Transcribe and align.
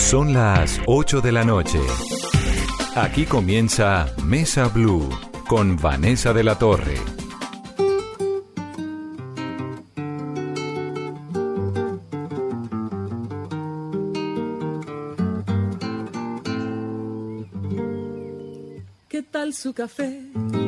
Son 0.00 0.32
las 0.32 0.80
8 0.86 1.20
de 1.20 1.30
la 1.30 1.44
noche. 1.44 1.78
Aquí 2.96 3.26
comienza 3.26 4.12
Mesa 4.24 4.66
Blue 4.66 5.08
con 5.46 5.76
Vanessa 5.76 6.32
de 6.32 6.42
la 6.42 6.58
Torre. 6.58 6.96
¿Qué 19.08 19.22
tal 19.22 19.54
su 19.54 19.72
café? 19.74 20.22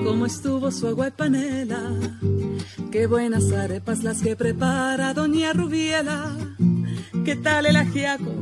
¿Cómo 0.04 0.26
estuvo 0.26 0.70
su 0.70 0.87
agua 0.87 1.09
y 1.09 1.10
panela? 1.10 1.82
Qué 2.92 3.06
buenas 3.09 3.51
arepas 3.51 4.04
las 4.04 4.23
que 4.23 4.37
prepara 4.37 5.14
doña 5.14 5.52
Rubiela. 5.52 6.37
¿Qué 7.24 7.34
tal 7.34 7.66
el 7.66 7.76
ajiaco 7.76 8.41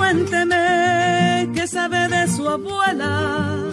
cuénteme 0.00 1.50
qué 1.54 1.66
sabe 1.66 2.08
de 2.08 2.26
su 2.26 2.48
abuela, 2.48 3.70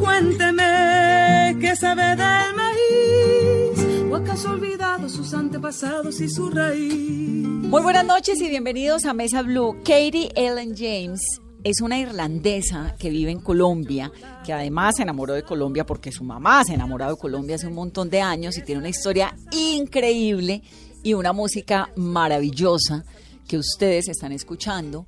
cuénteme 0.00 1.54
qué 1.60 1.76
sabe 1.76 2.16
del 2.16 2.54
maíz, 2.56 4.10
o 4.10 4.16
acaso 4.16 4.48
ha 4.48 4.52
olvidado 4.52 5.06
sus 5.10 5.34
antepasados 5.34 6.18
y 6.22 6.30
su 6.30 6.48
raíz. 6.48 7.46
Muy 7.46 7.82
buenas 7.82 8.06
noches 8.06 8.40
y 8.40 8.48
bienvenidos 8.48 9.04
a 9.04 9.12
Mesa 9.12 9.42
Blue. 9.42 9.76
Katie 9.84 10.30
Ellen 10.34 10.74
James 10.74 11.20
es 11.62 11.82
una 11.82 11.98
irlandesa 11.98 12.96
que 12.98 13.10
vive 13.10 13.30
en 13.30 13.40
Colombia, 13.40 14.10
que 14.46 14.54
además 14.54 14.96
se 14.96 15.02
enamoró 15.02 15.34
de 15.34 15.42
Colombia 15.42 15.84
porque 15.84 16.10
su 16.10 16.24
mamá 16.24 16.64
se 16.64 16.72
enamoró 16.72 17.10
de 17.10 17.16
Colombia 17.18 17.56
hace 17.56 17.66
un 17.66 17.74
montón 17.74 18.08
de 18.08 18.22
años 18.22 18.56
y 18.56 18.62
tiene 18.62 18.78
una 18.78 18.88
historia 18.88 19.36
increíble 19.52 20.62
y 21.02 21.12
una 21.12 21.34
música 21.34 21.90
maravillosa 21.96 23.04
que 23.46 23.58
ustedes 23.58 24.08
están 24.08 24.32
escuchando 24.32 25.06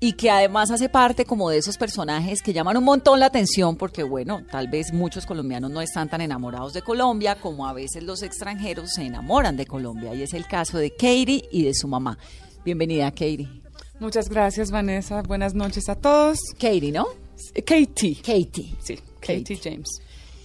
y 0.00 0.12
que 0.12 0.30
además 0.30 0.70
hace 0.70 0.88
parte 0.88 1.24
como 1.24 1.50
de 1.50 1.58
esos 1.58 1.76
personajes 1.76 2.42
que 2.42 2.52
llaman 2.52 2.76
un 2.76 2.84
montón 2.84 3.18
la 3.18 3.26
atención 3.26 3.76
porque 3.76 4.02
bueno, 4.02 4.44
tal 4.50 4.68
vez 4.68 4.92
muchos 4.92 5.26
colombianos 5.26 5.70
no 5.70 5.80
están 5.80 6.08
tan 6.08 6.20
enamorados 6.20 6.72
de 6.72 6.82
Colombia 6.82 7.40
como 7.40 7.66
a 7.66 7.72
veces 7.72 8.04
los 8.04 8.22
extranjeros 8.22 8.90
se 8.94 9.02
enamoran 9.02 9.56
de 9.56 9.66
Colombia 9.66 10.14
y 10.14 10.22
es 10.22 10.34
el 10.34 10.46
caso 10.46 10.78
de 10.78 10.90
Katie 10.90 11.48
y 11.50 11.64
de 11.64 11.74
su 11.74 11.88
mamá. 11.88 12.18
Bienvenida, 12.64 13.10
Katie. 13.10 13.48
Muchas 13.98 14.28
gracias, 14.28 14.70
Vanessa. 14.70 15.22
Buenas 15.22 15.54
noches 15.54 15.88
a 15.88 15.96
todos. 15.96 16.38
Katie, 16.54 16.92
¿no? 16.92 17.06
Katie. 17.66 18.16
Katie. 18.16 18.76
Sí, 18.80 18.98
Katie, 19.20 19.58
James. 19.60 19.88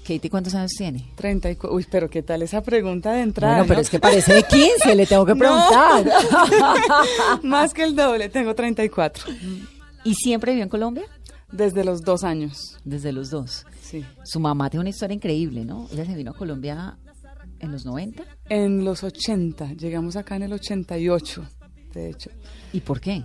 Katie, 0.03 0.29
¿cuántos 0.29 0.53
años 0.55 0.71
tiene? 0.77 1.09
34. 1.15 1.73
Uy, 1.75 1.85
pero 1.89 2.09
¿qué 2.09 2.21
tal 2.21 2.41
esa 2.41 2.61
pregunta 2.61 3.13
de 3.13 3.21
entrada? 3.21 3.53
Bueno, 3.55 3.67
pero 3.67 3.77
no? 3.77 3.81
es 3.81 3.89
que 3.89 3.99
parece 3.99 4.33
de 4.33 4.43
15, 4.43 4.95
le 4.95 5.05
tengo 5.05 5.25
que 5.25 5.35
preguntar. 5.37 6.05
Más 7.43 7.73
que 7.73 7.83
el 7.83 7.95
doble, 7.95 8.29
tengo 8.29 8.53
34. 8.53 9.23
¿Y 10.03 10.13
siempre 10.15 10.51
vivió 10.51 10.63
en 10.63 10.69
Colombia? 10.69 11.03
Desde 11.51 11.83
los 11.83 12.01
dos 12.01 12.23
años. 12.23 12.77
Desde 12.83 13.11
los 13.11 13.29
dos. 13.29 13.65
Sí. 13.81 14.03
Su 14.23 14.39
mamá 14.39 14.69
tiene 14.69 14.81
una 14.81 14.89
historia 14.89 15.15
increíble, 15.15 15.63
¿no? 15.63 15.87
Ella 15.91 16.05
se 16.05 16.15
vino 16.15 16.31
a 16.31 16.33
Colombia 16.33 16.97
en 17.59 17.71
los 17.71 17.85
90. 17.85 18.23
En 18.49 18.83
los 18.83 19.03
80. 19.03 19.73
Llegamos 19.73 20.15
acá 20.15 20.35
en 20.35 20.43
el 20.43 20.53
88, 20.53 21.45
de 21.93 22.09
hecho. 22.09 22.29
¿Y 22.73 22.81
por 22.81 22.99
qué? 22.99 23.23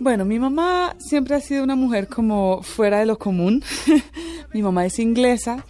Bueno, 0.00 0.24
mi 0.24 0.38
mamá 0.38 0.94
siempre 1.00 1.34
ha 1.34 1.40
sido 1.40 1.64
una 1.64 1.74
mujer 1.74 2.06
como 2.06 2.62
fuera 2.62 3.00
de 3.00 3.06
lo 3.06 3.18
común. 3.18 3.64
mi 4.54 4.62
mamá 4.62 4.86
es 4.86 5.00
inglesa, 5.00 5.66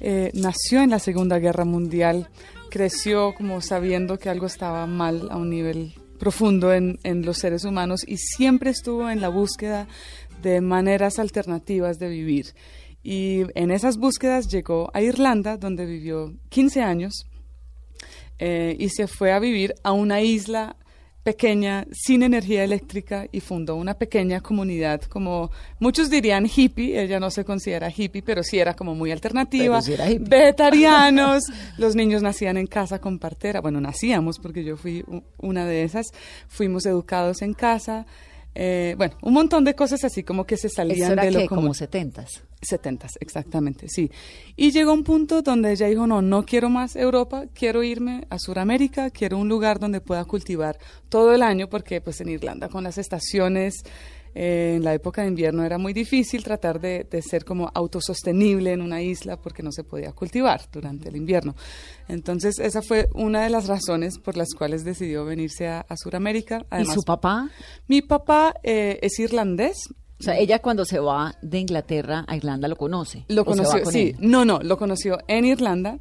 eh, 0.00 0.30
nació 0.34 0.82
en 0.82 0.90
la 0.90 0.98
Segunda 0.98 1.38
Guerra 1.38 1.64
Mundial, 1.64 2.28
creció 2.70 3.34
como 3.34 3.62
sabiendo 3.62 4.18
que 4.18 4.28
algo 4.28 4.44
estaba 4.44 4.86
mal 4.86 5.28
a 5.30 5.38
un 5.38 5.48
nivel 5.48 5.94
profundo 6.18 6.74
en, 6.74 6.98
los 7.24 7.38
seres 7.38 7.64
humanos 7.64 8.06
y 8.06 8.18
siempre 8.18 8.68
estuvo 8.68 9.08
en 9.08 9.22
la 9.22 9.30
búsqueda 9.30 9.88
de 10.42 10.60
maneras 10.60 11.18
alternativas 11.18 11.98
de 11.98 12.10
vivir. 12.10 12.54
Y 13.02 13.44
en 13.54 13.70
esas 13.70 13.96
búsquedas 13.96 14.48
llegó 14.48 14.90
a 14.92 15.00
Irlanda, 15.00 15.56
donde 15.56 15.86
vivió 15.86 16.34
15 16.50 16.82
años, 16.82 17.26
eh, 18.38 18.76
y 18.78 18.90
se 18.90 19.06
fue 19.06 19.32
a 19.32 19.38
vivir 19.38 19.74
a 19.82 19.92
una 19.92 20.20
isla 20.20 20.76
pequeña, 21.22 21.86
sin 21.92 22.22
energía 22.22 22.64
eléctrica, 22.64 23.26
y 23.30 23.40
fundó 23.40 23.76
una 23.76 23.94
pequeña 23.94 24.40
comunidad, 24.40 25.02
como 25.02 25.50
muchos 25.78 26.08
dirían 26.08 26.46
hippie, 26.46 27.00
ella 27.00 27.20
no 27.20 27.30
se 27.30 27.44
considera 27.44 27.92
hippie, 27.94 28.22
pero 28.22 28.42
sí 28.42 28.58
era 28.58 28.74
como 28.74 28.94
muy 28.94 29.10
alternativa, 29.10 29.82
sí 29.82 29.94
vegetarianos, 30.20 31.44
los 31.78 31.94
niños 31.94 32.22
nacían 32.22 32.56
en 32.56 32.66
casa 32.66 33.00
con 33.00 33.18
partera, 33.18 33.60
bueno, 33.60 33.80
nacíamos 33.80 34.38
porque 34.38 34.64
yo 34.64 34.76
fui 34.76 35.04
una 35.38 35.66
de 35.66 35.82
esas, 35.82 36.06
fuimos 36.48 36.86
educados 36.86 37.42
en 37.42 37.52
casa, 37.52 38.06
eh, 38.54 38.94
bueno, 38.98 39.16
un 39.22 39.32
montón 39.32 39.64
de 39.64 39.74
cosas 39.74 40.04
así 40.04 40.22
como 40.22 40.44
que 40.44 40.56
se 40.56 40.68
salían 40.68 41.12
era 41.12 41.24
de 41.24 41.30
lo 41.30 41.38
que 41.40 41.46
común. 41.46 41.64
como 41.64 41.74
70s. 41.74 42.42
70, 42.62 43.06
exactamente, 43.20 43.88
sí. 43.88 44.10
Y 44.54 44.70
llegó 44.70 44.92
un 44.92 45.02
punto 45.02 45.40
donde 45.40 45.72
ella 45.72 45.86
dijo, 45.86 46.06
no, 46.06 46.20
no 46.20 46.44
quiero 46.44 46.68
más 46.68 46.94
Europa, 46.94 47.44
quiero 47.54 47.82
irme 47.82 48.26
a 48.28 48.38
Sudamérica, 48.38 49.10
quiero 49.10 49.38
un 49.38 49.48
lugar 49.48 49.78
donde 49.78 50.00
pueda 50.00 50.24
cultivar 50.24 50.78
todo 51.08 51.32
el 51.32 51.42
año, 51.42 51.68
porque 51.68 52.00
pues 52.02 52.20
en 52.20 52.28
Irlanda 52.28 52.68
con 52.68 52.84
las 52.84 52.98
estaciones, 52.98 53.82
eh, 54.34 54.74
en 54.76 54.84
la 54.84 54.94
época 54.94 55.22
de 55.22 55.28
invierno 55.28 55.64
era 55.64 55.78
muy 55.78 55.92
difícil 55.92 56.44
tratar 56.44 56.80
de, 56.80 57.06
de 57.10 57.22
ser 57.22 57.44
como 57.44 57.70
autosostenible 57.74 58.72
en 58.72 58.80
una 58.80 59.02
isla 59.02 59.36
porque 59.36 59.62
no 59.62 59.72
se 59.72 59.84
podía 59.84 60.12
cultivar 60.12 60.62
durante 60.72 61.08
el 61.08 61.16
invierno. 61.16 61.54
Entonces 62.08 62.58
esa 62.58 62.82
fue 62.82 63.08
una 63.14 63.42
de 63.42 63.50
las 63.50 63.66
razones 63.66 64.18
por 64.18 64.36
las 64.36 64.54
cuales 64.56 64.84
decidió 64.84 65.24
venirse 65.24 65.68
a, 65.68 65.80
a 65.80 65.96
Sudamérica. 65.96 66.66
¿Y 66.78 66.84
su 66.84 67.02
papá? 67.02 67.50
Mi 67.88 68.02
papá 68.02 68.54
eh, 68.62 68.98
es 69.02 69.18
irlandés, 69.18 69.76
O 70.20 70.22
sea, 70.22 70.36
ella 70.38 70.58
cuando 70.60 70.84
se 70.84 70.98
va 70.98 71.34
de 71.40 71.58
Inglaterra 71.58 72.24
a 72.28 72.36
Irlanda 72.36 72.68
lo 72.68 72.76
conoce. 72.76 73.24
Lo 73.28 73.42
¿O 73.42 73.44
se 73.54 73.62
va 73.62 73.66
conoció, 73.66 73.82
con 73.82 73.92
sí. 73.92 74.14
él? 74.14 74.16
No, 74.20 74.44
no, 74.44 74.60
lo 74.60 74.76
conoció 74.76 75.18
en 75.28 75.44
Irlanda. 75.46 75.98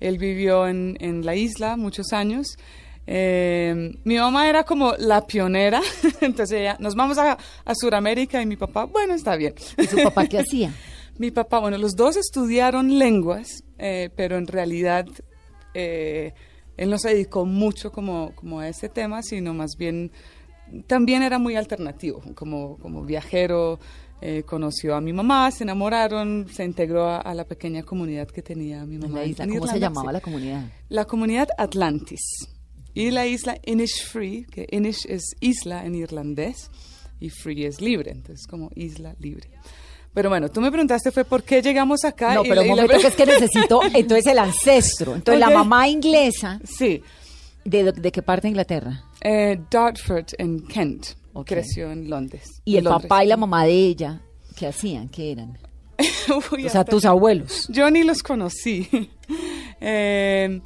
Él 0.00 0.18
vivió 0.18 0.66
en, 0.66 0.96
en 1.00 1.24
la 1.24 1.36
isla 1.36 1.76
muchos 1.76 2.12
años. 2.12 2.56
Eh, 3.06 3.92
mi 4.04 4.16
mamá 4.16 4.48
era 4.48 4.64
como 4.64 4.92
la 4.98 5.26
pionera, 5.26 5.80
entonces 6.20 6.60
ella, 6.60 6.76
nos 6.78 6.94
vamos 6.94 7.18
a, 7.18 7.36
a 7.64 7.74
Sudamérica 7.74 8.40
y 8.40 8.46
mi 8.46 8.56
papá, 8.56 8.84
bueno, 8.84 9.14
está 9.14 9.36
bien. 9.36 9.54
¿Y 9.78 9.86
su 9.86 9.96
papá 10.02 10.26
qué 10.26 10.38
hacía? 10.38 10.72
Mi 11.18 11.30
papá, 11.30 11.58
bueno, 11.58 11.76
los 11.76 11.96
dos 11.96 12.16
estudiaron 12.16 12.98
lenguas, 12.98 13.62
eh, 13.76 14.08
pero 14.16 14.38
en 14.38 14.46
realidad 14.46 15.06
eh, 15.74 16.32
él 16.78 16.88
no 16.88 16.98
se 16.98 17.10
dedicó 17.10 17.44
mucho 17.44 17.92
como, 17.92 18.32
como 18.34 18.60
a 18.60 18.68
ese 18.68 18.88
tema, 18.88 19.22
sino 19.22 19.52
más 19.52 19.76
bien 19.76 20.12
también 20.86 21.22
era 21.22 21.38
muy 21.38 21.56
alternativo, 21.56 22.22
como, 22.34 22.78
como 22.78 23.02
viajero. 23.04 23.78
eh, 24.22 24.44
conoció 24.46 24.94
a 24.94 25.00
mi 25.02 25.12
mamá, 25.12 25.50
se 25.50 25.64
enamoraron, 25.64 26.46
se 26.50 26.64
integró 26.64 27.04
a, 27.06 27.18
a 27.18 27.34
la 27.34 27.44
pequeña 27.44 27.82
comunidad 27.82 28.28
que 28.28 28.40
tenía 28.40 28.86
mi 28.86 28.94
En 28.94 29.00
mamá. 29.02 29.18
la 29.18 29.24
isla. 29.26 29.44
en 29.44 29.50
¿Cómo 29.50 29.66
se 29.66 29.78
llamaba 29.78 30.12
la 30.12 30.20
comunidad? 30.22 30.64
La 30.88 31.04
comunidad 31.04 31.48
Atlantis. 31.58 32.22
Y 32.94 33.10
la 33.10 33.26
isla 33.26 33.56
Innisfree, 33.64 34.44
que 34.50 34.66
Innish 34.70 35.06
es 35.08 35.22
isla 35.40 35.84
en 35.86 35.94
irlandés 35.94 36.70
y 37.20 37.30
free 37.30 37.64
es 37.66 37.80
libre, 37.80 38.10
entonces 38.12 38.46
como 38.46 38.70
isla 38.74 39.14
libre. 39.20 39.48
Pero 40.12 40.28
bueno, 40.28 40.48
tú 40.50 40.60
me 40.60 40.70
preguntaste 40.70 41.12
fue 41.12 41.24
por 41.24 41.42
qué 41.44 41.62
llegamos 41.62 42.04
acá. 42.04 42.34
No, 42.34 42.44
y 42.44 42.48
pero 42.48 42.56
la- 42.56 42.60
un 42.62 42.66
y 42.66 42.70
la- 42.76 42.82
momento 42.82 43.00
que 43.00 43.06
es 43.08 43.14
que 43.14 43.26
necesito, 43.40 43.80
entonces 43.94 44.26
el 44.26 44.38
ancestro. 44.40 45.14
Entonces 45.14 45.42
Ok. 45.42 45.48
la 45.50 45.54
mamá 45.56 45.88
inglesa, 45.88 46.60
Sí, 46.64 47.00
¿de, 47.64 47.92
de 47.92 48.10
qué 48.12 48.22
parte 48.22 48.42
de 48.42 48.48
Inglaterra? 48.50 49.04
eh, 49.22 49.60
Dartford 49.70 50.26
en 50.38 50.66
Kent. 50.66 51.06
Ok. 51.32 51.46
creció 51.46 51.92
en 51.92 52.10
Londres. 52.10 52.42
Y 52.64 52.72
en 52.72 52.78
el 52.78 52.84
Londres. 52.86 53.02
papá 53.08 53.24
y 53.24 53.28
la 53.28 53.36
mamá 53.36 53.64
de 53.66 53.72
ella, 53.72 54.20
¿qué 54.56 54.66
hacían? 54.66 55.08
¿Qué 55.08 55.30
eran? 55.30 55.58
Uy, 56.52 56.66
O 56.66 56.68
sea, 56.68 56.84
tus 56.84 57.04
abuelos. 57.04 57.68
Yo 57.68 57.88
ni 57.90 58.02
los 58.02 58.22
conocí. 58.22 58.88
Eh, 59.82 60.60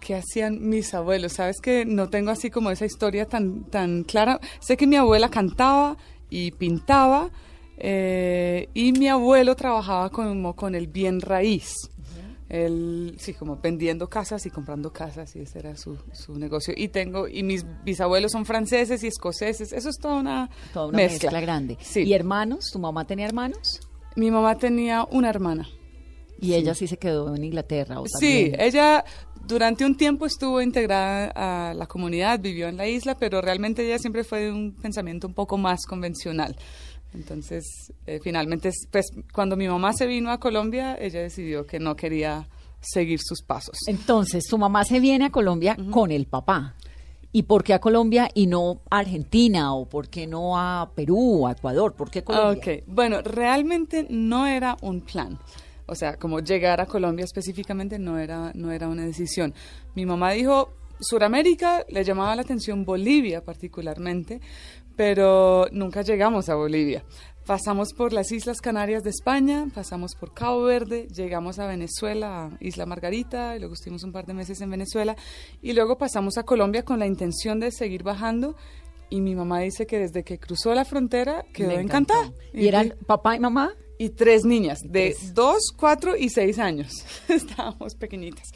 ¿Qué 0.00 0.14
hacían 0.14 0.68
mis 0.68 0.94
abuelos? 0.94 1.34
Sabes 1.34 1.60
que 1.60 1.84
no 1.84 2.08
tengo 2.08 2.30
así 2.30 2.50
como 2.50 2.70
esa 2.70 2.86
historia 2.86 3.26
tan, 3.26 3.64
tan 3.64 4.04
clara. 4.04 4.40
Sé 4.60 4.76
que 4.76 4.86
mi 4.86 4.96
abuela 4.96 5.28
cantaba 5.28 5.96
y 6.30 6.52
pintaba 6.52 7.30
eh, 7.76 8.68
y 8.74 8.92
mi 8.92 9.08
abuelo 9.08 9.56
trabajaba 9.56 10.10
como 10.10 10.54
con 10.54 10.74
el 10.74 10.86
bien 10.86 11.20
raíz. 11.20 11.74
Él, 12.50 13.14
sí, 13.18 13.32
como 13.32 13.58
vendiendo 13.58 14.08
casas 14.08 14.44
y 14.44 14.50
comprando 14.50 14.92
casas 14.92 15.36
y 15.36 15.40
ese 15.40 15.60
era 15.60 15.76
su, 15.76 15.96
su 16.12 16.36
negocio. 16.36 16.74
Y 16.76 16.88
tengo, 16.88 17.28
y 17.28 17.44
mis 17.44 17.64
bisabuelos 17.84 18.32
son 18.32 18.44
franceses 18.44 19.04
y 19.04 19.06
escoceses. 19.06 19.72
Eso 19.72 19.88
es 19.88 19.96
toda 19.98 20.16
una, 20.16 20.50
Toda 20.72 20.86
una 20.86 20.96
mezcla, 20.96 21.40
grande. 21.40 21.78
Sí. 21.80 22.02
¿Y 22.02 22.12
hermanos? 22.12 22.70
¿Tu 22.72 22.78
mamá 22.80 23.06
tenía 23.06 23.26
hermanos? 23.26 23.80
Mi 24.16 24.32
mamá 24.32 24.58
tenía 24.58 25.06
una 25.10 25.30
hermana. 25.30 25.68
Y 26.40 26.54
ella 26.54 26.74
sí 26.74 26.88
se 26.88 26.96
quedó 26.96 27.34
en 27.34 27.44
Inglaterra. 27.44 28.00
¿o 28.00 28.06
Sí, 28.06 28.50
ella 28.58 29.04
durante 29.46 29.84
un 29.84 29.96
tiempo 29.96 30.26
estuvo 30.26 30.60
integrada 30.60 31.32
a 31.34 31.74
la 31.74 31.86
comunidad, 31.86 32.40
vivió 32.40 32.68
en 32.68 32.76
la 32.76 32.86
isla, 32.86 33.16
pero 33.16 33.40
realmente 33.40 33.84
ella 33.84 33.98
siempre 33.98 34.24
fue 34.24 34.44
de 34.44 34.52
un 34.52 34.72
pensamiento 34.72 35.26
un 35.26 35.34
poco 35.34 35.58
más 35.58 35.86
convencional. 35.86 36.56
Entonces, 37.12 37.64
eh, 38.06 38.20
finalmente, 38.22 38.70
pues 38.90 39.06
cuando 39.32 39.56
mi 39.56 39.66
mamá 39.68 39.92
se 39.92 40.06
vino 40.06 40.30
a 40.30 40.38
Colombia, 40.38 40.96
ella 41.00 41.20
decidió 41.20 41.66
que 41.66 41.80
no 41.80 41.96
quería 41.96 42.48
seguir 42.80 43.20
sus 43.22 43.42
pasos. 43.42 43.76
Entonces, 43.88 44.44
tu 44.44 44.58
mamá 44.58 44.84
se 44.84 45.00
viene 45.00 45.26
a 45.26 45.30
Colombia 45.30 45.76
con 45.90 46.12
el 46.12 46.26
papá. 46.26 46.74
¿Y 47.32 47.44
por 47.44 47.62
qué 47.62 47.74
a 47.74 47.80
Colombia 47.80 48.28
y 48.34 48.46
no 48.46 48.80
a 48.90 48.98
Argentina? 48.98 49.74
¿O 49.74 49.88
por 49.88 50.08
qué 50.08 50.26
no 50.26 50.58
a 50.58 50.90
Perú 50.94 51.42
o 51.42 51.46
a 51.46 51.52
Ecuador? 51.52 51.94
¿Por 51.94 52.10
qué 52.10 52.24
Colombia? 52.24 52.60
Ok, 52.60 52.84
bueno, 52.88 53.22
realmente 53.22 54.06
no 54.10 54.46
era 54.46 54.76
un 54.80 55.00
plan. 55.00 55.38
O 55.90 55.94
sea, 55.96 56.16
como 56.16 56.38
llegar 56.38 56.80
a 56.80 56.86
Colombia 56.86 57.24
específicamente 57.24 57.98
no 57.98 58.18
era, 58.18 58.52
no 58.54 58.70
era 58.70 58.88
una 58.88 59.04
decisión. 59.04 59.52
Mi 59.96 60.06
mamá 60.06 60.30
dijo, 60.30 60.72
Suramérica 61.00 61.84
le 61.88 62.04
llamaba 62.04 62.36
la 62.36 62.42
atención 62.42 62.84
Bolivia 62.84 63.42
particularmente, 63.44 64.40
pero 64.94 65.66
nunca 65.72 66.02
llegamos 66.02 66.48
a 66.48 66.54
Bolivia. 66.54 67.04
Pasamos 67.44 67.92
por 67.94 68.12
las 68.12 68.30
Islas 68.30 68.60
Canarias 68.60 69.02
de 69.02 69.10
España, 69.10 69.66
pasamos 69.74 70.14
por 70.14 70.32
Cabo 70.32 70.62
Verde, 70.62 71.08
llegamos 71.08 71.58
a 71.58 71.66
Venezuela, 71.66 72.44
a 72.44 72.50
Isla 72.60 72.86
Margarita, 72.86 73.56
y 73.56 73.58
luego 73.58 73.74
estuvimos 73.74 74.04
un 74.04 74.12
par 74.12 74.26
de 74.26 74.34
meses 74.34 74.60
en 74.60 74.70
Venezuela, 74.70 75.16
y 75.60 75.72
luego 75.72 75.98
pasamos 75.98 76.38
a 76.38 76.44
Colombia 76.44 76.84
con 76.84 77.00
la 77.00 77.06
intención 77.06 77.58
de 77.58 77.72
seguir 77.72 78.04
bajando. 78.04 78.54
Y 79.08 79.20
mi 79.22 79.34
mamá 79.34 79.58
dice 79.58 79.86
que 79.86 79.98
desde 79.98 80.22
que 80.22 80.38
cruzó 80.38 80.72
la 80.72 80.84
frontera 80.84 81.44
quedó 81.52 81.72
encantada. 81.72 82.32
¿Y 82.52 82.68
eran 82.68 82.94
papá 83.06 83.34
y 83.34 83.40
mamá? 83.40 83.74
Y 84.02 84.08
tres 84.10 84.44
niñas 84.46 84.80
de 84.82 85.14
dos, 85.34 85.72
cuatro 85.76 86.16
y 86.16 86.30
seis 86.30 86.58
años. 86.58 87.04
Estábamos 87.28 87.94
pequeñitas. 87.96 88.48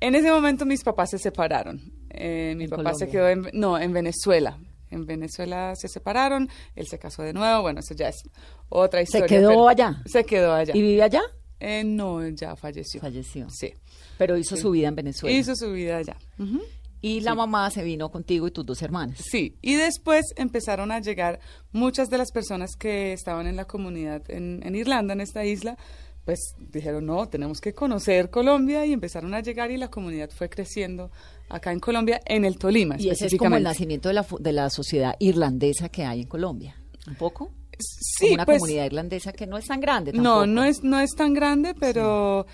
En 0.00 0.16
ese 0.16 0.28
momento 0.32 0.66
mis 0.66 0.82
papás 0.82 1.10
se 1.10 1.18
separaron. 1.18 1.80
Eh, 2.10 2.54
mi 2.56 2.64
¿En 2.64 2.70
papá 2.70 2.92
se 2.94 3.06
Colombia? 3.06 3.12
quedó 3.12 3.28
en, 3.28 3.60
no, 3.60 3.78
en 3.78 3.92
Venezuela. 3.92 4.58
En 4.90 5.06
Venezuela 5.06 5.74
se 5.76 5.86
separaron, 5.88 6.48
él 6.74 6.86
se 6.88 6.98
casó 6.98 7.22
de 7.22 7.32
nuevo, 7.32 7.62
bueno, 7.62 7.78
eso 7.80 7.94
ya 7.94 8.08
es 8.08 8.24
otra 8.68 8.98
¿Se 8.98 9.04
historia. 9.04 9.26
quedó 9.28 9.48
pero- 9.50 9.68
allá? 9.68 10.02
Se 10.04 10.24
quedó 10.24 10.52
allá. 10.52 10.76
¿Y 10.76 10.82
vive 10.82 11.02
allá? 11.02 11.22
Eh, 11.60 11.84
no, 11.84 12.28
ya 12.28 12.56
falleció. 12.56 13.00
Falleció. 13.00 13.48
Sí. 13.50 13.72
Pero 14.18 14.36
hizo 14.36 14.56
su 14.56 14.72
vida 14.72 14.88
en 14.88 14.96
Venezuela. 14.96 15.34
Hizo 15.38 15.54
su 15.54 15.70
vida 15.72 15.98
allá. 15.98 16.16
Ujú. 16.38 16.60
Y 17.02 17.20
la 17.20 17.34
mamá 17.34 17.68
se 17.70 17.82
vino 17.82 18.10
contigo 18.10 18.46
y 18.46 18.52
tus 18.52 18.64
dos 18.64 18.80
hermanas. 18.80 19.18
Sí, 19.20 19.56
y 19.60 19.74
después 19.74 20.24
empezaron 20.36 20.92
a 20.92 21.00
llegar 21.00 21.40
muchas 21.72 22.08
de 22.08 22.16
las 22.16 22.30
personas 22.30 22.76
que 22.78 23.12
estaban 23.12 23.46
en 23.46 23.56
la 23.56 23.64
comunidad 23.64 24.22
en, 24.30 24.60
en 24.64 24.74
Irlanda, 24.76 25.12
en 25.12 25.20
esta 25.20 25.44
isla, 25.44 25.76
pues 26.24 26.54
dijeron, 26.58 27.06
no, 27.06 27.28
tenemos 27.28 27.60
que 27.60 27.74
conocer 27.74 28.30
Colombia 28.30 28.86
y 28.86 28.92
empezaron 28.92 29.34
a 29.34 29.40
llegar 29.40 29.70
y 29.70 29.76
la 29.76 29.88
comunidad 29.88 30.30
fue 30.30 30.48
creciendo 30.48 31.10
acá 31.48 31.72
en 31.72 31.80
Colombia, 31.80 32.20
en 32.24 32.44
el 32.44 32.58
Tolima 32.58 32.96
Y 32.98 33.10
ese 33.10 33.26
es 33.26 33.36
como 33.36 33.56
el 33.56 33.64
nacimiento 33.64 34.08
de 34.08 34.14
la, 34.14 34.26
de 34.38 34.52
la 34.52 34.70
sociedad 34.70 35.14
irlandesa 35.18 35.88
que 35.88 36.04
hay 36.04 36.20
en 36.20 36.28
Colombia. 36.28 36.76
¿Un 37.08 37.16
poco? 37.16 37.52
Sí, 37.78 38.26
como 38.26 38.34
una 38.34 38.46
pues, 38.46 38.58
comunidad 38.58 38.84
irlandesa 38.84 39.32
que 39.32 39.46
no 39.46 39.58
es 39.58 39.66
tan 39.66 39.80
grande 39.80 40.12
No, 40.12 40.22
tampoco. 40.22 40.46
no 40.46 40.64
es, 40.64 40.84
no 40.84 41.00
es 41.00 41.10
tan 41.16 41.34
grande, 41.34 41.74
pero 41.74 42.46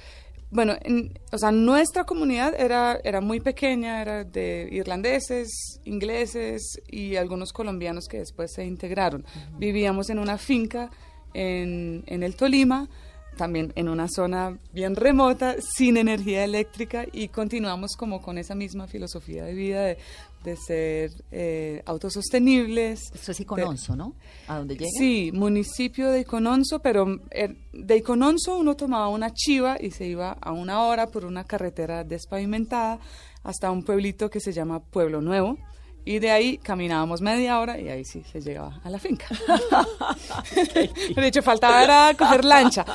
bueno, 0.50 0.74
en- 0.82 1.18
o 1.32 1.38
sea, 1.38 1.50
nuestra 1.52 2.04
comunidad 2.04 2.54
era, 2.58 2.98
era 3.04 3.20
muy 3.20 3.40
pequeña, 3.40 4.00
era 4.02 4.24
de 4.24 4.68
irlandeses, 4.70 5.80
ingleses 5.84 6.80
y 6.90 7.16
algunos 7.16 7.52
colombianos 7.52 8.08
que 8.08 8.18
después 8.18 8.52
se 8.52 8.64
integraron. 8.64 9.24
Vivíamos 9.58 10.08
en 10.10 10.18
una 10.18 10.38
finca 10.38 10.90
en, 11.34 12.02
en 12.06 12.22
el 12.22 12.34
Tolima, 12.34 12.88
también 13.36 13.72
en 13.76 13.88
una 13.88 14.08
zona 14.08 14.58
bien 14.72 14.96
remota, 14.96 15.56
sin 15.60 15.96
energía 15.96 16.42
eléctrica 16.42 17.06
y 17.12 17.28
continuamos 17.28 17.94
como 17.96 18.20
con 18.20 18.36
esa 18.36 18.56
misma 18.56 18.88
filosofía 18.88 19.44
de 19.44 19.54
vida 19.54 19.82
de, 19.84 19.98
de 20.44 20.56
ser 20.56 21.10
eh, 21.30 21.82
autosostenibles. 21.86 23.00
Esto 23.14 23.32
es 23.32 23.38
de- 23.38 23.42
Icononso, 23.42 23.96
¿no? 23.96 24.14
¿A 24.46 24.58
dónde 24.58 24.74
llega? 24.76 24.90
Sí, 24.98 25.30
municipio 25.32 26.10
de 26.10 26.20
Icononso, 26.20 26.80
pero 26.80 27.06
eh, 27.30 27.54
de 27.72 27.96
Icononso 27.96 28.56
uno 28.56 28.76
tomaba 28.76 29.08
una 29.08 29.32
chiva 29.32 29.76
y 29.80 29.90
se 29.90 30.06
iba 30.06 30.32
a 30.40 30.52
una 30.52 30.82
hora 30.84 31.08
por 31.08 31.24
una 31.24 31.44
carretera 31.44 32.04
despavimentada 32.04 32.98
hasta 33.42 33.70
un 33.70 33.82
pueblito 33.82 34.30
que 34.30 34.40
se 34.40 34.52
llama 34.52 34.80
Pueblo 34.80 35.20
Nuevo. 35.20 35.58
Y 36.04 36.20
de 36.20 36.30
ahí 36.30 36.56
caminábamos 36.56 37.20
media 37.20 37.60
hora 37.60 37.78
y 37.78 37.90
ahí 37.90 38.02
sí 38.02 38.22
se 38.32 38.40
llegaba 38.40 38.80
a 38.82 38.88
la 38.88 38.98
finca. 38.98 39.26
de 41.16 41.26
hecho, 41.26 41.42
faltaba 41.42 41.84
era 41.84 42.14
coger 42.16 42.46
lancha. 42.46 42.86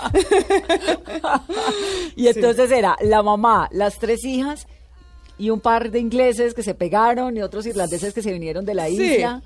Y 2.15 2.27
entonces 2.27 2.71
era 2.71 2.95
la 3.01 3.23
mamá, 3.23 3.67
las 3.71 3.97
tres 3.99 4.23
hijas 4.23 4.67
y 5.37 5.49
un 5.49 5.59
par 5.59 5.89
de 5.91 5.99
ingleses 5.99 6.53
que 6.53 6.63
se 6.63 6.73
pegaron 6.75 7.35
y 7.37 7.41
otros 7.41 7.65
irlandeses 7.65 8.13
que 8.13 8.21
se 8.21 8.31
vinieron 8.31 8.65
de 8.65 8.73
la 8.73 8.87
Sí. 8.87 9.01
isla. 9.01 9.41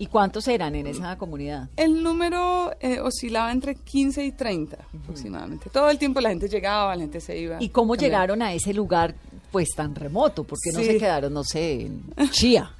¿Y 0.00 0.06
cuántos 0.06 0.46
eran 0.46 0.76
en 0.76 0.86
esa 0.86 1.18
comunidad? 1.18 1.68
El 1.76 2.04
número 2.04 2.70
eh, 2.80 3.00
oscilaba 3.00 3.50
entre 3.50 3.74
15 3.74 4.24
y 4.24 4.30
30 4.30 4.78
aproximadamente. 5.02 5.70
Todo 5.70 5.90
el 5.90 5.98
tiempo 5.98 6.20
la 6.20 6.28
gente 6.28 6.48
llegaba, 6.48 6.94
la 6.94 7.02
gente 7.02 7.20
se 7.20 7.36
iba. 7.36 7.56
¿Y 7.60 7.70
cómo 7.70 7.94
También. 7.94 8.12
llegaron 8.12 8.42
a 8.42 8.52
ese 8.54 8.72
lugar 8.72 9.16
pues 9.50 9.70
tan 9.74 9.96
remoto? 9.96 10.44
¿Por 10.44 10.56
qué 10.62 10.70
no 10.70 10.78
se 10.84 10.98
quedaron, 10.98 11.32
no 11.34 11.42
sé, 11.42 11.86
en 11.86 12.02
Chía? 12.30 12.70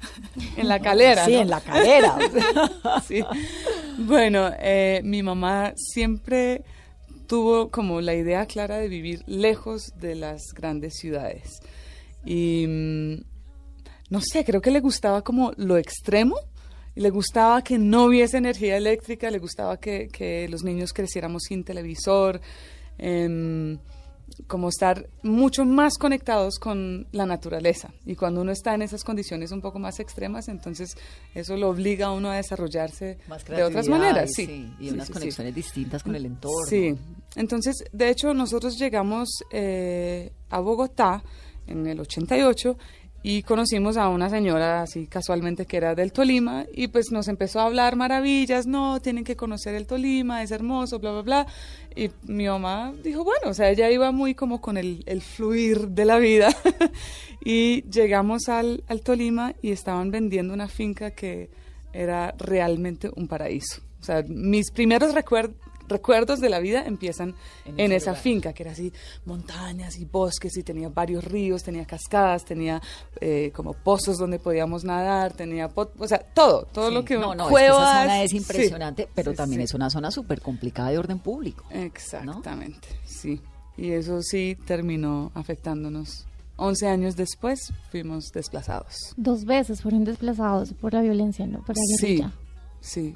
En 0.55 0.69
la 0.69 0.79
calera. 0.79 1.25
Sí, 1.25 1.33
¿no? 1.33 1.41
en 1.41 1.49
la 1.49 1.59
calera. 1.59 2.17
Sí. 3.05 3.21
Bueno, 3.97 4.49
eh, 4.57 5.01
mi 5.03 5.21
mamá 5.21 5.73
siempre 5.75 6.63
tuvo 7.27 7.69
como 7.69 7.99
la 7.99 8.13
idea 8.13 8.45
clara 8.45 8.77
de 8.77 8.87
vivir 8.87 9.23
lejos 9.27 9.91
de 9.99 10.15
las 10.15 10.53
grandes 10.53 10.95
ciudades. 10.97 11.59
Y 12.25 12.65
mm, 12.67 13.23
no 14.09 14.21
sé, 14.21 14.43
creo 14.43 14.61
que 14.61 14.71
le 14.71 14.79
gustaba 14.79 15.21
como 15.23 15.51
lo 15.57 15.77
extremo. 15.77 16.35
Le 16.95 17.11
gustaba 17.11 17.61
que 17.63 17.77
no 17.77 18.05
hubiese 18.05 18.37
energía 18.37 18.75
eléctrica, 18.75 19.29
le 19.31 19.39
gustaba 19.39 19.77
que, 19.77 20.07
que 20.07 20.49
los 20.49 20.63
niños 20.63 20.91
creciéramos 20.91 21.43
sin 21.47 21.63
televisor, 21.63 22.41
em, 22.97 23.77
como 24.47 24.69
estar 24.69 25.07
mucho 25.23 25.65
más 25.65 25.97
conectados 25.97 26.59
con 26.59 27.07
la 27.11 27.25
naturaleza. 27.25 27.93
Y 28.05 28.15
cuando 28.15 28.41
uno 28.41 28.51
está 28.51 28.73
en 28.75 28.81
esas 28.81 29.03
condiciones 29.03 29.51
un 29.51 29.61
poco 29.61 29.79
más 29.79 29.99
extremas, 29.99 30.49
entonces 30.49 30.95
eso 31.33 31.55
lo 31.57 31.69
obliga 31.69 32.07
a 32.07 32.11
uno 32.11 32.31
a 32.31 32.35
desarrollarse 32.35 33.17
Más 33.29 33.45
de 33.45 33.63
otras 33.63 33.87
maneras. 33.87 34.29
y 34.31 34.45
Sí, 34.45 34.73
Y 34.79 34.87
Sí, 34.89 34.93
unas 34.93 35.07
sí. 35.07 35.13
conexiones 35.13 35.55
distintas 35.55 36.03
con 36.03 36.15
el 36.15 36.25
entorno. 36.25 36.67
Sí, 36.67 36.95
entonces, 37.35 37.83
de 37.93 38.09
hecho, 38.09 38.33
nosotros 38.33 38.77
llegamos 38.77 39.29
eh, 39.51 40.31
a 40.49 40.59
Bogotá 40.59 41.23
en 41.69 41.87
el 41.87 41.99
88 41.99 42.77
y 43.21 43.43
conocimos 43.43 43.97
a 43.97 44.07
una 44.07 44.29
señora 44.29 44.81
así 44.81 45.05
casualmente 45.05 45.65
que 45.65 45.75
era 45.75 45.93
del 45.93 46.13
Tolima 46.13 46.65
y 46.73 46.87
pues 46.87 47.11
nos 47.11 47.27
empezó 47.27 47.59
a 47.59 47.65
hablar 47.65 47.97
maravillas, 47.97 48.65
no, 48.65 49.01
tienen 49.01 49.25
que 49.25 49.35
conocer 49.35 49.75
el 49.75 49.87
Tolima, 49.87 50.41
es 50.41 50.51
hermoso, 50.51 50.99
bla, 50.99 51.11
bla, 51.11 51.21
bla. 51.21 51.47
Y 51.95 52.11
mi 52.23 52.47
mamá 52.47 52.93
dijo, 53.03 53.25
bueno, 53.25 53.49
o 53.49 53.53
sea, 53.53 53.69
ella 53.69 53.91
iba 53.91 54.11
muy 54.11 54.35
como 54.35 54.61
con 54.61 54.77
el, 54.77 55.03
el 55.05 55.21
fluir 55.21 55.89
de 55.89 56.05
la 56.05 56.17
vida. 56.17 56.47
y 57.43 57.81
llegamos 57.89 58.47
al, 58.47 58.83
al 58.87 59.01
Tolima 59.01 59.53
y 59.61 59.71
estaban 59.71 60.11
vendiendo 60.11 60.53
una 60.53 60.69
finca 60.69 61.11
que 61.11 61.49
era 61.91 62.33
realmente 62.37 63.09
un 63.15 63.27
paraíso. 63.27 63.81
O 63.99 64.03
sea, 64.03 64.23
mis 64.27 64.71
primeros 64.71 65.13
recuer- 65.13 65.53
recuerdos 65.89 66.39
de 66.39 66.49
la 66.49 66.59
vida 66.59 66.85
empiezan 66.85 67.35
En 67.65 67.91
esa 67.91 68.11
lugar. 68.11 68.23
finca, 68.23 68.53
que 68.53 68.63
era 68.63 68.71
así, 68.71 68.93
montañas 69.25 69.97
y 69.97 70.05
bosques, 70.05 70.55
y 70.57 70.63
tenía 70.63 70.89
varios 70.89 71.23
ríos, 71.25 71.63
tenía 71.63 71.85
cascadas, 71.85 72.45
tenía 72.45 72.81
eh, 73.19 73.51
como 73.55 73.73
pozos 73.73 74.17
donde 74.17 74.39
podíamos 74.39 74.83
nadar, 74.83 75.33
tenía, 75.33 75.67
pot- 75.69 75.91
o 75.99 76.07
sea, 76.07 76.19
todo, 76.19 76.63
todo 76.71 76.89
Sí. 76.89 76.93
lo 76.93 77.03
que 77.05 77.15
no, 77.17 77.35
no, 77.35 77.43
es 77.43 77.47
que 77.47 77.51
cuevas. 77.53 77.89
esa 77.89 78.01
zona 78.03 78.23
es 78.23 78.31
sí, 78.31 78.37
impresionante, 78.37 79.09
pero 79.13 79.31
sí, 79.31 79.37
también 79.37 79.61
sí. 79.61 79.65
es 79.65 79.73
una 79.73 79.89
zona 79.89 80.11
súper 80.11 80.41
complicada 80.41 80.89
de 80.91 80.97
orden 80.99 81.19
público. 81.19 81.65
Exactamente, 81.71 82.87
sí. 83.05 83.41
Y 83.77 83.91
eso 83.91 84.21
sí 84.21 84.57
terminó 84.65 85.31
afectándonos. 85.35 86.25
11 86.57 86.87
años 86.87 87.15
después 87.15 87.71
fuimos 87.89 88.31
desplazados. 88.33 89.13
Dos 89.15 89.45
veces 89.45 89.81
fueron 89.81 90.03
desplazados 90.03 90.73
por 90.73 90.93
la 90.93 91.01
violencia, 91.01 91.47
¿no? 91.47 91.59
Por 91.63 91.77
la 91.77 91.83
guerrilla. 92.01 92.27
sí, 92.29 92.33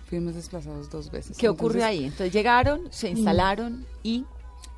fuimos 0.07 0.35
desplazados 0.35 0.89
dos 0.89 1.11
veces. 1.11 1.37
¿Qué 1.37 1.49
ocurrió 1.49 1.83
Entonces, 1.83 1.99
ahí? 1.99 2.05
Entonces 2.05 2.33
llegaron, 2.33 2.81
se 2.91 3.09
instalaron 3.09 3.85
y 4.03 4.25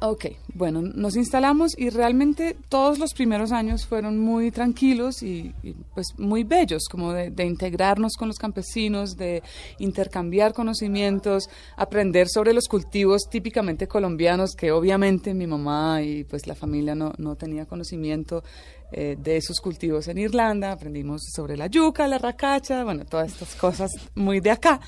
Ok, 0.07 0.25
bueno, 0.53 0.81
nos 0.81 1.15
instalamos 1.15 1.71
y 1.77 1.89
realmente 1.89 2.55
todos 2.69 2.99
los 2.99 3.13
primeros 3.13 3.51
años 3.51 3.85
fueron 3.87 4.19
muy 4.19 4.51
tranquilos 4.51 5.23
y, 5.23 5.53
y, 5.63 5.73
pues 5.93 6.07
muy 6.17 6.43
bellos, 6.43 6.83
como 6.89 7.11
de, 7.11 7.31
de 7.31 7.45
integrarnos 7.45 8.13
con 8.17 8.27
los 8.27 8.37
campesinos, 8.37 9.15
de 9.17 9.41
intercambiar 9.79 10.53
conocimientos, 10.53 11.49
aprender 11.75 12.27
sobre 12.29 12.53
los 12.53 12.67
cultivos 12.67 13.23
típicamente 13.31 13.87
colombianos 13.87 14.51
que 14.55 14.71
obviamente 14.71 15.33
mi 15.33 15.47
mamá 15.47 16.01
y 16.03 16.23
pues 16.23 16.45
la 16.45 16.55
familia 16.55 16.93
no, 16.93 17.13
no 17.17 17.35
tenía 17.35 17.65
conocimiento 17.65 18.43
eh, 18.91 19.17
de 19.19 19.37
esos 19.37 19.59
cultivos 19.59 20.07
en 20.07 20.19
Irlanda, 20.19 20.71
aprendimos 20.71 21.23
sobre 21.35 21.57
la 21.57 21.67
yuca, 21.67 22.07
la 22.07 22.19
racacha, 22.19 22.83
bueno, 22.83 23.05
todas 23.05 23.31
estas 23.31 23.55
cosas 23.55 23.91
muy 24.13 24.39
de 24.39 24.51
acá. 24.51 24.79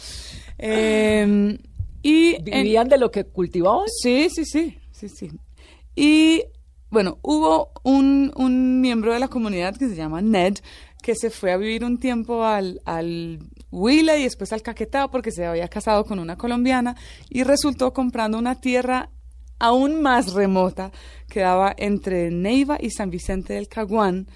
Eh, 0.59 1.57
y 2.03 2.35
en- 2.35 2.43
vivían 2.43 2.87
de 2.87 2.97
lo 2.97 3.11
que 3.11 3.23
cultivaban. 3.25 3.87
Sí, 4.01 4.29
sí, 4.29 4.45
sí, 4.45 4.77
sí, 4.97 5.09
sí. 5.09 5.31
Y 5.95 6.43
bueno, 6.89 7.19
hubo 7.21 7.71
un, 7.83 8.31
un 8.35 8.79
miembro 8.79 9.13
de 9.13 9.19
la 9.19 9.27
comunidad 9.27 9.75
que 9.75 9.89
se 9.89 9.95
llama 9.95 10.21
Ned, 10.21 10.57
que 11.03 11.15
se 11.15 11.29
fue 11.29 11.51
a 11.51 11.57
vivir 11.57 11.83
un 11.83 11.99
tiempo 11.99 12.43
al, 12.43 12.81
al 12.85 13.39
Huila 13.71 14.17
y 14.17 14.23
después 14.23 14.53
al 14.53 14.61
Caquetá 14.61 15.09
porque 15.09 15.31
se 15.31 15.45
había 15.45 15.67
casado 15.67 16.05
con 16.05 16.19
una 16.19 16.37
colombiana 16.37 16.95
y 17.29 17.43
resultó 17.43 17.93
comprando 17.93 18.37
una 18.37 18.59
tierra 18.59 19.09
aún 19.59 20.01
más 20.01 20.33
remota 20.33 20.91
que 21.29 21.41
daba 21.41 21.73
entre 21.77 22.31
Neiva 22.31 22.77
y 22.79 22.91
San 22.91 23.09
Vicente 23.09 23.53
del 23.53 23.67
Caguán, 23.67 24.27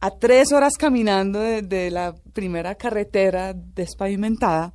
a 0.00 0.10
tres 0.12 0.52
horas 0.52 0.74
caminando 0.78 1.40
de, 1.40 1.90
la 1.90 2.14
primera 2.32 2.74
carretera 2.76 3.52
despavimentada. 3.52 4.72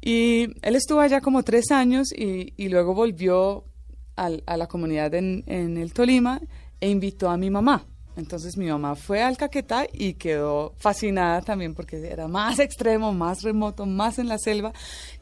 Y 0.00 0.48
él 0.62 0.74
estuvo 0.74 1.00
allá 1.00 1.20
como 1.20 1.44
tres 1.44 1.70
años 1.70 2.08
y, 2.12 2.54
y 2.56 2.68
luego 2.68 2.94
volvió 2.94 3.69
a 4.16 4.56
la 4.56 4.66
comunidad 4.66 5.14
en, 5.14 5.44
en 5.46 5.78
el 5.78 5.92
Tolima 5.92 6.40
e 6.80 6.90
invitó 6.90 7.30
a 7.30 7.36
mi 7.36 7.50
mamá. 7.50 7.86
Entonces 8.16 8.56
mi 8.56 8.66
mamá 8.66 8.96
fue 8.96 9.22
al 9.22 9.36
Caquetá 9.36 9.86
y 9.90 10.14
quedó 10.14 10.74
fascinada 10.78 11.40
también 11.42 11.74
porque 11.74 11.96
era 12.06 12.28
más 12.28 12.58
extremo, 12.60 13.12
más 13.12 13.42
remoto, 13.42 13.86
más 13.86 14.18
en 14.18 14.28
la 14.28 14.38
selva. 14.38 14.72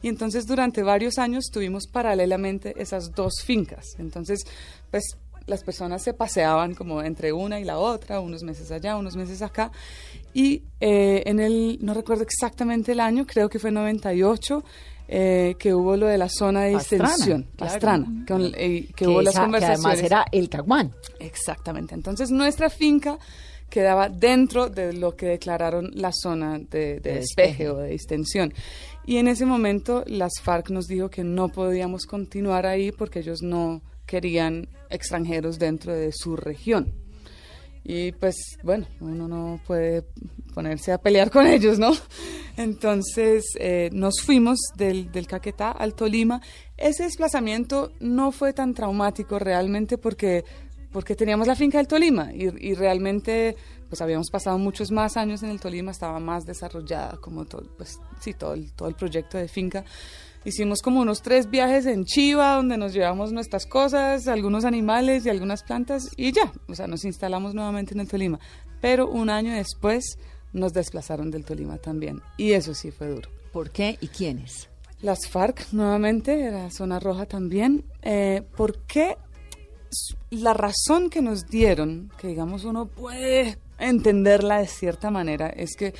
Y 0.01 0.09
entonces 0.09 0.45
durante 0.45 0.83
varios 0.83 1.17
años 1.17 1.45
tuvimos 1.51 1.87
paralelamente 1.87 2.73
esas 2.81 3.11
dos 3.11 3.41
fincas. 3.43 3.95
Entonces, 3.99 4.43
pues 4.91 5.17
las 5.45 5.63
personas 5.63 6.03
se 6.03 6.13
paseaban 6.13 6.75
como 6.75 7.01
entre 7.01 7.33
una 7.33 7.59
y 7.59 7.63
la 7.63 7.79
otra, 7.79 8.19
unos 8.19 8.43
meses 8.43 8.71
allá, 8.71 8.97
unos 8.97 9.15
meses 9.15 9.41
acá. 9.41 9.71
Y 10.33 10.63
eh, 10.79 11.23
en 11.25 11.39
el, 11.39 11.79
no 11.81 11.93
recuerdo 11.93 12.23
exactamente 12.23 12.91
el 12.91 12.99
año, 12.99 13.25
creo 13.25 13.49
que 13.49 13.59
fue 13.59 13.71
98, 13.71 14.63
eh, 15.11 15.55
que 15.57 15.73
hubo 15.73 15.97
lo 15.97 16.05
de 16.05 16.19
la 16.19 16.29
zona 16.29 16.65
de 16.65 16.73
Pastrana, 16.73 17.15
claro. 17.17 17.43
Pastrana, 17.57 18.25
con- 18.27 18.51
eh, 18.55 18.87
que, 18.95 19.07
hubo 19.07 19.21
las 19.23 19.33
esa- 19.33 19.41
que 19.41 19.45
conversaciones. 19.45 19.85
además 19.85 20.03
era 20.03 20.25
el 20.31 20.49
caguán. 20.49 20.91
Exactamente. 21.19 21.95
Entonces 21.95 22.29
nuestra 22.29 22.69
finca 22.69 23.17
quedaba 23.71 24.07
dentro 24.09 24.69
de 24.69 24.93
lo 24.93 25.15
que 25.15 25.25
declararon 25.27 25.89
la 25.95 26.11
zona 26.13 26.59
de, 26.59 26.65
de 26.65 26.99
De 26.99 27.13
despeje 27.15 27.49
despeje. 27.63 27.69
o 27.69 27.77
de 27.77 27.93
extensión. 27.95 28.53
Y 29.05 29.17
en 29.17 29.27
ese 29.27 29.45
momento 29.47 30.03
las 30.05 30.33
FARC 30.43 30.69
nos 30.69 30.85
dijo 30.85 31.09
que 31.09 31.23
no 31.23 31.49
podíamos 31.49 32.05
continuar 32.05 32.67
ahí 32.67 32.91
porque 32.91 33.19
ellos 33.19 33.41
no 33.41 33.81
querían 34.05 34.67
extranjeros 34.91 35.57
dentro 35.57 35.91
de 35.93 36.11
su 36.13 36.35
región. 36.35 36.93
Y 37.83 38.11
pues 38.11 38.35
bueno, 38.63 38.85
uno 38.99 39.27
no 39.27 39.59
puede 39.65 40.03
ponerse 40.53 40.91
a 40.91 40.99
pelear 40.99 41.31
con 41.31 41.47
ellos, 41.47 41.79
¿no? 41.79 41.91
Entonces 42.59 43.55
eh, 43.57 43.89
nos 43.93 44.19
fuimos 44.21 44.59
del, 44.75 45.13
del 45.13 45.27
Caquetá 45.27 45.71
al 45.71 45.93
Tolima. 45.93 46.41
Ese 46.75 47.03
desplazamiento 47.03 47.93
no 48.01 48.33
fue 48.33 48.51
tan 48.51 48.73
traumático 48.73 49.39
realmente 49.39 49.97
porque, 49.97 50.43
porque 50.91 51.15
teníamos 51.15 51.47
la 51.47 51.55
finca 51.55 51.77
del 51.77 51.87
Tolima 51.87 52.33
y, 52.33 52.49
y 52.59 52.73
realmente 52.73 53.55
pues 53.87 54.01
habíamos 54.01 54.29
pasado 54.29 54.57
muchos 54.57 54.91
más 54.91 55.15
años 55.15 55.41
en 55.41 55.51
el 55.51 55.61
Tolima, 55.61 55.91
estaba 55.91 56.19
más 56.19 56.45
desarrollada 56.45 57.15
como 57.21 57.45
todo, 57.45 57.63
pues 57.77 57.97
sí, 58.19 58.33
todo 58.33 58.55
el, 58.55 58.73
todo 58.73 58.89
el 58.89 58.95
proyecto 58.95 59.37
de 59.37 59.47
finca. 59.47 59.85
Hicimos 60.43 60.81
como 60.81 60.99
unos 60.99 61.21
tres 61.21 61.49
viajes 61.49 61.85
en 61.85 62.03
Chiva, 62.03 62.55
donde 62.55 62.77
nos 62.77 62.91
llevamos 62.91 63.31
nuestras 63.31 63.65
cosas, 63.65 64.27
algunos 64.27 64.65
animales 64.65 65.25
y 65.25 65.29
algunas 65.29 65.63
plantas, 65.63 66.09
y 66.17 66.33
ya, 66.33 66.51
o 66.67 66.75
sea, 66.75 66.87
nos 66.87 67.05
instalamos 67.05 67.53
nuevamente 67.55 67.93
en 67.93 68.01
el 68.01 68.09
Tolima. 68.09 68.37
Pero 68.81 69.07
un 69.09 69.29
año 69.29 69.53
después 69.53 70.17
nos 70.53 70.73
desplazaron 70.73 71.31
del 71.31 71.45
Tolima 71.45 71.77
también, 71.77 72.21
y 72.37 72.53
eso 72.53 72.73
sí 72.73 72.91
fue 72.91 73.07
duro. 73.07 73.29
¿Por 73.51 73.71
qué 73.71 73.97
y 74.01 74.07
quiénes? 74.07 74.69
Las 75.01 75.27
FARC, 75.29 75.71
nuevamente, 75.71 76.41
era 76.41 76.69
zona 76.71 76.99
roja 76.99 77.25
también. 77.25 77.85
Eh, 78.01 78.43
¿Por 78.57 78.79
qué? 78.79 79.17
La 80.29 80.53
razón 80.53 81.09
que 81.09 81.21
nos 81.21 81.47
dieron, 81.47 82.11
que 82.19 82.27
digamos 82.27 82.65
uno 82.65 82.85
puede 82.85 83.57
entenderla 83.79 84.59
de 84.59 84.67
cierta 84.67 85.09
manera, 85.09 85.47
es 85.49 85.75
que 85.77 85.93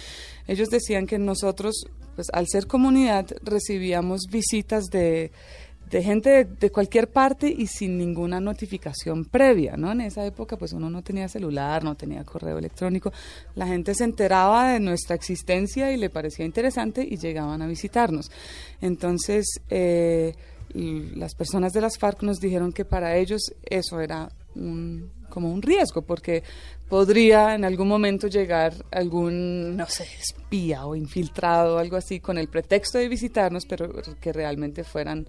ellos 0.48 0.70
decían 0.70 1.08
que 1.08 1.18
nosotros, 1.18 1.86
pues 2.16 2.28
al 2.34 2.48
ser 2.48 2.68
comunidad, 2.68 3.26
recibíamos 3.42 4.24
visitas 4.30 4.86
de, 4.88 5.32
de 5.90 6.04
gente 6.04 6.30
de, 6.30 6.46
de 6.46 6.72
cualquier 6.72 7.10
parte 7.10 7.48
y 7.50 7.68
sin 7.68 7.98
ninguna 7.98 8.40
notificación 8.40 9.26
previa, 9.26 9.76
¿no? 9.78 9.92
En 9.92 10.02
esa 10.02 10.26
época, 10.26 10.58
pues 10.58 10.74
uno 10.74 10.90
no 10.90 11.02
tenía 11.02 11.28
celular, 11.28 11.84
no 11.84 11.96
tenía 11.96 12.24
correo 12.24 12.58
electrónico. 12.58 13.12
La 13.56 13.68
gente 13.68 13.94
se 13.96 14.04
enteraba 14.04 14.74
de 14.74 14.80
nuestra 14.80 15.16
existencia 15.16 15.92
y 15.92 15.98
le 15.98 16.10
parecía 16.10 16.46
interesante 16.46 17.08
y 17.10 17.18
llegaban 17.18 17.62
a 17.62 17.68
visitarnos. 17.68 18.32
Entonces, 18.82 19.62
eh, 19.70 20.34
las 20.74 21.36
personas 21.36 21.74
de 21.74 21.82
las 21.82 21.98
FARC 21.98 22.24
nos 22.24 22.40
dijeron 22.40 22.72
que 22.72 22.86
para 22.86 23.16
ellos 23.18 23.42
eso 23.64 24.00
era 24.02 24.32
un, 24.56 25.10
como 25.30 25.52
un 25.52 25.62
riesgo, 25.62 26.02
porque 26.02 26.44
podría 26.88 27.56
en 27.56 27.66
algún 27.66 27.88
momento 27.88 28.28
llegar 28.28 28.74
algún, 28.92 29.76
no 29.76 29.88
sé, 29.88 30.08
espía 30.20 30.86
o 30.86 30.96
infiltrado 30.96 31.78
algo 31.78 31.98
así 31.98 32.20
con 32.20 32.38
el 32.38 32.48
pretexto 32.50 32.98
de 32.98 33.08
visitarnos, 33.08 33.66
pero 33.66 33.90
que 34.20 34.34
realmente 34.34 34.84
fueran 34.84 35.28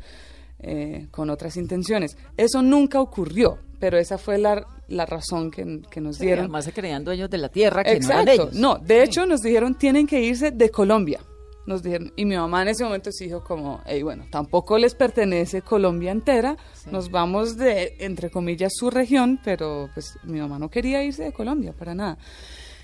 eh, 0.63 1.09
con 1.11 1.31
otras 1.31 1.57
intenciones. 1.57 2.17
Eso 2.37 2.63
nunca 2.63 3.01
ocurrió, 3.01 3.59
pero 3.79 3.99
esa 3.99 4.19
fue 4.19 4.39
la, 4.39 4.67
la 4.89 5.07
razón 5.07 5.51
que, 5.51 5.81
que 5.91 6.01
nos 6.01 6.17
Sí, 6.17 6.25
dieron. 6.27 6.45
además 6.45 6.65
se 6.65 6.73
creían 6.73 7.05
dueños 7.05 7.31
de 7.31 7.39
la 7.39 7.49
tierra 7.49 7.83
que 7.85 7.93
Exacto. 7.93 8.15
no 8.17 8.21
eran 8.23 8.35
ellos. 8.35 8.55
No, 8.55 8.77
de 8.79 9.03
hecho 9.03 9.27
nos 9.27 9.41
dijeron 9.41 9.75
tienen 9.77 10.07
que 10.07 10.21
irse 10.23 10.51
de 10.51 10.71
Colombia. 10.71 11.21
Nos 11.67 11.83
dijeron, 11.83 12.13
y 12.17 12.25
mi 12.25 12.37
mamá 12.37 12.63
en 12.63 12.69
ese 12.69 12.83
momento 12.85 13.13
sí 13.13 13.27
dijo 13.27 13.45
como, 13.45 13.81
hey, 13.87 14.03
bueno, 14.03 14.25
tampoco 14.31 14.77
les 14.79 14.95
pertenece 14.95 15.63
Colombia 15.63 16.11
entera, 16.11 16.57
nos 16.91 17.11
vamos 17.11 17.57
de, 17.57 17.97
entre 18.01 18.31
comillas, 18.31 18.73
su 18.75 18.91
región, 18.91 19.39
pero 19.45 19.89
pues 19.95 20.15
mi 20.25 20.41
mamá 20.41 20.59
no 20.59 20.69
quería 20.71 21.05
irse 21.05 21.23
de 21.25 21.33
Colombia 21.33 21.73
para 21.79 21.95
nada. 21.95 22.19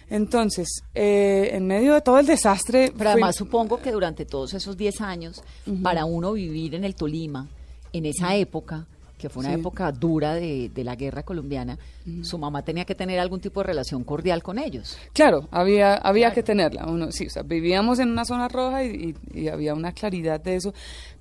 Entonces, 0.08 0.68
eh, 0.94 1.50
en 1.52 1.66
medio 1.66 1.94
de 1.94 2.00
todo 2.00 2.18
el 2.20 2.26
desastre... 2.26 2.92
Pero 2.96 3.10
además 3.10 3.34
supongo 3.34 3.80
que 3.80 3.90
durante 3.90 4.24
todos 4.24 4.54
esos 4.54 4.76
10 4.76 5.00
años, 5.00 5.42
para 5.82 6.04
uno 6.04 6.32
vivir 6.34 6.74
en 6.76 6.84
el 6.84 6.94
Tolima, 6.94 7.48
en 7.92 8.06
esa 8.06 8.34
época, 8.36 8.86
que 9.18 9.30
fue 9.30 9.40
una 9.40 9.54
Sí. 9.54 9.60
época 9.60 9.90
dura 9.92 10.34
de, 10.34 10.68
de 10.68 10.84
la 10.84 10.94
guerra 10.94 11.22
colombiana, 11.22 11.78
su 12.22 12.36
mamá 12.36 12.62
tenía 12.62 12.84
que 12.84 12.94
tener 12.94 13.18
algún 13.18 13.40
tipo 13.40 13.60
de 13.60 13.68
relación 13.68 14.04
cordial 14.04 14.42
con 14.42 14.58
ellos. 14.58 14.98
Claro, 15.14 15.48
había, 15.50 15.94
había 15.94 16.32
que 16.34 16.42
tenerla. 16.42 16.84
Uno, 16.86 17.10
sí, 17.10 17.26
o 17.26 17.30
sea, 17.30 17.42
vivíamos 17.42 17.98
en 17.98 18.10
una 18.10 18.26
zona 18.26 18.46
roja 18.48 18.84
y, 18.84 19.14
y- 19.32 19.40
y 19.40 19.48
había 19.48 19.72
una 19.74 19.92
claridad 19.92 20.38
de 20.40 20.56
eso. 20.56 20.74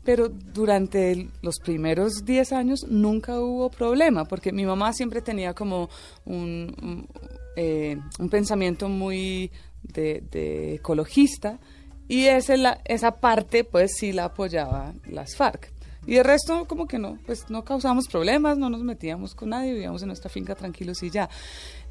Pero 0.03 0.27
durante 0.29 1.13
el- 1.13 1.29
los 1.41 1.55
primeros 1.59 2.25
10 2.25 2.51
años 2.51 2.85
nunca 2.89 3.39
hubo 3.39 3.69
problema, 3.69 4.25
porque 4.25 4.51
mi 4.51 4.65
mamá 4.65 4.91
siempre 4.91 5.21
tenía 5.21 5.53
como 5.53 5.89
un, 6.25 6.75
un, 6.83 7.07
eh, 7.55 7.97
un 8.19 8.29
pensamiento 8.29 8.89
muy 8.89 9.51
de, 9.83 10.21
de 10.31 10.75
ecologista 10.75 11.59
y 12.09 12.25
ese, 12.25 12.57
la, 12.57 12.81
esa 12.85 13.11
parte 13.21 13.63
pues 13.63 13.93
sí 13.95 14.11
la 14.11 14.25
apoyaba 14.25 14.93
las 15.07 15.35
FARC. 15.37 15.71
Y 16.07 16.17
el 16.17 16.23
resto 16.25 16.65
como 16.67 16.87
que 16.87 16.99
no, 16.99 17.17
pues 17.25 17.49
no 17.49 17.63
causamos 17.63 18.07
problemas, 18.07 18.57
no 18.57 18.69
nos 18.69 18.81
metíamos 18.83 19.33
con 19.35 19.49
nadie, 19.49 19.73
vivíamos 19.73 20.01
en 20.03 20.07
nuestra 20.09 20.29
finca 20.29 20.53
tranquilos 20.55 21.01
y 21.03 21.09
ya. 21.09 21.29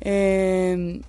Eh, 0.00 1.00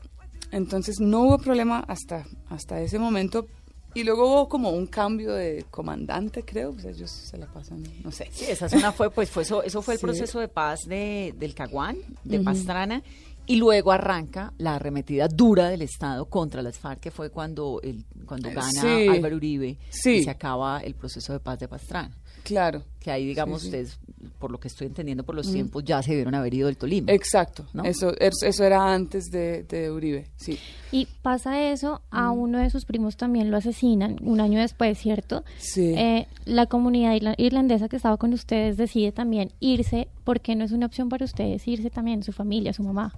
entonces 0.51 0.99
no 0.99 1.21
hubo 1.23 1.37
problema 1.37 1.79
hasta, 1.87 2.25
hasta 2.49 2.79
ese 2.81 2.97
momento. 2.99 3.45
Y 3.93 4.03
luego 4.03 4.29
hubo 4.29 4.49
como 4.49 4.71
un 4.71 4.87
cambio 4.87 5.33
de 5.33 5.65
comandante, 5.71 6.43
creo. 6.43 6.73
Pues 6.73 6.85
ellos 6.85 7.09
se 7.11 7.37
la 7.37 7.45
pasan, 7.47 7.81
no 8.03 8.11
sé. 8.11 8.27
Sí, 8.31 8.45
esa 8.49 8.67
zona 8.67 8.91
fue, 8.91 9.09
pues 9.09 9.29
fue 9.29 9.43
eso, 9.43 9.63
eso 9.63 9.81
fue 9.81 9.93
el 9.93 9.99
Sí. 9.99 10.05
proceso 10.05 10.39
de 10.39 10.47
paz 10.49 10.81
de, 10.85 11.33
del 11.37 11.53
Caguán, 11.55 11.95
de 12.25 12.39
Pastrana, 12.41 13.01
y 13.45 13.55
luego 13.55 13.91
arranca 13.93 14.51
la 14.57 14.75
arremetida 14.75 15.29
dura 15.29 15.69
del 15.69 15.81
Estado 15.81 16.25
contra 16.25 16.61
las 16.61 16.77
FARC, 16.77 16.99
que 16.99 17.11
fue 17.11 17.29
cuando, 17.29 17.79
el, 17.83 18.03
cuando 18.25 18.49
gana 18.49 18.69
Sí. 18.69 19.07
Álvaro 19.07 19.37
Uribe 19.37 19.77
Sí. 19.91 20.15
y 20.15 20.23
se 20.25 20.29
acaba 20.31 20.79
el 20.79 20.95
proceso 20.95 21.31
de 21.31 21.39
paz 21.39 21.59
de 21.59 21.67
Pastrana. 21.69 22.13
Claro. 22.45 22.83
Que 22.99 23.11
ahí, 23.11 23.25
digamos, 23.25 23.61
Sí, 23.61 23.69
sí. 23.69 23.75
ustedes 23.75 23.99
por 24.39 24.49
lo 24.51 24.59
que 24.59 24.67
estoy 24.67 24.87
entendiendo 24.87 25.23
por 25.23 25.35
los 25.35 25.51
tiempos, 25.51 25.83
ya 25.83 26.01
se 26.01 26.11
debieron 26.11 26.33
haber 26.35 26.53
ido 26.53 26.67
del 26.67 26.77
Tolima. 26.77 27.11
Exacto, 27.11 27.65
¿no? 27.73 27.83
eso, 27.83 28.11
eso 28.19 28.63
era 28.63 28.93
antes 28.93 29.25
de, 29.31 29.63
de 29.63 29.91
Uribe, 29.91 30.29
sí. 30.35 30.57
Y 30.91 31.07
pasa 31.21 31.61
eso, 31.71 32.01
a 32.09 32.31
uno 32.31 32.57
de 32.59 32.69
sus 32.71 32.85
primos 32.85 33.17
también 33.17 33.51
lo 33.51 33.57
asesinan 33.57 34.17
un 34.21 34.39
año 34.41 34.59
después, 34.59 34.97
¿cierto? 34.97 35.43
Sí. 35.57 35.93
Eh, 35.95 36.27
la 36.45 36.65
comunidad 36.65 37.13
irla- 37.15 37.35
irlandesa 37.37 37.87
que 37.87 37.97
estaba 37.97 38.17
con 38.17 38.33
ustedes 38.33 38.77
decide 38.77 39.11
también 39.11 39.51
irse, 39.59 40.07
porque 40.23 40.55
no 40.55 40.63
es 40.63 40.71
una 40.71 40.85
opción 40.87 41.09
para 41.09 41.25
ustedes 41.25 41.67
irse 41.67 41.89
también, 41.91 42.23
su 42.23 42.31
familia, 42.31 42.73
su 42.73 42.81
mamá. 42.83 43.13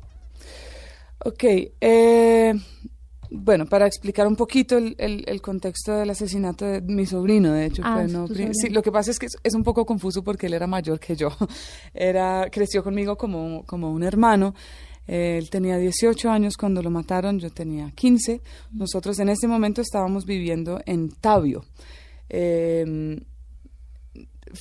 Ok, 1.25 1.43
eh, 1.81 2.53
bueno, 3.29 3.65
para 3.65 3.85
explicar 3.87 4.27
un 4.27 4.35
poquito 4.35 4.77
el, 4.77 4.95
el- 4.97 5.23
el 5.27 5.41
contexto 5.41 5.93
del 5.95 6.09
asesinato 6.09 6.65
de 6.65 6.81
mi 6.81 7.05
sobrino, 7.05 7.51
de 7.53 7.65
hecho, 7.65 7.81
Ah, 7.85 7.95
fue, 7.95 8.05
es 8.05 8.11
no 8.13 8.27
sí, 8.53 8.69
lo 8.69 8.81
que 8.81 8.91
pasa 8.91 9.11
es 9.11 9.19
que 9.19 9.25
es, 9.27 9.35
es 9.43 9.53
un 9.53 9.63
poco 9.63 9.85
confuso 9.85 10.23
porque 10.23 10.47
él 10.47 10.53
era 10.53 10.67
mayor 10.67 10.99
que 10.99 11.15
yo, 11.15 11.29
era 11.93 12.47
creció 12.51 12.83
conmigo 12.83 13.17
como, 13.17 13.63
como 13.65 13.91
un 13.91 14.03
hermano. 14.03 14.53
Eh, 15.09 15.37
Él 15.41 15.49
tenía 15.49 15.77
18 15.77 16.29
años 16.29 16.57
cuando 16.57 16.81
lo 16.83 16.89
mataron, 16.89 17.39
yo 17.39 17.49
tenía 17.49 17.91
15. 17.95 18.41
Nosotros 18.73 19.17
en 19.19 19.29
ese 19.29 19.47
momento 19.47 19.81
estábamos 19.81 20.25
viviendo 20.25 20.81
en 20.85 21.09
Tabio. 21.11 21.63
Eh, 22.27 23.17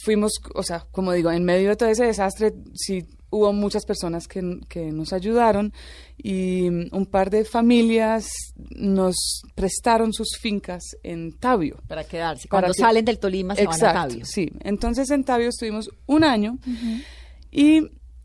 fuimos, 0.05 0.33
o 0.55 0.63
sea, 0.63 0.85
como 0.93 1.13
digo, 1.13 1.31
en 1.31 1.45
medio 1.45 1.71
de 1.71 1.77
todo 1.77 1.89
ese 1.89 2.05
desastre, 2.05 2.53
sí 2.75 3.05
hubo 3.31 3.53
muchas 3.53 3.85
personas 3.85 4.29
que, 4.29 4.61
que 4.69 4.93
nos 4.93 5.13
ayudaron 5.13 5.73
y 6.17 6.71
mm, 6.71 6.89
un 6.93 7.07
par 7.07 7.31
de 7.31 7.45
familias 7.45 8.29
nos 8.71 9.43
prestaron 9.55 10.13
sus 10.13 10.37
fincas 10.41 10.83
en 11.03 11.33
Tabio. 11.39 11.79
Para 11.89 12.05
quedarse. 12.05 12.49
Para 12.49 12.63
Cuando 12.63 12.75
que- 12.75 12.81
salen 12.83 13.05
del 13.05 13.19
Tolima 13.19 13.55
se 13.55 13.65
van 13.65 13.73
a 13.73 13.77
Exacto, 13.77 14.09
Tabio. 14.09 14.25
Sí, 14.25 14.51
entonces 14.61 15.11
en 15.11 15.25
Tabio 15.25 15.49
estuvimos 15.49 15.91
un 16.07 16.25
año 16.25 16.59
y 17.51 17.81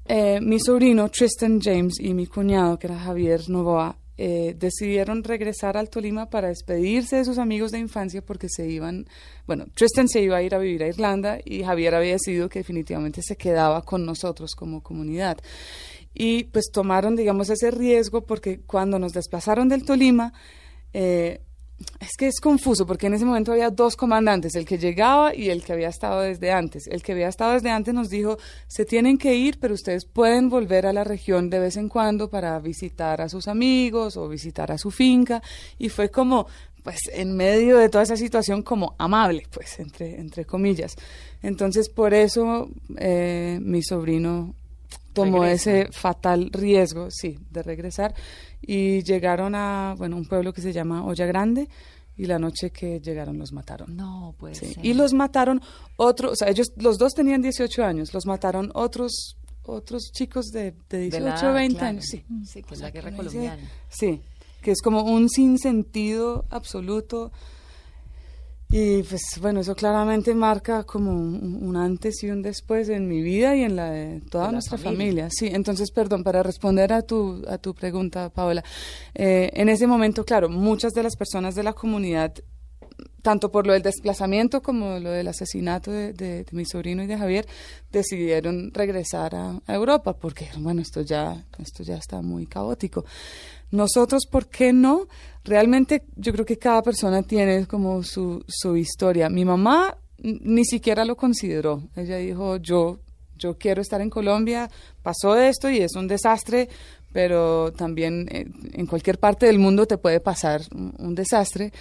eh, 0.05 0.39
mi 0.41 0.59
sobrino 0.59 1.09
Tristan 1.09 1.59
James 1.61 1.99
y 1.99 2.13
mi 2.13 2.27
cuñado, 2.27 2.77
que 2.77 2.87
era 2.87 2.99
Javier 2.99 3.49
Novoa, 3.49 3.97
eh, 4.17 4.55
decidieron 4.57 5.23
regresar 5.23 5.77
al 5.77 5.89
Tolima 5.89 6.29
para 6.29 6.49
despedirse 6.49 7.17
de 7.17 7.25
sus 7.25 7.37
amigos 7.37 7.71
de 7.71 7.79
infancia 7.79 8.21
porque 8.21 8.47
se 8.49 8.69
iban, 8.69 9.07
bueno, 9.47 9.65
Tristan 9.73 10.07
se 10.07 10.21
iba 10.21 10.37
a 10.37 10.43
ir 10.43 10.53
a 10.53 10.59
vivir 10.59 10.83
a 10.83 10.87
Irlanda 10.87 11.39
y 11.43 11.63
Javier 11.63 11.95
había 11.95 12.13
decidido 12.13 12.49
que 12.49 12.59
definitivamente 12.59 13.21
se 13.23 13.35
quedaba 13.35 13.83
con 13.83 14.05
nosotros 14.05 14.53
como 14.55 14.83
comunidad. 14.83 15.37
Y 16.13 16.45
pues 16.45 16.71
tomaron, 16.71 17.15
digamos, 17.15 17.49
ese 17.49 17.71
riesgo 17.71 18.25
porque 18.25 18.59
cuando 18.59 18.99
nos 18.99 19.13
desplazaron 19.13 19.69
del 19.69 19.85
Tolima, 19.85 20.33
eh, 20.93 21.41
es 21.99 22.17
que 22.17 22.27
es 22.27 22.39
confuso 22.39 22.85
porque 22.85 23.07
en 23.07 23.13
ese 23.13 23.25
momento 23.25 23.51
había 23.51 23.69
dos 23.69 23.95
comandantes, 23.95 24.55
el 24.55 24.65
que 24.65 24.77
llegaba 24.77 25.35
y 25.35 25.49
el 25.49 25.63
que 25.63 25.73
había 25.73 25.89
estado 25.89 26.21
desde 26.21 26.51
antes. 26.51 26.87
El 26.87 27.01
que 27.01 27.11
había 27.13 27.27
estado 27.27 27.53
desde 27.53 27.69
antes 27.69 27.93
nos 27.93 28.09
dijo, 28.09 28.37
se 28.67 28.85
tienen 28.85 29.17
que 29.17 29.35
ir, 29.35 29.59
pero 29.59 29.73
ustedes 29.73 30.05
pueden 30.05 30.49
volver 30.49 30.85
a 30.85 30.93
la 30.93 31.03
región 31.03 31.49
de 31.49 31.59
vez 31.59 31.77
en 31.77 31.89
cuando 31.89 32.29
para 32.29 32.59
visitar 32.59 33.21
a 33.21 33.29
sus 33.29 33.47
amigos 33.47 34.17
o 34.17 34.27
visitar 34.27 34.71
a 34.71 34.77
su 34.77 34.91
finca. 34.91 35.41
Y 35.77 35.89
fue 35.89 36.09
como, 36.09 36.47
pues 36.83 36.99
en 37.13 37.35
medio 37.35 37.77
de 37.77 37.89
toda 37.89 38.03
esa 38.03 38.17
situación, 38.17 38.63
como 38.63 38.95
amable, 38.97 39.47
pues, 39.51 39.79
entre, 39.79 40.19
entre 40.19 40.45
comillas. 40.45 40.95
Entonces, 41.41 41.89
por 41.89 42.13
eso 42.13 42.69
eh, 42.97 43.59
mi 43.61 43.83
sobrino 43.83 44.55
tomó 45.13 45.43
Regresa. 45.43 45.79
ese 45.79 45.91
fatal 45.91 46.49
riesgo, 46.51 47.09
sí, 47.11 47.37
de 47.49 47.63
regresar 47.63 48.13
y 48.61 49.03
llegaron 49.03 49.55
a, 49.55 49.95
bueno, 49.97 50.17
un 50.17 50.25
pueblo 50.25 50.53
que 50.53 50.61
se 50.61 50.71
llama 50.73 51.03
Olla 51.05 51.25
Grande 51.25 51.67
y 52.17 52.25
la 52.25 52.37
noche 52.39 52.69
que 52.71 52.99
llegaron 52.99 53.37
los 53.39 53.51
mataron. 53.53 53.95
No, 53.95 54.35
puede 54.37 54.53
Sí, 54.55 54.73
ser. 54.73 54.85
Y 54.85 54.93
los 54.93 55.13
mataron 55.13 55.61
otros, 55.95 56.33
o 56.33 56.35
sea, 56.35 56.49
ellos, 56.49 56.71
los 56.75 56.97
dos 56.97 57.13
tenían 57.13 57.41
18 57.41 57.83
años, 57.83 58.13
los 58.13 58.25
mataron 58.25 58.71
otros 58.73 59.37
otros 59.63 60.11
chicos 60.11 60.47
de, 60.47 60.73
de 60.89 60.99
18, 61.09 61.11
De 61.11 61.19
la- 61.29 61.51
20 61.53 61.77
claro. 61.77 61.89
años, 61.89 62.05
sí. 62.09 62.23
Sí, 62.45 62.63
que 62.63 62.69
O 62.69 62.73
es 62.73 62.79
sea, 62.79 62.87
la 62.87 62.91
guerra 62.91 63.11
dice- 63.11 63.17
colombiana. 63.23 63.69
Sí, 63.89 64.21
que 64.61 64.71
es 64.71 64.81
como 64.81 65.03
un 65.03 65.29
sinsentido 65.29 66.45
absoluto. 66.49 67.31
Y 68.73 69.03
pues 69.03 69.21
bueno, 69.41 69.59
eso 69.59 69.75
claramente 69.75 70.33
marca 70.33 70.83
como 70.85 71.11
un, 71.11 71.59
un 71.61 71.75
antes 71.75 72.23
y 72.23 72.29
un 72.29 72.41
después 72.41 72.87
en 72.87 73.07
mi 73.07 73.21
vida 73.21 73.53
y 73.55 73.63
en 73.63 73.75
la 73.75 73.91
de 73.91 74.21
toda 74.21 74.45
la 74.45 74.51
nuestra 74.53 74.77
familia. 74.77 74.97
familia. 74.97 75.29
Sí, 75.29 75.47
entonces, 75.51 75.91
perdón, 75.91 76.23
para 76.23 76.41
responder 76.41 76.93
a 76.93 77.01
tu, 77.01 77.43
a 77.49 77.57
tu 77.57 77.73
pregunta, 77.73 78.29
Paola, 78.29 78.63
eh, 79.13 79.49
en 79.55 79.67
ese 79.67 79.87
momento, 79.87 80.23
claro, 80.23 80.47
muchas 80.47 80.93
de 80.93 81.03
las 81.03 81.17
personas 81.17 81.53
de 81.55 81.63
la 81.63 81.73
comunidad, 81.73 82.33
tanto 83.21 83.51
por 83.51 83.67
lo 83.67 83.73
del 83.73 83.81
desplazamiento 83.81 84.61
como 84.61 84.99
lo 84.99 85.11
del 85.11 85.27
asesinato 85.27 85.91
de, 85.91 86.13
de- 86.13 86.43
de 86.45 86.47
mi 86.53 86.63
sobrino 86.65 87.03
y 87.03 87.07
de 87.07 87.17
Javier, 87.17 87.45
decidieron 87.91 88.71
regresar 88.73 89.35
a, 89.35 89.59
a 89.67 89.73
Europa 89.75 90.13
porque, 90.17 90.47
bueno, 90.57 90.81
esto 90.81 91.01
ya, 91.01 91.45
esto 91.59 91.83
ya 91.83 91.97
está 91.97 92.21
muy 92.21 92.45
caótico. 92.47 93.03
Nosotros, 93.71 94.25
¿por 94.29 94.47
qué 94.47 94.73
no? 94.73 95.07
Realmente 95.43 96.03
yo 96.15 96.33
creo 96.33 96.45
que 96.45 96.57
cada 96.57 96.81
persona 96.81 97.23
tiene 97.23 97.65
como 97.65 98.03
su, 98.03 98.43
su 98.47 98.75
historia. 98.75 99.29
Mi 99.29 99.45
mamá 99.45 99.97
ni 100.21 100.65
siquiera 100.65 101.05
lo 101.05 101.15
consideró. 101.15 101.83
Ella 101.95 102.17
dijo, 102.17 102.57
yo, 102.57 102.99
yo 103.37 103.57
quiero 103.57 103.81
estar 103.81 104.01
en 104.01 104.09
Colombia, 104.09 104.69
pasó 105.01 105.37
esto 105.37 105.69
y 105.69 105.79
es 105.79 105.95
un 105.95 106.07
desastre, 106.07 106.69
pero 107.11 107.73
también 107.73 108.27
eh, 108.31 108.45
en 108.73 108.85
cualquier 108.85 109.17
parte 109.17 109.45
del 109.45 109.59
mundo 109.59 109.85
te 109.87 109.97
puede 109.97 110.19
pasar 110.19 110.61
un 110.71 111.15
desastre. 111.15 111.71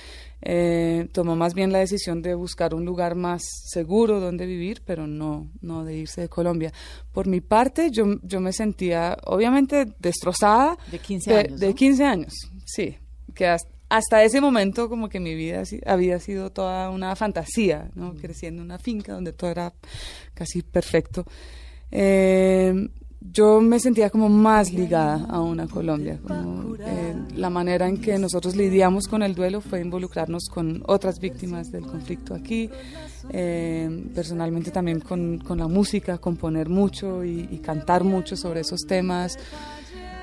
Eh, 0.43 1.09
tomó 1.13 1.37
más 1.37 1.53
bien 1.55 1.71
la 1.73 1.81
decisión 1.81 2.23
de 2.23 2.35
buscar 2.35 2.75
un 2.75 2.85
lugar 2.85 3.15
más 3.15 3.43
seguro 3.67 4.21
donde 4.21 4.47
vivir, 4.47 4.83
pero 4.87 5.07
no, 5.07 5.51
no 5.61 5.85
de 5.85 5.97
irse 5.97 6.23
de 6.23 6.29
Colombia. 6.29 6.73
Por 7.13 7.27
mi 7.27 7.41
parte, 7.41 7.91
yo, 7.91 8.05
yo 8.23 8.41
me 8.41 8.53
sentía 8.53 9.17
obviamente 9.25 9.87
destrozada. 9.99 10.79
De 10.91 10.99
15 10.99 11.31
de- 11.31 11.39
años, 11.39 11.61
De 11.61 11.69
¿no? 11.69 11.75
15 11.75 12.05
años, 12.05 12.33
sí. 12.65 12.97
Que 13.35 13.47
has- 13.49 13.67
hasta 13.91 14.23
ese 14.23 14.41
momento 14.41 14.89
como 14.89 15.09
que 15.09 15.19
mi 15.21 15.35
vida 15.35 15.63
había 15.85 16.19
sido 16.21 16.51
toda 16.51 16.91
una 16.91 17.15
fantasía, 17.17 17.91
¿no? 17.95 18.15
Creciendo 18.15 18.63
en 18.63 18.67
una 18.67 18.79
finca 18.79 19.13
donde 19.13 19.33
todo 19.33 19.51
era 19.51 19.75
casi 20.33 20.63
perfecto. 20.63 21.25
Eh, 21.91 22.89
yo 23.21 23.61
me 23.61 23.79
sentía 23.79 24.09
como 24.09 24.29
más 24.29 24.73
ligada 24.73 25.27
a 25.29 25.41
una 25.41 25.67
Colombia. 25.67 26.19
Como, 26.27 26.75
eh, 26.77 27.15
la 27.37 27.51
manera 27.51 27.87
en 27.87 28.01
que 28.01 28.19
nosotros 28.19 28.57
lidiamos 28.57 29.09
con 29.09 29.23
el 29.23 29.35
duelo 29.35 29.61
fue 29.61 29.81
involucrarnos 29.81 30.49
con 30.49 30.83
otras 30.87 31.21
víctimas 31.21 31.71
del 31.71 31.87
conflicto 31.87 32.35
aquí. 32.35 32.71
Eh, 33.31 34.11
personalmente 34.15 34.71
también 34.71 35.01
con, 35.01 35.39
con 35.39 35.59
la 35.59 35.69
música, 35.69 36.19
componer 36.19 36.69
mucho 36.69 37.23
y, 37.25 37.49
y 37.51 37.59
cantar 37.59 38.05
mucho 38.05 38.37
sobre 38.37 38.61
esos 38.61 38.81
temas. 38.87 39.39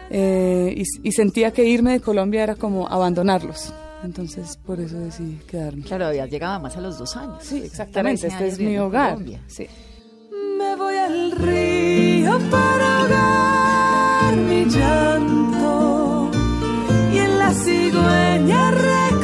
Eh, 0.09 0.73
y, 0.75 1.07
y 1.07 1.11
sentía 1.11 1.51
que 1.51 1.65
irme 1.65 1.91
de 1.93 1.99
Colombia 1.99 2.43
era 2.43 2.55
como 2.55 2.87
abandonarlos. 2.87 3.73
Entonces, 4.03 4.57
por 4.57 4.79
eso 4.79 4.97
decidí 4.99 5.37
quedarme. 5.47 5.83
Claro, 5.83 6.07
habías 6.07 6.29
llegado 6.29 6.59
más 6.59 6.75
a 6.77 6.81
los 6.81 6.97
dos 6.97 7.15
años. 7.15 7.43
Sí, 7.43 7.57
exactamente. 7.63 8.21
13 8.21 8.33
Este 8.33 8.47
es 8.47 8.59
mi 8.59 8.77
hogar. 8.77 9.13
Colombia. 9.13 9.41
Sí. 9.47 9.67
Me 10.57 10.75
voy 10.75 10.95
al 10.95 11.31
río 11.31 12.39
para 12.49 12.99
ahogar 12.99 14.35
mi 14.37 14.65
llanto 14.65 16.31
y 17.13 17.17
en 17.17 17.37
la 17.37 17.53
cigüeña 17.53 18.71
recordar 18.71 19.19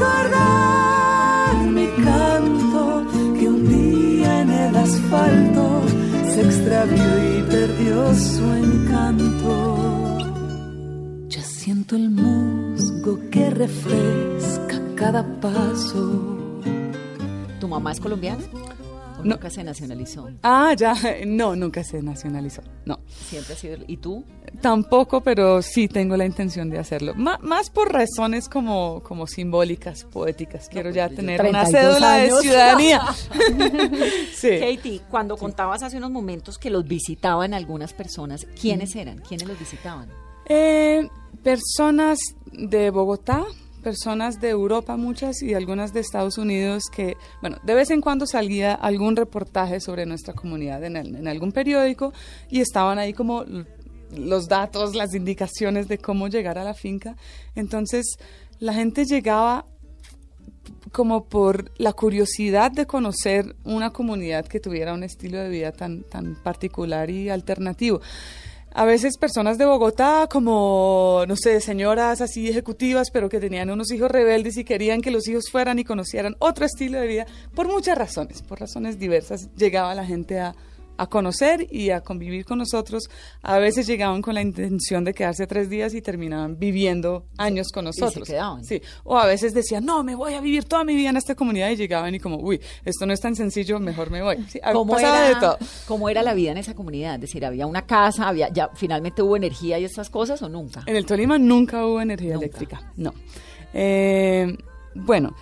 mi 1.72 1.88
canto 2.04 3.06
que 3.40 3.48
un 3.48 3.68
día 3.68 4.42
en 4.42 4.52
el 4.52 4.76
asfalto 4.76 5.82
se 6.34 6.42
extravió 6.42 7.04
y 7.38 7.42
perdió 7.50 8.14
su 8.14 8.44
encanto. 8.54 10.18
Ya 11.30 11.42
siento 11.42 11.96
el 11.96 12.10
musgo 12.12 13.20
que 13.32 13.50
refresca 13.50 14.82
cada 14.96 15.24
paso. 15.42 16.38
¿Tu 17.60 17.68
mamá 17.68 17.92
es 17.92 18.00
colombiana? 18.00 18.44
¿O 19.24 19.26
No. 19.26 19.36
nunca 19.36 19.50
se 19.50 19.64
nacionalizó? 19.64 20.30
Ah, 20.44 20.74
ya. 20.78 20.94
No, 21.26 21.56
nunca 21.56 21.84
se 21.84 22.02
nacionalizó. 22.02 22.62
No. 22.86 23.00
Siempre 23.08 23.54
ha 23.54 23.58
sido... 23.58 23.78
¿Y 23.88 23.98
tú? 23.98 24.24
Tampoco, 24.62 25.22
pero 25.22 25.62
sí 25.62 25.88
tengo 25.88 26.16
la 26.18 26.26
intención 26.26 26.70
de 26.70 26.78
hacerlo. 26.80 27.14
Más 27.16 27.70
por 27.70 27.92
razones 27.92 28.48
como, 28.50 29.02
como 29.04 29.26
simbólicas, 29.28 30.04
poéticas. 30.06 30.70
Quiero 30.70 30.92
ya 30.92 31.08
pues, 31.08 31.18
tener 31.18 31.40
32 31.40 31.70
una 31.72 31.82
cédula 31.82 32.14
años. 32.16 32.36
de 32.36 32.42
ciudadanía. 32.42 33.02
sí. 34.36 34.60
Katie, 34.60 35.02
cuando 35.10 35.38
contabas 35.38 35.84
hace 35.84 35.98
unos 35.98 36.12
momentos 36.12 36.58
que 36.58 36.70
los 36.70 36.86
visitaban 36.86 37.54
algunas 37.54 37.94
personas, 37.94 38.46
¿quiénes 38.60 38.96
eran? 38.96 39.20
¿Quiénes 39.20 39.48
los 39.48 39.58
visitaban? 39.58 40.10
Eh, 40.48 41.08
personas 41.42 42.20
de 42.52 42.90
Bogotá, 42.90 43.44
personas 43.84 44.42
de 44.42 44.50
Europa 44.50 44.98
muchas 44.98 45.44
y 45.44 45.54
algunas 45.54 45.94
de 45.94 46.00
Estados 46.00 46.38
Unidos 46.40 46.84
que, 46.92 47.18
bueno, 47.42 47.58
de 47.64 47.76
vez 47.76 47.92
en 47.92 48.02
cuando 48.02 48.26
salía 48.26 48.74
algún 48.74 49.16
reportaje 49.16 49.80
sobre 49.80 50.06
nuestra 50.06 50.34
comunidad 50.34 50.84
en, 50.84 51.28
algún 51.28 51.52
periódico 51.52 52.14
y 52.50 52.62
estaban 52.62 52.98
ahí 52.98 53.14
como 53.14 53.46
los 54.16 54.48
datos, 54.48 54.96
las 54.96 55.14
indicaciones 55.14 55.88
de 55.88 55.98
cómo 55.98 56.28
llegar 56.28 56.58
a 56.58 56.64
la 56.64 56.74
finca. 56.74 57.16
Entonces, 57.56 58.18
la 58.60 58.74
gente 58.74 59.06
llegaba 59.06 59.66
como 60.92 61.26
por 61.26 61.72
la 61.78 61.94
curiosidad 61.94 62.72
de 62.72 62.86
conocer 62.86 63.56
una 63.64 63.90
comunidad 63.90 64.46
que 64.46 64.60
tuviera 64.60 64.94
un 64.94 65.04
estilo 65.04 65.40
de 65.40 65.50
vida 65.50 65.72
tan, 65.72 66.04
tan 66.04 66.36
particular 66.36 67.10
y 67.10 67.30
alternativo. 67.30 68.02
A 68.76 68.86
veces 68.86 69.18
personas 69.18 69.60
de 69.60 69.66
Bogotá, 69.66 70.28
como, 70.28 71.26
no 71.28 71.36
sé, 71.36 71.62
señoras 71.62 72.22
así 72.22 72.50
ejecutivas, 72.50 73.12
pero 73.12 73.30
que 73.30 73.40
tenían 73.40 73.70
unos 73.70 73.92
hijos 73.92 74.10
rebeldes 74.10 74.58
y 74.58 74.64
querían 74.64 75.02
que 75.02 75.12
los 75.12 75.28
hijos 75.28 75.46
fueran 75.52 75.78
y 75.78 75.84
conocieran 75.84 76.36
otro 76.40 76.66
estilo 76.66 77.00
de 77.00 77.08
vida, 77.08 77.26
por 77.54 77.68
muchas 77.68 77.96
razones, 77.98 78.42
por 78.42 78.60
razones 78.60 78.98
diversas, 78.98 79.54
llegaba 79.56 79.94
la 79.94 80.06
gente 80.06 80.40
a, 80.40 80.56
a 80.98 81.08
conocer 81.08 81.68
y 81.72 81.90
a 81.90 82.02
convivir 82.02 82.46
con 82.46 82.60
nosotros. 82.60 83.10
A 83.42 83.58
veces 83.58 83.88
llegaban 83.88 84.22
con 84.22 84.36
la 84.36 84.42
intención 84.42 85.04
de 85.04 85.14
quedarse 85.14 85.48
tres 85.48 85.70
días 85.70 85.94
y 85.94 86.02
terminaban 86.02 86.58
viviendo 86.60 87.26
años 87.38 87.70
con 87.74 87.86
nosotros. 87.86 88.28
Sí. 88.64 88.82
O 89.04 89.18
a 89.18 89.26
veces 89.26 89.54
decían, 89.54 89.86
no, 89.86 90.04
me 90.04 90.16
voy 90.16 90.34
a 90.34 90.42
vivir 90.42 90.66
toda 90.66 90.84
mi 90.84 90.96
vida 90.96 91.10
en 91.10 91.18
esta 91.18 91.36
comunidad 91.36 91.70
y 91.70 91.76
llegaban 91.76 92.14
y 92.16 92.20
como, 92.20 92.38
uy, 92.38 92.60
esto 92.86 93.06
no 93.06 93.14
es 93.14 93.20
tan 93.20 93.36
sencillo, 93.36 93.80
mejor 93.80 94.12
me 94.12 94.22
voy. 94.22 94.44
Sí, 94.48 94.60
¿Cómo, 94.72 94.98
era, 95.00 95.58
¿Cómo 95.88 96.10
era 96.10 96.22
la 96.22 96.34
vida 96.34 96.52
en 96.52 96.58
esa 96.58 96.74
comunidad? 96.74 97.16
Es 97.16 97.22
decir, 97.22 97.46
¿había 97.46 97.66
una 97.66 97.86
casa? 97.86 98.28
había 98.28 98.50
ya 98.50 98.70
¿Finalmente 98.76 99.22
hubo 99.22 99.36
energía 99.36 99.80
y 99.80 99.86
estas 99.86 100.10
cosas 100.10 100.42
o 100.42 100.50
nunca? 100.50 100.84
En 100.86 100.96
el 100.96 101.06
Tolima 101.06 101.38
nunca 101.38 101.86
hubo 101.86 102.02
energía 102.02 102.36
eléctrica, 102.36 102.92
no. 102.96 103.14
Eh, 103.74 104.56
bueno, 104.96 105.36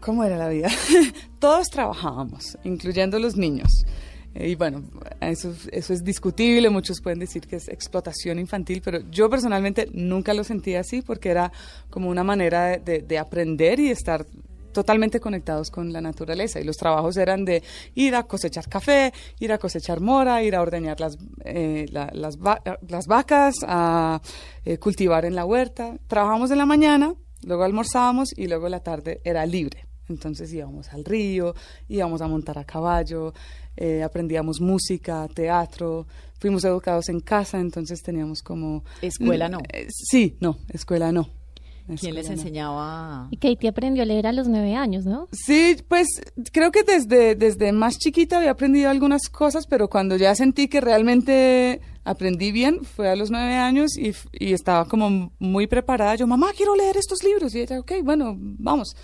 ¿cómo 0.00 0.24
era 0.24 0.36
la 0.36 0.48
vida? 0.48 0.68
Todos 1.38 1.68
trabajábamos, 1.68 2.58
incluyendo 2.64 3.18
los 3.18 3.36
niños. 3.36 3.84
Y 4.38 4.54
bueno, 4.54 4.82
eso, 5.20 5.54
eso 5.72 5.92
es 5.94 6.04
discutible, 6.04 6.68
muchos 6.68 7.00
pueden 7.00 7.20
decir 7.20 7.46
que 7.46 7.56
es 7.56 7.68
explotación 7.68 8.38
infantil, 8.38 8.82
pero 8.84 9.00
yo 9.10 9.30
personalmente 9.30 9.88
nunca 9.92 10.34
lo 10.34 10.44
sentí 10.44 10.74
así 10.74 11.00
porque 11.00 11.30
era 11.30 11.52
como 11.88 12.10
una 12.10 12.22
manera 12.22 12.76
de, 12.76 13.18
aprender 13.18 13.80
y 13.80 13.90
estar 13.90 14.26
totalmente 14.72 15.20
conectados 15.20 15.70
con 15.70 15.90
la 15.90 16.02
naturaleza 16.02 16.60
y 16.60 16.64
los 16.64 16.76
trabajos 16.76 17.16
eran 17.16 17.46
de 17.46 17.62
ir 17.94 18.14
a 18.14 18.24
cosechar 18.24 18.68
café, 18.68 19.14
ir 19.40 19.52
a 19.52 19.58
cosechar 19.58 20.00
mora, 20.00 20.42
ir 20.42 20.54
a 20.54 20.60
ordeñar 20.60 21.00
las, 21.00 21.16
eh, 21.44 21.86
las, 21.90 22.12
las, 22.14 23.06
vacas, 23.06 23.54
a 23.66 24.20
eh, 24.66 24.76
cultivar 24.76 25.24
en 25.24 25.34
la 25.34 25.46
huerta. 25.46 25.96
Trabajamos 26.08 26.50
en 26.50 26.58
la 26.58 26.66
mañana, 26.66 27.14
luego 27.42 27.64
almorzábamos 27.64 28.36
y 28.36 28.48
luego 28.48 28.68
la 28.68 28.80
tarde 28.80 29.22
era 29.24 29.46
libre. 29.46 29.85
Entonces 30.08 30.52
íbamos 30.52 30.88
al 30.92 31.04
río, 31.04 31.54
íbamos 31.88 32.20
a 32.20 32.28
montar 32.28 32.58
a 32.58 32.64
caballo, 32.64 33.32
eh, 33.76 34.02
aprendíamos 34.02 34.60
música, 34.60 35.26
teatro, 35.34 36.06
fuimos 36.38 36.64
educados 36.64 37.08
en 37.08 37.20
casa, 37.20 37.58
entonces 37.58 38.02
teníamos 38.02 38.42
como... 38.42 38.84
¿Escuela 39.02 39.48
no? 39.48 39.58
Eh, 39.72 39.86
sí, 39.90 40.36
no, 40.40 40.58
escuela 40.72 41.12
no. 41.12 41.28
¿Quién 42.00 42.16
les 42.16 42.28
enseñaba? 42.28 43.28
Y 43.30 43.36
Katie 43.36 43.68
aprendió 43.68 44.02
a 44.02 44.06
leer 44.06 44.26
a 44.26 44.32
los 44.32 44.48
nueve 44.48 44.74
años, 44.74 45.06
¿no? 45.06 45.28
Sí, 45.30 45.76
pues 45.86 46.08
creo 46.52 46.72
que 46.72 46.82
desde, 46.82 47.36
desde 47.36 47.70
más 47.70 47.96
chiquita 47.98 48.38
había 48.38 48.50
aprendido 48.50 48.90
algunas 48.90 49.28
cosas, 49.28 49.68
pero 49.68 49.88
cuando 49.88 50.16
ya 50.16 50.34
sentí 50.34 50.66
que 50.66 50.80
realmente 50.80 51.80
aprendí 52.02 52.50
bien 52.50 52.84
fue 52.84 53.08
a 53.08 53.14
los 53.14 53.30
nueve 53.30 53.54
años 53.54 53.96
y, 53.96 54.12
y 54.32 54.52
estaba 54.52 54.86
como 54.86 55.30
muy 55.38 55.68
preparada. 55.68 56.16
Yo, 56.16 56.26
mamá, 56.26 56.48
quiero 56.56 56.74
leer 56.74 56.96
estos 56.96 57.22
libros. 57.22 57.54
Y 57.54 57.60
ella, 57.60 57.78
ok, 57.78 57.92
bueno, 58.02 58.34
vamos. 58.36 58.96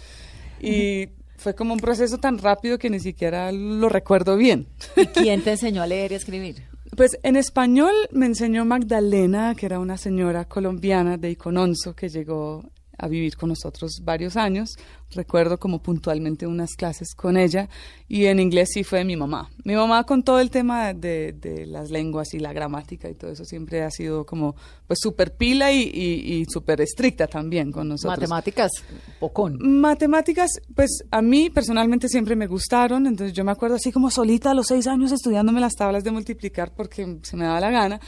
Y 0.62 1.08
fue 1.36 1.54
como 1.54 1.74
un 1.74 1.80
proceso 1.80 2.18
tan 2.18 2.38
rápido 2.38 2.78
que 2.78 2.88
ni 2.88 3.00
siquiera 3.00 3.50
lo 3.52 3.88
recuerdo 3.88 4.36
bien. 4.36 4.68
¿Y 4.96 5.06
quién 5.06 5.42
te 5.42 5.50
enseñó 5.50 5.82
a 5.82 5.86
leer 5.86 6.12
y 6.12 6.14
a 6.14 6.18
escribir? 6.18 6.62
Pues 6.96 7.18
en 7.22 7.36
español 7.36 7.94
me 8.10 8.26
enseñó 8.26 8.64
Magdalena, 8.64 9.54
que 9.54 9.66
era 9.66 9.78
una 9.78 9.96
señora 9.96 10.44
colombiana 10.44 11.16
de 11.16 11.30
Icononso 11.30 11.94
que 11.94 12.08
llegó 12.08 12.62
a 13.02 13.08
vivir 13.08 13.36
con 13.36 13.48
nosotros 13.48 14.00
varios 14.04 14.36
años. 14.36 14.76
Recuerdo 15.10 15.58
como 15.58 15.82
puntualmente 15.82 16.46
unas 16.46 16.70
clases 16.74 17.14
con 17.14 17.36
ella 17.36 17.68
y 18.08 18.26
en 18.26 18.38
inglés 18.38 18.70
sí 18.72 18.84
fue 18.84 19.04
mi 19.04 19.16
mamá. 19.16 19.50
Mi 19.64 19.74
mamá 19.74 20.04
con 20.04 20.22
todo 20.22 20.38
el 20.38 20.50
tema 20.50 20.94
de, 20.94 21.32
de 21.32 21.66
las 21.66 21.90
lenguas 21.90 22.32
y 22.32 22.38
la 22.38 22.52
gramática 22.52 23.10
y 23.10 23.14
todo 23.14 23.32
eso 23.32 23.44
siempre 23.44 23.82
ha 23.82 23.90
sido 23.90 24.24
como 24.24 24.54
pues 24.86 25.00
súper 25.02 25.34
pila 25.34 25.72
y, 25.72 25.82
y, 25.82 26.44
súper 26.48 26.80
estricta 26.80 27.26
también 27.26 27.72
con 27.72 27.88
nosotros. 27.88 28.20
¿Matemáticas 28.20 28.70
o 29.18 29.32
con? 29.32 29.58
Matemáticas, 29.80 30.50
pues 30.74 31.02
a 31.10 31.20
mí 31.20 31.50
personalmente 31.50 32.08
siempre 32.08 32.36
me 32.36 32.46
gustaron, 32.46 33.06
entonces 33.06 33.34
yo 33.34 33.44
me 33.44 33.50
acuerdo 33.50 33.76
así 33.76 33.90
como 33.90 34.10
solita 34.10 34.52
a 34.52 34.54
los 34.54 34.66
seis 34.68 34.86
años 34.86 35.10
estudiándome 35.10 35.60
las 35.60 35.74
tablas 35.74 36.04
de 36.04 36.12
multiplicar 36.12 36.72
porque 36.72 37.18
se 37.22 37.36
me 37.36 37.44
daba 37.44 37.58
la 37.58 37.70
gana. 37.70 38.00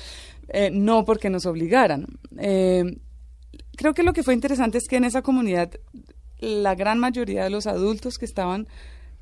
Eh, 0.49 0.71
no 0.71 1.05
porque 1.05 1.31
nos 1.31 1.47
obligaran. 1.47 2.07
Eh, 2.39 2.85
creo 3.77 3.95
que 3.95 4.03
lo 4.03 4.13
que 4.13 4.23
fue 4.23 4.35
interesante 4.35 4.79
es 4.79 4.89
que 4.89 4.97
en 4.97 5.05
esa 5.05 5.23
comunidad 5.23 5.71
la 6.39 6.75
gran 6.75 6.99
mayoría 6.99 7.45
de 7.45 7.51
los 7.51 7.67
adultos 7.67 8.19
que 8.19 8.25
estaban 8.25 8.69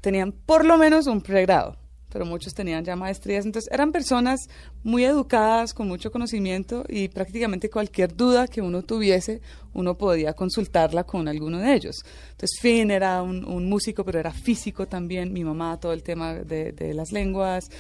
tenían 0.00 0.32
por 0.32 0.64
lo 0.64 0.76
menos 0.78 1.06
un 1.06 1.20
pregrado, 1.20 1.76
pero 2.12 2.26
muchos 2.26 2.54
tenían 2.54 2.84
ya 2.84 2.96
maestrías. 2.96 3.46
Entonces 3.46 3.70
eran 3.72 3.92
personas 3.92 4.40
muy 4.82 5.04
educadas, 5.04 5.72
con 5.72 5.88
mucho 5.88 6.10
conocimiento 6.10 6.84
y 6.88 7.08
prácticamente 7.08 7.70
cualquier 7.70 8.14
duda 8.14 8.48
que 8.48 8.60
uno 8.60 8.82
tuviese, 8.82 9.40
uno 9.72 9.96
podía 9.96 10.34
consultarla 10.34 11.04
con 11.04 11.28
alguno 11.28 11.58
de 11.58 11.74
ellos. 11.74 11.96
Entonces 12.32 12.58
Finn 12.60 12.90
era 12.90 13.22
un, 13.22 13.68
músico, 13.68 14.04
pero 14.04 14.18
era 14.18 14.32
físico 14.32 14.86
también, 14.86 15.32
mi 15.32 15.44
mamá, 15.44 15.78
todo 15.78 15.92
el 15.92 16.02
tema 16.02 16.34
de, 16.34 16.72
de 16.72 16.94
las 16.94 17.12
lenguas. 17.12 17.70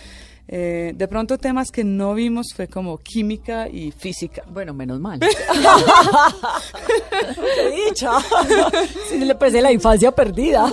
Eh, 0.48 0.92
de 0.94 1.08
pronto 1.08 1.38
temas 1.38 1.70
que 1.70 1.84
no 1.84 2.14
vimos 2.14 2.48
fue 2.54 2.66
como 2.68 2.98
química 2.98 3.68
y 3.68 3.90
física. 3.92 4.42
Bueno, 4.48 4.74
menos 4.74 5.00
mal. 5.00 5.20
¡Qué 7.54 7.70
dicha! 7.88 8.10
pues 9.38 9.52
de 9.52 9.62
la 9.62 9.72
infancia 9.72 10.12
perdida. 10.12 10.70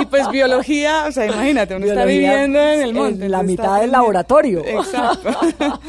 Y 0.00 0.06
pues 0.06 0.30
biología, 0.30 1.06
o 1.08 1.12
sea, 1.12 1.26
imagínate, 1.26 1.76
uno 1.76 1.86
está 1.86 2.04
viviendo 2.04 2.58
en 2.58 2.80
el 2.80 2.94
monte. 2.94 3.26
En 3.26 3.32
la 3.32 3.42
mitad 3.42 3.80
del 3.80 3.90
laboratorio. 3.90 4.64
Exacto. 4.64 5.30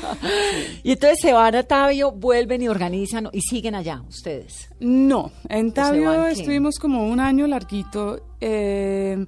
y 0.84 0.92
entonces 0.92 1.20
se 1.22 1.32
van 1.32 1.56
a 1.56 1.64
Tabio, 1.64 2.12
vuelven 2.12 2.62
y 2.62 2.68
organizan 2.68 3.30
y 3.32 3.42
siguen 3.42 3.76
allá 3.76 4.04
ustedes. 4.08 4.70
No, 4.80 5.32
en 5.48 5.72
Tabio 5.72 6.26
estuvimos 6.26 6.78
como 6.80 7.08
un 7.08 7.20
año 7.20 7.48
larguito. 7.48 8.20
Eh, 8.42 9.26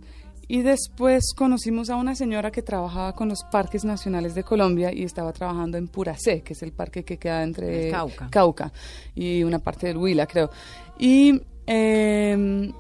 y 0.52 0.64
después 0.64 1.32
conocimos 1.34 1.90
a 1.90 1.96
una 1.96 2.14
señora 2.14 2.52
que 2.52 2.62
trabajaba 2.62 3.16
con 3.16 3.30
los 3.30 3.42
parques 3.46 3.86
nacionales 3.86 4.36
de 4.36 4.44
Colombia 4.44 4.92
y 4.92 5.04
estaba 5.04 5.32
trabajando 5.32 5.78
en 5.78 5.88
Puracé, 5.88 6.42
que 6.42 6.52
es 6.52 6.62
el 6.62 6.74
parque 6.74 7.06
que 7.06 7.18
queda 7.18 7.42
entre 7.42 7.90
Cauca. 7.90 8.28
Cauca. 8.30 8.74
y 9.16 9.44
una 9.44 9.60
parte 9.60 9.88
del 9.88 9.96
Huila, 9.96 10.28
creo. 10.28 10.50
Y 11.00 11.42
em, 11.66 12.74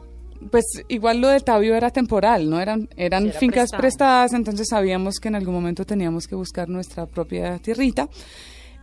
pues 0.52 0.66
igual 0.90 1.22
lo 1.22 1.30
de 1.30 1.40
Tabio 1.40 1.74
era 1.74 1.92
temporal, 1.92 2.50
¿no? 2.50 2.60
Eran, 2.60 2.90
eran 2.98 3.32
fincas 3.32 3.72
prestadas, 3.72 4.34
entonces 4.34 4.68
sabíamos 4.70 5.16
que 5.22 5.30
en 5.30 5.36
algún 5.36 5.54
momento 5.54 5.86
teníamos 5.86 6.28
que 6.28 6.36
buscar 6.36 6.68
nuestra 6.68 7.06
propia 7.06 7.58
tierrita. 7.60 8.10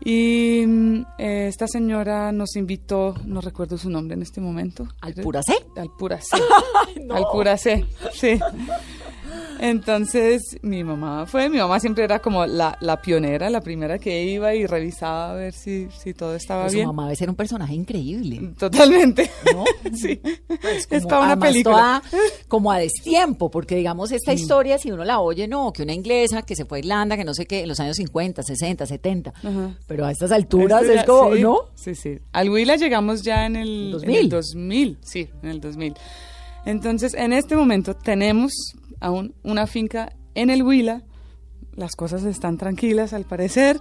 Y 0.05 0.65
mm, 0.67 1.07
eh, 1.19 1.47
esta 1.49 1.67
señora 1.67 2.33
nos 2.33 2.57
invitó, 2.57 3.15
no 3.25 3.41
recuerdo 3.41 3.79
su 3.79 3.91
nombre 3.91 4.15
en 4.15 4.23
este 4.23 4.41
momento. 4.41 4.87
¿Al 5.01 5.15
Puracé? 5.15 5.55
Al 5.77 5.91
Puracé. 5.99 6.37
Al 7.11 7.25
Puracé, 7.33 7.87
sí. 8.13 8.39
Entonces 9.61 10.59
mi 10.63 10.85
mamá 10.85 11.27
fue, 11.27 11.49
mi 11.49 11.59
mamá 11.59 11.81
siempre 11.81 12.05
era 12.05 12.21
como 12.21 12.47
la, 12.47 12.77
la 12.81 13.01
pionera, 13.01 13.51
la 13.51 13.61
primera 13.61 13.99
que 13.99 14.25
iba 14.25 14.55
y 14.55 14.67
revisaba 14.67 15.33
a 15.33 15.35
ver 15.35 15.53
si, 15.53 15.89
si 15.91 16.15
todo 16.15 16.35
estaba 16.35 16.65
pues 16.65 16.75
bien. 16.75 16.85
Su 16.85 16.93
mamá 16.93 17.05
debe 17.05 17.17
ser 17.17 17.29
un 17.29 17.37
personaje 17.37 17.75
increíble. 17.75 18.53
Totalmente. 18.59 19.31
¿No? 19.53 19.65
sí. 19.95 20.21
Pues 20.61 20.87
es 20.91 21.05
como, 21.05 21.23
una 21.23 21.39
película. 21.39 22.03
como 22.47 22.71
a 22.71 22.79
destiempo, 22.79 23.51
porque 23.51 23.77
digamos 23.77 24.13
esta 24.13 24.33
historia, 24.33 24.79
si 24.79 24.91
uno 24.91 25.05
la 25.05 25.21
oye, 25.21 25.49
no, 25.49 25.73
que 25.73 25.83
una 25.83 25.95
inglesa 25.95 26.43
que 26.43 26.55
se 26.55 26.65
fue 26.65 26.79
a 26.79 26.81
Irlanda, 26.81 27.17
que 27.17 27.25
no 27.25 27.35
sé 27.35 27.47
qué, 27.47 27.63
en 27.63 27.69
los 27.69 27.81
años 27.81 27.97
50, 27.97 28.43
60, 28.43 28.87
70. 28.87 29.33
Pero 29.87 30.07
a 30.07 30.13
estas 30.13 30.33
alturas 30.33 30.85
es 30.85 31.05
como, 31.05 31.35
¿no? 31.35 31.59
Sí, 31.75 31.95
sí. 31.95 32.19
Al 32.33 32.51
Huila 32.51 32.77
llegamos 32.77 33.23
ya 33.23 33.47
en 33.47 33.57
el 33.57 33.91
2000. 33.93 34.11
En 34.11 34.23
el 34.23 34.29
2000, 34.29 34.99
sí, 35.03 35.29
en 35.43 35.49
el 35.49 35.61
2000. 35.61 35.95
Entonces, 36.65 37.15
en 37.15 37.33
este 37.33 37.57
momento 37.57 37.95
tenemos 37.95 38.53
aún 39.01 39.35
una 39.43 39.67
finca 39.67 40.13
en 40.35 40.51
el 40.51 40.63
Huila. 40.63 41.03
Las 41.75 41.95
cosas 41.95 42.25
están 42.25 42.59
tranquilas 42.59 43.13
al 43.13 43.25
parecer. 43.25 43.81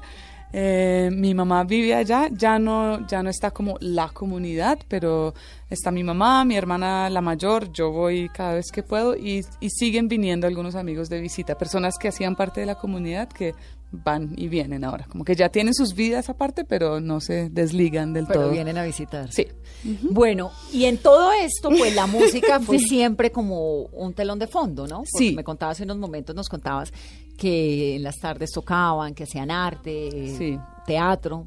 Eh, 0.54 1.10
mi 1.12 1.34
mamá 1.34 1.66
vive 1.66 1.94
allá, 1.94 2.30
ya 2.32 2.58
no, 2.58 3.06
ya 3.06 3.22
no 3.22 3.30
está 3.30 3.52
como 3.52 3.78
la 3.82 4.08
comunidad, 4.10 4.80
pero 4.88 5.34
está 5.70 5.92
mi 5.92 6.06
mamá, 6.06 6.46
mi 6.46 6.56
hermana 6.56 7.10
la 7.10 7.20
mayor, 7.20 7.70
yo 7.74 7.92
voy 7.92 8.30
cada 8.30 8.54
vez 8.54 8.72
que 8.72 8.82
puedo 8.82 9.18
y, 9.18 9.46
y 9.60 9.70
siguen 9.70 10.08
viniendo 10.08 10.48
algunos 10.48 10.76
amigos 10.76 11.10
de 11.10 11.20
visita, 11.20 11.58
personas 11.58 11.98
que 12.00 12.08
hacían 12.08 12.38
parte 12.38 12.62
de 12.62 12.66
la 12.66 12.76
comunidad 12.76 13.28
que 13.28 13.56
van 13.92 14.34
y 14.36 14.48
vienen 14.48 14.84
ahora, 14.84 15.06
como 15.10 15.24
que 15.24 15.36
ya 15.36 15.50
tienen 15.50 15.74
sus 15.74 15.94
vidas 15.96 16.30
aparte, 16.30 16.66
pero 16.66 17.00
no 17.00 17.22
se 17.22 17.50
desligan 17.50 18.14
del 18.14 18.26
pero 18.28 18.42
todo. 18.42 18.52
vienen 18.52 18.78
a 18.78 18.84
visitar. 18.84 19.32
Sí. 19.32 19.48
Bueno, 20.10 20.52
y 20.74 20.86
en 20.86 20.98
todo 20.98 21.32
esto, 21.32 21.70
pues 21.70 21.96
la 21.96 22.08
música 22.08 22.60
fue 22.60 22.80
siempre 22.80 23.32
como 23.32 23.84
un 23.84 24.14
telón 24.14 24.40
de 24.40 24.48
fondo, 24.48 24.88
¿no? 24.88 25.04
sí. 25.06 25.34
Me 25.36 25.44
contabas 25.44 25.80
en 25.80 25.86
unos 25.86 25.98
momentos, 26.00 26.36
nos 26.36 26.50
contabas 26.50 26.92
que 27.38 27.96
en 27.96 28.04
las 28.04 28.18
tardes 28.18 28.52
tocaban, 28.52 29.14
que 29.14 29.24
hacían 29.24 29.52
arte, 29.52 30.60
teatro. 30.86 31.46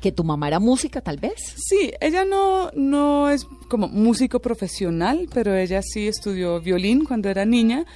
¿Que 0.00 0.10
tu 0.10 0.24
mamá 0.24 0.48
era 0.48 0.58
música, 0.58 1.00
tal 1.00 1.18
vez? 1.18 1.54
Sí, 1.56 1.92
ella 2.00 2.24
no, 2.24 2.72
no 2.74 3.30
es 3.30 3.46
como 3.68 3.86
músico 3.86 4.40
profesional, 4.40 5.28
pero 5.32 5.54
ella 5.54 5.80
sí 5.80 6.08
estudió 6.08 6.60
violín 6.60 7.04
cuando 7.04 7.28
era 7.28 7.44
niña 7.44 7.86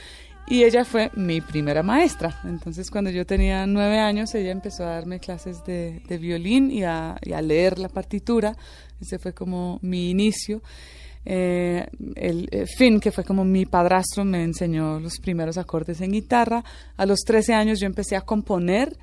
y 0.49 0.63
ella 0.63 0.85
fue 0.85 1.11
mi 1.15 1.41
primera 1.41 1.83
maestra. 1.83 2.41
Entonces, 2.45 2.91
cuando 2.91 3.11
yo 3.11 3.27
tenía 3.27 3.67
nueve 3.67 3.99
años, 3.99 4.35
ella 4.35 4.53
empezó 4.53 4.85
a 4.85 4.91
darme 4.91 5.19
clases 5.19 5.65
de, 5.65 6.03
de 6.09 6.19
violín 6.19 6.71
y 6.71 6.85
a, 6.85 7.17
leer 7.43 7.79
la 7.79 7.89
partitura. 7.89 8.57
Ese 9.01 9.19
fue 9.19 9.33
como 9.33 9.79
mi 9.83 10.11
inicio. 10.11 10.63
Eh, 11.25 11.85
el 12.15 12.49
eh, 12.53 13.01
que 13.01 13.11
fue 13.11 13.25
como 13.25 13.45
mi 13.45 13.67
padrastro, 13.67 14.25
me 14.25 14.45
enseñó 14.45 15.01
los 15.01 15.19
primeros 15.19 15.59
acordes 15.59 16.01
en 16.01 16.13
guitarra. 16.13 16.63
A 16.97 17.07
los 17.07 17.21
13 17.21 17.53
años 17.53 17.81
yo 17.81 17.87
empecé 17.87 18.15
a 18.15 18.21
componer 18.21 18.97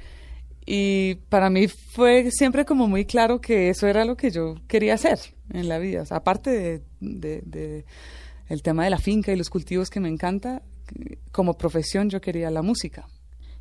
y 0.66 1.16
para 1.28 1.50
mí 1.50 1.68
fue 1.68 2.32
siempre 2.32 2.64
como 2.64 2.88
muy 2.88 3.04
claro 3.04 3.42
que 3.42 3.70
eso 3.70 3.88
era 3.88 4.06
lo 4.06 4.16
que 4.16 4.32
yo 4.32 4.56
quería 4.70 4.94
hacer 4.94 5.20
en 5.52 5.68
la 5.68 5.78
vida. 5.80 6.06
Aparte 6.10 6.84
de- 7.02 7.42
de 7.42 7.86
el 8.48 8.62
tema 8.62 8.86
de 8.86 8.90
la 8.90 8.98
finca 9.00 9.34
y 9.34 9.36
los 9.36 9.50
cultivos 9.50 9.90
que 9.90 10.00
me 10.00 10.10
encanta, 10.10 10.62
como 11.32 11.54
profesión 11.56 12.10
yo 12.10 12.22
quería 12.22 12.50
la 12.52 12.62
música. 12.62 13.08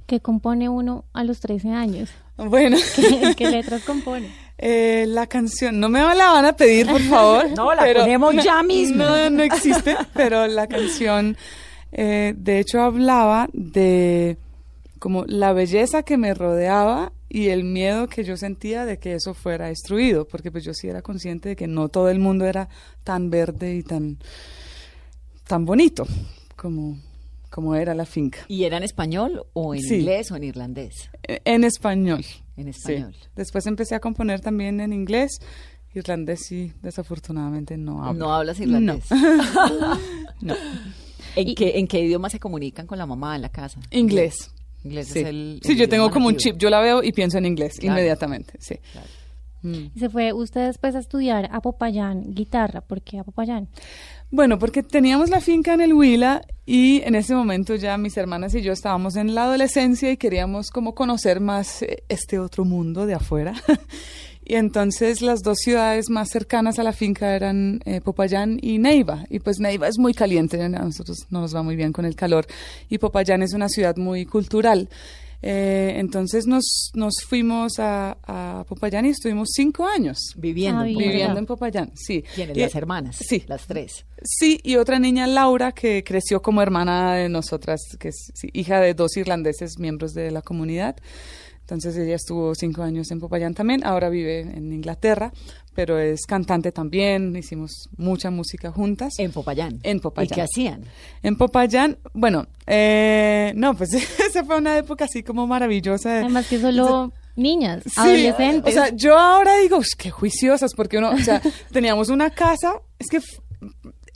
que 0.07 0.21
compone 0.21 0.69
uno 0.69 1.05
a 1.13 1.25
los 1.25 1.41
13 1.41 1.71
años? 1.71 2.11
Bueno, 2.37 2.77
¿Qué, 2.97 3.35
qué 3.37 3.51
letras 3.51 3.83
compone? 3.85 4.31
eh, 4.59 5.05
la 5.09 5.27
canción, 5.27 5.81
no 5.81 5.89
me 5.89 6.01
la 6.01 6.31
van 6.33 6.45
a 6.45 6.53
pedir, 6.55 6.87
por 6.87 7.01
favor. 7.03 7.51
No, 7.57 7.75
la 7.75 7.85
ponemos 7.93 8.35
ya 8.45 8.63
mismo. 8.75 9.05
No, 9.05 9.31
no 9.31 9.43
existe, 9.43 9.97
pero 10.15 10.47
la 10.47 10.67
canción, 10.67 11.37
eh, 11.93 12.35
de 12.37 12.59
hecho, 12.61 12.81
hablaba 12.81 13.49
de 13.53 14.37
como 14.99 15.25
la 15.27 15.53
belleza 15.53 16.05
que 16.05 16.17
me 16.17 16.33
rodeaba 16.33 17.13
y 17.29 17.49
el 17.49 17.65
miedo 17.65 18.07
que 18.09 18.23
yo 18.23 18.37
sentía 18.37 18.85
de 18.85 18.99
que 18.99 19.15
eso 19.15 19.35
fuera 19.35 19.67
destruido, 19.67 20.27
porque 20.29 20.53
pues 20.53 20.63
yo 20.65 20.75
sí 20.75 20.87
era 20.89 21.03
consciente 21.03 21.49
de 21.51 21.57
que 21.57 21.67
no 21.67 21.89
todo 21.89 22.09
el 22.09 22.21
mundo 22.21 22.45
era 22.45 22.69
tan 23.03 23.31
verde 23.31 23.75
y 23.75 23.83
tan, 23.83 24.19
tan 25.47 25.65
bonito 25.65 26.07
como, 26.57 26.99
como 27.53 27.75
era 27.75 27.95
la 27.95 28.07
finca. 28.07 28.39
¿Y 28.49 28.65
era 28.65 28.79
en 28.79 28.83
español 28.83 29.45
o 29.53 29.75
en 29.75 29.81
Sí. 29.83 29.97
inglés 29.97 30.31
o 30.33 30.37
en 30.37 30.45
irlandés? 30.45 31.11
Eh, 31.29 31.41
En 31.45 31.65
español. 31.65 32.25
En 32.57 32.65
Sí. 32.73 32.93
español. 32.95 33.15
Después 33.37 33.67
empecé 33.67 33.95
a 33.95 34.01
componer 34.01 34.41
también 34.41 34.81
en 34.81 34.93
inglés. 34.93 35.31
Irlandés 35.95 36.41
sí, 36.49 36.73
desafortunadamente 36.81 37.77
no 37.77 38.03
hablo. 38.05 38.19
No 38.27 38.33
hablas 38.35 38.59
irlandés. 38.61 39.05
No. 40.41 40.55
¿En, 41.37 41.49
Y- 41.49 41.55
qué, 41.55 41.79
¿En 41.79 41.87
qué 41.87 42.01
idioma 42.01 42.29
se 42.31 42.41
comunican 42.41 42.87
con 42.87 42.99
la 42.99 43.07
mamá 43.07 43.37
en 43.37 43.43
la 43.43 43.49
casa? 43.51 43.79
Inglés. 43.91 44.51
Inglés 44.85 45.09
Sí, 45.09 45.21
es 45.21 45.27
el. 45.27 45.61
Sí, 45.63 45.73
el 45.73 45.79
yo 45.79 45.89
tengo 45.89 46.11
como 46.11 46.27
un 46.29 46.37
chip. 46.37 46.57
Yo 46.57 46.69
la 46.71 46.81
veo 46.81 47.03
y 47.03 47.13
pienso 47.13 47.39
en 47.39 47.47
inglés 47.47 47.75
Claro. 47.79 47.93
inmediatamente. 47.99 48.55
Sí. 48.59 48.77
Claro. 48.93 49.07
Mm. 49.63 49.91
Y 49.95 49.99
se 50.01 50.09
fue 50.11 50.33
usted 50.33 50.67
después 50.67 50.95
a 50.97 50.99
estudiar 50.99 51.49
a 51.53 51.61
Popayán 51.61 52.35
guitarra. 52.35 52.81
¿Por 52.81 53.01
qué 53.03 53.19
a 53.21 53.25
Popayán? 53.25 53.69
Bueno, 54.35 54.59
porque 54.59 54.83
teníamos 54.83 55.29
la 55.29 55.43
finca 55.43 55.75
en 55.75 55.83
el 55.83 55.93
Huila 55.93 56.41
y 56.65 57.03
en 57.03 57.17
ese 57.17 57.35
momento 57.35 57.75
ya 57.75 57.99
mis 57.99 58.17
hermanas 58.17 58.55
y 58.55 58.63
yo 58.63 58.73
estábamos 58.73 59.17
en 59.17 59.35
la 59.35 59.45
adolescencia 59.45 60.11
y 60.11 60.17
queríamos 60.17 60.71
como 60.71 60.95
conocer 60.95 61.39
más 61.39 61.83
eh, 61.83 62.03
este 62.09 62.39
otro 62.39 62.65
mundo 62.65 63.05
de 63.05 63.13
afuera. 63.13 63.53
y 64.43 64.55
entonces 64.55 65.21
las 65.21 65.43
dos 65.43 65.59
ciudades 65.59 66.09
más 66.09 66.31
cercanas 66.31 66.79
a 66.79 66.83
la 66.83 66.95
finca 66.95 67.37
eran 67.37 67.81
eh, 67.85 68.01
Popayán 68.01 68.59
y 68.63 68.79
Neiva. 68.79 69.27
Y 69.29 69.41
pues 69.41 69.61
Neiva 69.61 69.87
es 69.87 69.99
muy 69.99 70.15
caliente, 70.15 70.63
a 70.63 70.69
nosotros 70.71 71.27
no 71.29 71.43
nos 71.43 71.55
va 71.55 71.63
muy 71.63 71.77
bien 71.77 71.93
con 71.93 72.07
el 72.07 72.17
calor. 72.17 72.47
Y 72.89 72.97
Popayán 72.97 73.43
es 73.43 73.53
una 73.53 73.69
ciudad 73.69 73.99
muy 73.99 74.25
cultural. 74.25 74.89
Eh, 75.45 75.95
entonces 75.97 76.47
nos, 76.47 76.93
nos 76.95 77.15
fuimos 77.27 77.81
a, 77.81 78.17
a 78.23 78.65
Popayán 78.65 79.07
y 79.07 79.09
estuvimos 79.09 79.49
cinco 79.53 79.87
años 79.87 80.19
Viviendo. 80.37 80.83
Ah, 80.83 80.89
en 80.89 80.97
viviendo. 80.97 81.03
Popayán. 81.03 81.13
viviendo 81.13 81.39
en 81.41 81.47
Popayán. 81.47 81.93
Sí. 81.97 82.25
¿Quiénes? 82.35 82.57
Las 82.57 82.75
hermanas. 82.77 83.17
Sí. 83.17 83.43
Las 83.49 83.67
tres. 83.67 84.07
Sí, 84.23 84.61
y 84.63 84.77
otra 84.77 85.01
niña, 85.01 85.27
Laura, 85.27 85.73
que 85.73 86.05
creció 86.05 86.41
como 86.41 86.63
hermana 86.63 87.17
de 87.17 87.29
nosotras, 87.29 87.81
que 87.99 88.09
es 88.09 88.31
sí, 88.35 88.49
hija 88.53 88.81
de 88.81 88.95
dos 88.95 89.17
irlandeses 89.17 89.79
miembros 89.79 90.15
de 90.15 90.31
la 90.31 90.43
comunidad. 90.43 90.97
Entonces 91.63 91.97
ella 91.97 92.17
estuvo 92.17 92.55
cinco 92.55 92.83
años 92.83 93.11
en 93.11 93.19
Popayán 93.21 93.55
también, 93.55 93.85
ahora 93.85 94.09
vive 94.11 94.41
en 94.41 94.73
Inglaterra, 94.73 95.33
pero 95.75 95.99
es 95.99 96.21
cantante 96.27 96.73
también, 96.73 97.35
hicimos 97.37 97.89
mucha 97.97 98.31
música 98.31 98.71
juntas. 98.71 99.15
En 99.19 99.33
Popayán. 99.33 99.79
En 99.83 100.01
Popayán. 100.01 100.31
¿Y 100.31 100.35
qué 100.35 100.43
hacían? 100.43 100.85
En 101.23 101.37
Popayán, 101.37 101.99
bueno, 102.15 102.47
eh, 102.67 103.53
no, 103.57 103.75
pues 103.75 103.93
esa 104.29 104.45
fue 104.45 104.57
una 104.59 104.77
época 104.79 105.05
así 105.07 105.23
como 105.23 105.47
maravillosa. 105.47 106.11
de- 106.13 106.19
Además 106.21 106.47
que 106.49 106.61
solo 106.61 107.13
niñas, 107.37 107.83
Sí, 107.87 107.93
adolescentes. 107.97 108.71
O 108.71 108.75
sea, 108.75 108.95
yo 108.95 109.19
ahora 109.19 109.57
digo, 109.59 109.79
"Ush, 109.79 109.95
qué 109.97 110.11
juiciosas, 110.11 110.73
porque 110.75 110.99
uno, 110.99 111.11
o 111.11 111.19
sea, 111.19 111.41
teníamos 111.73 112.09
una 112.11 112.31
casa, 112.31 112.75
es 112.99 113.09
que 113.09 113.21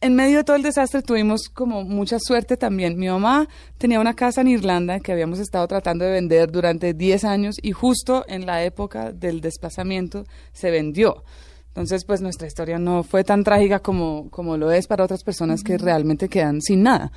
en 0.01 0.15
medio 0.15 0.39
de 0.39 0.45
todo 0.45 0.57
el 0.57 0.63
desastre 0.63 1.03
tuvimos 1.03 1.49
como 1.49 1.83
mucha 1.83 2.19
suerte 2.21 2.57
también. 2.57 2.99
Mi 2.99 3.09
mamá 3.09 3.49
tenía 3.79 4.01
una 4.01 4.15
casa 4.15 4.43
en 4.43 4.49
Irlanda 4.49 5.01
que 5.01 5.13
habíamos 5.13 5.39
estado 5.39 5.67
tratando 5.67 6.05
de 6.05 6.13
vender 6.13 6.51
durante 6.51 6.93
10 6.93 7.25
años 7.25 7.57
y 7.63 7.73
justo 7.73 8.25
en 8.29 8.47
la 8.47 8.63
época 8.63 9.13
del 9.13 9.41
desplazamiento 9.41 10.25
se 10.53 10.71
vendió. 10.71 11.25
Entonces, 11.69 12.05
pues 12.05 12.23
nuestra 12.23 12.47
historia 12.47 12.79
no 12.79 13.03
fue 13.03 13.23
tan 13.23 13.45
trágica 13.45 13.81
como, 13.81 14.31
como 14.31 14.57
lo 14.57 14.71
es 14.71 14.87
para 14.87 15.05
otras 15.05 15.23
personas 15.23 15.63
que 15.63 15.77
realmente 15.77 16.29
quedan 16.29 16.63
sin 16.63 16.83
nada. 16.83 17.13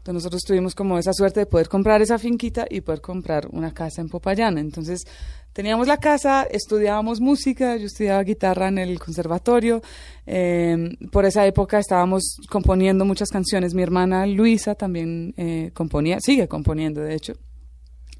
Entonces 0.00 0.14
nosotros 0.14 0.42
tuvimos 0.46 0.74
como 0.74 0.98
esa 0.98 1.12
suerte 1.12 1.40
de 1.40 1.46
poder 1.46 1.68
comprar 1.68 2.00
esa 2.00 2.18
finquita 2.18 2.64
y 2.70 2.80
poder 2.80 3.02
comprar 3.02 3.46
una 3.52 3.72
casa 3.74 4.00
en 4.00 4.08
Popayán. 4.08 4.56
Entonces 4.56 5.04
teníamos 5.52 5.86
la 5.86 5.98
casa, 5.98 6.44
estudiábamos 6.50 7.20
música, 7.20 7.76
yo 7.76 7.84
estudiaba 7.84 8.22
guitarra 8.22 8.68
en 8.68 8.78
el 8.78 8.98
conservatorio. 8.98 9.82
eh, 10.24 10.96
por 11.12 11.26
esa 11.26 11.44
época 11.46 11.78
estábamos 11.78 12.36
componiendo 12.48 13.04
muchas 13.04 13.28
canciones. 13.28 13.74
Mi 13.74 13.82
hermana 13.82 14.24
Luisa 14.26 14.74
también 14.74 15.34
eh, 15.36 15.70
componía, 15.74 16.18
sigue 16.20 16.48
componiendo 16.48 17.02
de 17.02 17.14
hecho. 17.14 17.34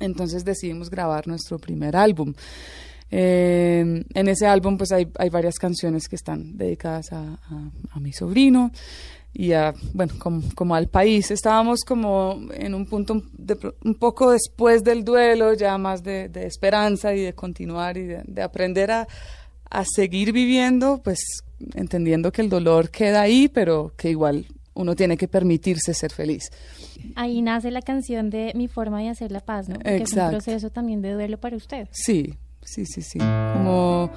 Entonces 0.01 0.45
decidimos 0.45 0.91
grabar 0.91 1.27
nuestro 1.29 1.59
primer 1.59 1.97
álbum. 1.97 2.35
Eh, 3.11 4.05
en 4.15 4.29
ese 4.29 4.47
álbum 4.47 4.77
pues 4.77 4.93
hay, 4.93 5.07
varias 5.31 5.57
canciones 5.59 6.09
que 6.09 6.15
están 6.17 6.57
dedicadas 6.57 7.13
a, 7.13 7.21
a- 7.21 7.71
a 7.93 8.01
mi 8.01 8.13
sobrino 8.13 8.71
y 9.33 9.53
a, 9.53 9.75
bueno, 9.95 10.13
como, 10.19 10.43
como 10.55 10.75
al 10.75 10.89
país. 10.89 11.31
Estábamos 11.31 11.81
como 11.87 12.41
en 12.53 12.75
un 12.75 12.87
punto 12.87 13.23
de 13.33 13.57
un 13.85 13.95
poco 13.95 14.33
después 14.33 14.83
del 14.83 15.05
duelo, 15.05 15.55
ya 15.55 15.79
más 15.79 16.03
de, 16.03 16.29
de 16.29 16.47
esperanza 16.47 17.15
y 17.15 17.21
de 17.21 17.33
continuar 17.33 17.97
y 17.97 18.05
de, 18.05 18.23
de 18.27 18.43
aprender 18.43 18.91
a, 18.91 19.07
a 19.71 19.85
seguir 19.85 20.33
viviendo, 20.33 21.01
pues 21.03 21.21
entendiendo 21.75 22.33
que 22.33 22.43
el 22.43 22.49
dolor 22.49 22.91
queda 22.91 23.23
ahí, 23.23 23.49
pero 23.49 23.93
que 23.97 24.11
igual 24.11 24.47
uno 24.75 24.97
tiene 24.97 25.17
que 25.17 25.29
permitirse 25.29 25.95
ser 25.95 26.13
feliz. 26.13 26.51
Ahí 27.15 27.43
nace 27.43 27.71
la 27.71 27.83
canción 27.83 28.31
de 28.31 28.53
Mi 28.55 28.69
forma 28.69 29.01
de 29.01 29.09
hacer 29.09 29.33
la 29.33 29.41
paz, 29.41 29.69
¿no? 29.69 29.75
Porque 29.77 29.97
es 29.97 30.13
un 30.13 30.19
Exacto. 30.19 30.31
proceso 30.39 30.71
también 30.71 31.03
de 31.03 31.13
duelo 31.13 31.39
para 31.39 31.57
usted. 31.57 31.89
Sí, 31.93 32.35
sí, 32.63 32.85
sí, 32.87 33.03
sí. 33.03 33.19
Como, 33.19 34.11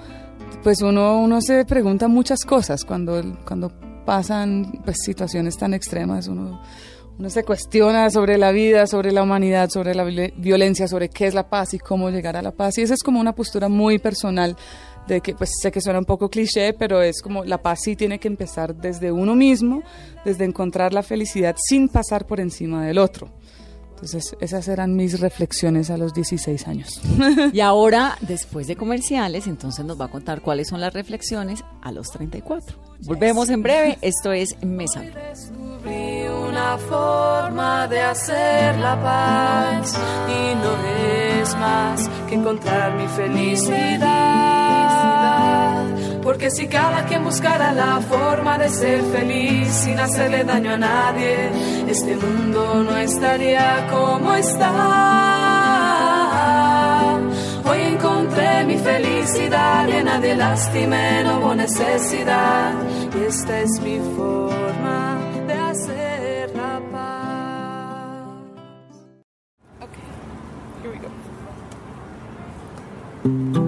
pues 0.64 0.82
uno, 0.82 1.20
uno 1.20 1.42
se 1.42 1.66
pregunta 1.66 2.08
muchas 2.08 2.44
cosas 2.46 2.84
cuando, 2.84 3.22
cuando 3.46 3.72
pasan 4.06 4.82
pues, 4.84 4.98
situaciones 5.04 5.58
tan 5.58 5.74
extremas. 5.74 6.28
Uno, 6.28 6.62
uno 7.18 7.30
se 7.30 7.44
cuestiona 7.44 8.10
sobre 8.10 8.38
la 8.38 8.52
vida, 8.52 8.88
sobre 8.88 9.12
la 9.12 9.24
humanidad, 9.24 9.70
sobre 9.70 9.94
la 9.96 10.04
violen- 10.04 10.34
violencia, 10.38 10.88
sobre 10.88 11.10
qué 11.10 11.28
es 11.28 11.34
la 11.34 11.50
paz 11.50 11.74
y 11.74 11.80
cómo 11.80 12.10
llegar 12.10 12.36
a 12.36 12.42
la 12.42 12.52
paz. 12.52 12.78
Y 12.78 12.82
esa 12.82 12.94
es 12.94 13.04
como 13.04 13.20
una 13.20 13.34
postura 13.34 13.70
muy 13.70 14.00
personal 14.00 14.56
de 15.08 15.20
que, 15.22 15.36
pues 15.36 15.52
sé 15.62 15.72
que 15.72 15.82
suena 15.82 16.00
un 16.00 16.06
poco 16.06 16.30
cliché, 16.30 16.74
pero 16.74 17.02
es 17.02 17.22
como 17.22 17.44
la 17.44 17.62
paz 17.62 17.82
sí 17.84 17.96
tiene 17.96 18.20
que 18.20 18.28
empezar 18.30 18.74
desde 18.74 19.12
uno 19.12 19.36
mismo, 19.36 19.84
desde 20.24 20.46
encontrar 20.46 20.94
la 20.94 21.04
felicidad 21.04 21.56
sin 21.58 21.90
pasar 21.90 22.26
por 22.26 22.40
encima 22.40 22.86
del 22.86 22.98
otro. 22.98 23.30
Entonces, 24.04 24.36
esas 24.42 24.68
eran 24.68 24.98
mis 24.98 25.22
reflexiones 25.22 25.90
a 25.90 25.96
los 25.96 26.14
16 26.14 26.68
años. 26.68 27.00
Y 27.54 27.62
ahora, 27.62 28.18
después 28.20 28.68
de 28.68 28.76
comerciales, 28.76 29.48
entonces 29.48 29.86
nos 29.86 29.98
va 30.00 30.06
a 30.06 30.08
contar 30.10 30.42
cuáles 30.42 30.68
son 30.68 30.82
las 30.82 30.94
reflexiones 30.94 31.64
a 31.82 31.94
los 31.94 32.12
34. 32.12 32.76
Volvemos 33.06 33.50
en 33.50 33.64
breve. 33.64 33.98
Esto 34.02 34.34
es 34.34 34.62
Mesa. 34.62 35.00
Descubrí 35.00 36.28
una 36.28 36.78
forma 36.78 37.88
de 37.88 38.02
hacer 38.02 38.78
la 38.80 39.02
paz 39.02 39.98
y 40.28 40.54
no 40.56 40.76
es 41.40 41.56
más 41.56 42.10
que 42.28 42.36
encontrar 42.36 42.98
mi 42.98 43.08
felicidad. 43.08 44.44
Porque 46.34 46.50
si 46.50 46.66
cada 46.66 47.06
quien 47.06 47.24
buscara 47.24 47.72
la 47.74 48.02
forma 48.02 48.58
de 48.58 48.68
ser 48.68 49.04
feliz 49.04 49.68
sin 49.68 50.00
hacerle 50.00 50.44
daño 50.44 50.72
a 50.72 50.78
nadie, 50.78 51.52
este 51.88 52.16
mundo 52.16 52.84
no 52.84 52.98
estaría 52.98 53.88
como 53.92 54.34
está. 54.34 54.72
Hoy 57.70 57.82
encontré 57.82 58.66
mi 58.66 58.80
felicidad 58.80 59.86
llena 59.86 60.20
de 60.20 60.36
lástima, 60.36 61.22
no 61.24 61.38
hubo 61.38 61.54
necesidad. 61.54 62.74
Y 63.16 63.26
esta 63.26 63.60
es 63.60 63.80
mi 63.82 64.00
forma 64.00 65.20
de 65.46 65.54
hacer 65.54 66.50
la 66.56 66.82
paz. 66.92 68.24
Here 70.82 70.90
we 70.90 70.98
go. 73.54 73.63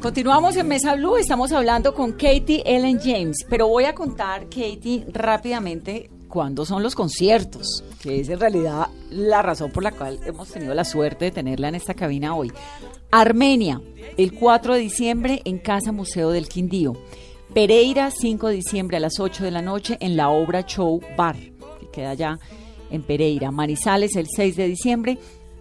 Continuamos 0.00 0.56
en 0.56 0.68
Mesa 0.68 0.94
Blue, 0.94 1.16
estamos 1.16 1.52
hablando 1.52 1.92
con 1.92 2.12
Katie 2.12 2.62
Ellen 2.64 2.98
James, 2.98 3.44
pero 3.48 3.68
voy 3.68 3.84
a 3.84 3.94
contar, 3.94 4.44
Katie, 4.44 5.04
rápidamente 5.12 6.08
cuándo 6.28 6.64
son 6.64 6.82
los 6.82 6.94
conciertos, 6.94 7.84
que 8.00 8.20
es 8.20 8.28
en 8.28 8.40
realidad 8.40 8.86
la 9.10 9.42
razón 9.42 9.72
por 9.72 9.82
la 9.82 9.92
cual 9.92 10.20
hemos 10.24 10.48
tenido 10.48 10.74
la 10.74 10.84
suerte 10.84 11.26
de 11.26 11.30
tenerla 11.32 11.68
en 11.68 11.74
esta 11.74 11.94
cabina 11.94 12.34
hoy. 12.34 12.52
Armenia, 13.10 13.80
el 14.16 14.32
4 14.32 14.74
de 14.74 14.80
diciembre 14.80 15.42
en 15.44 15.58
Casa 15.58 15.92
Museo 15.92 16.30
del 16.30 16.48
Quindío. 16.48 16.94
Pereira, 17.52 18.10
5 18.10 18.48
de 18.48 18.54
diciembre 18.54 18.98
a 18.98 19.00
las 19.00 19.18
8 19.20 19.44
de 19.44 19.50
la 19.50 19.62
noche 19.62 19.96
en 20.00 20.16
la 20.16 20.30
Obra 20.30 20.62
Show 20.62 21.00
Bar, 21.16 21.36
que 21.36 21.88
queda 21.92 22.10
allá 22.10 22.38
en 22.90 23.02
Pereira. 23.02 23.50
Manizales, 23.50 24.16
el 24.16 24.26
6 24.28 24.56
de 24.56 24.68
diciembre 24.68 25.18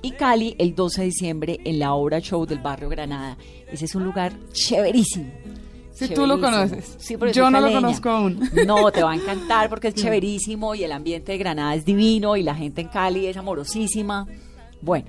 y 0.07 0.11
Cali 0.11 0.55
el 0.57 0.73
12 0.73 1.01
de 1.01 1.05
diciembre 1.05 1.59
en 1.63 1.79
la 1.79 1.93
obra 1.93 2.19
show 2.19 2.45
del 2.45 2.59
barrio 2.59 2.89
Granada. 2.89 3.37
Ese 3.71 3.85
es 3.85 3.95
un 3.95 4.03
lugar 4.03 4.33
chéverísimo. 4.53 5.31
Si 5.91 6.07
tú 6.09 6.27
lo 6.27 6.39
conoces. 6.39 6.95
Sí, 6.99 7.17
Yo 7.33 7.49
no 7.49 7.59
lo 7.59 7.71
conozco 7.71 8.09
aún. 8.09 8.39
No, 8.65 8.91
te 8.91 9.03
va 9.03 9.13
a 9.13 9.15
encantar 9.15 9.69
porque 9.69 9.89
es 9.89 9.95
chéverísimo 9.95 10.75
y 10.75 10.83
el 10.83 10.91
ambiente 10.91 11.31
de 11.31 11.37
Granada 11.39 11.73
es 11.73 11.85
divino 11.85 12.37
y 12.37 12.43
la 12.43 12.55
gente 12.55 12.81
en 12.81 12.87
Cali 12.87 13.25
es 13.25 13.35
amorosísima. 13.35 14.27
Bueno, 14.81 15.07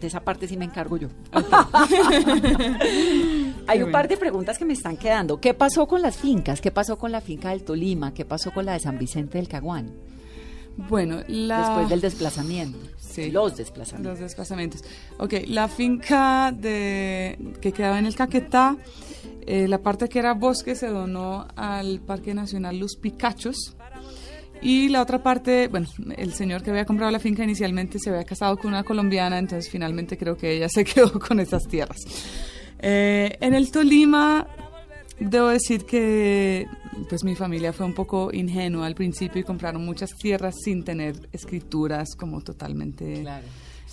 de 0.00 0.06
esa 0.06 0.20
parte 0.20 0.48
sí 0.48 0.56
me 0.56 0.64
encargo 0.64 0.96
yo. 0.96 1.08
Hay 3.66 3.82
un 3.82 3.92
par 3.92 4.08
de 4.08 4.16
preguntas 4.16 4.58
que 4.58 4.64
me 4.64 4.72
están 4.72 4.96
quedando. 4.96 5.40
¿Qué 5.40 5.52
pasó 5.52 5.86
con 5.86 6.00
las 6.00 6.16
fincas? 6.16 6.60
¿Qué 6.60 6.70
pasó 6.70 6.96
con 6.96 7.12
la 7.12 7.20
finca 7.20 7.50
del 7.50 7.62
Tolima? 7.62 8.14
¿Qué 8.14 8.24
pasó 8.24 8.50
con 8.50 8.64
la 8.64 8.72
de 8.72 8.80
San 8.80 8.98
Vicente 8.98 9.38
del 9.38 9.48
Caguán? 9.48 9.92
Bueno, 10.76 11.22
la... 11.28 11.60
Después 11.60 11.88
del 11.90 12.00
desplazamiento. 12.00 12.78
Sí. 13.14 13.30
Los 13.30 13.56
desplazamientos. 13.56 14.12
Los 14.12 14.20
desplazamientos. 14.20 14.84
Ok, 15.18 15.34
la 15.46 15.68
finca 15.68 16.50
de, 16.50 17.38
que 17.60 17.70
quedaba 17.70 17.98
en 17.98 18.06
el 18.06 18.16
Caquetá, 18.16 18.76
eh, 19.46 19.68
la 19.68 19.78
parte 19.78 20.08
que 20.08 20.18
era 20.18 20.34
bosque 20.34 20.74
se 20.74 20.88
donó 20.88 21.46
al 21.54 22.00
Parque 22.00 22.34
Nacional 22.34 22.78
Los 22.78 22.96
Picachos. 22.96 23.76
Y 24.60 24.88
la 24.88 25.02
otra 25.02 25.22
parte, 25.22 25.68
bueno, 25.68 25.86
el 26.16 26.32
señor 26.32 26.62
que 26.62 26.70
había 26.70 26.84
comprado 26.86 27.12
la 27.12 27.20
finca 27.20 27.44
inicialmente 27.44 27.98
se 28.00 28.10
había 28.10 28.24
casado 28.24 28.56
con 28.56 28.68
una 28.68 28.82
colombiana, 28.82 29.38
entonces 29.38 29.70
finalmente 29.70 30.16
creo 30.16 30.36
que 30.36 30.56
ella 30.56 30.68
se 30.72 30.84
quedó 30.84 31.20
con 31.20 31.38
esas 31.38 31.68
tierras. 31.68 31.98
Eh, 32.80 33.36
en 33.40 33.54
el 33.54 33.70
Tolima, 33.70 34.46
debo 35.20 35.48
decir 35.48 35.84
que 35.84 36.66
pues 37.08 37.24
mi 37.24 37.34
familia 37.34 37.72
fue 37.72 37.86
un 37.86 37.94
poco 37.94 38.30
ingenua 38.32 38.86
al 38.86 38.94
principio 38.94 39.40
y 39.40 39.44
compraron 39.44 39.84
muchas 39.84 40.10
tierras 40.18 40.54
sin 40.62 40.84
tener 40.84 41.28
escrituras 41.32 42.14
como 42.16 42.40
totalmente 42.40 43.20
Claro. 43.22 43.46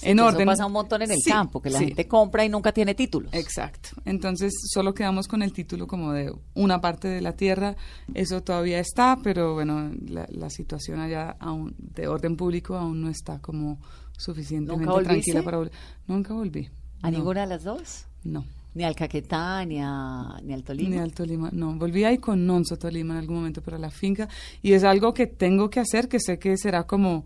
en 0.04 0.18
Eso 0.20 0.28
orden. 0.28 0.46
pasa 0.46 0.66
un 0.66 0.72
montón 0.74 1.02
en 1.04 1.12
el 1.12 1.18
Sí, 1.20 1.30
campo, 1.30 1.62
que 1.62 1.70
la 1.70 1.80
sí. 1.80 1.86
gente 1.88 2.08
compra 2.08 2.44
y 2.46 2.50
nunca 2.50 2.72
tiene 2.72 2.96
títulos. 2.96 3.32
Exacto. 3.34 3.90
Entonces 4.06 4.52
solo 4.74 4.94
quedamos 4.94 5.28
con 5.28 5.42
el 5.44 5.54
título 5.54 5.86
como 5.88 6.12
de 6.14 6.34
una 6.56 6.82
parte 6.82 7.08
de 7.08 7.22
la 7.22 7.34
tierra. 7.34 7.76
Eso 8.14 8.42
todavía 8.42 8.80
está, 8.80 9.18
pero 9.24 9.54
bueno, 9.54 9.92
la, 10.08 10.26
la 10.30 10.50
situación 10.50 11.00
allá 11.00 11.36
aún 11.40 11.76
de 11.78 12.08
orden 12.08 12.36
público 12.38 12.76
aún 12.76 13.02
no 13.02 13.10
está 13.10 13.40
como 13.40 13.80
suficientemente 14.18 15.04
tranquila 15.04 15.44
para 15.44 15.58
volver. 15.58 15.74
Nunca 16.08 16.34
volví. 16.34 16.70
¿A 17.02 17.10
No, 17.12 17.18
ninguna 17.18 17.42
de 17.42 17.48
las 17.48 17.64
dos? 17.64 18.06
No. 18.24 18.46
Ni 18.74 18.84
al 18.84 18.96
Caquetá, 18.96 19.66
ni, 19.66 19.80
a, 19.82 20.40
ni 20.44 20.54
al 20.54 20.64
Tolima. 20.64 20.90
Ni 20.90 20.98
al 20.98 21.14
Tolima, 21.14 21.50
no. 21.52 21.74
Volví 21.76 22.06
ahí 22.06 22.20
con 22.20 22.46
Nonso 22.46 22.78
Tolima 22.78 23.16
en 23.16 23.20
algún 23.20 23.38
momento 23.38 23.62
para 23.62 23.78
la 23.78 23.92
finca 23.92 24.30
y 24.62 24.74
es 24.74 24.84
algo 24.84 25.14
que 25.14 25.28
tengo 25.28 25.70
que 25.70 25.82
hacer, 25.82 26.08
que 26.08 26.20
sé 26.20 26.40
que 26.40 26.58
será 26.58 26.84
como 26.84 27.26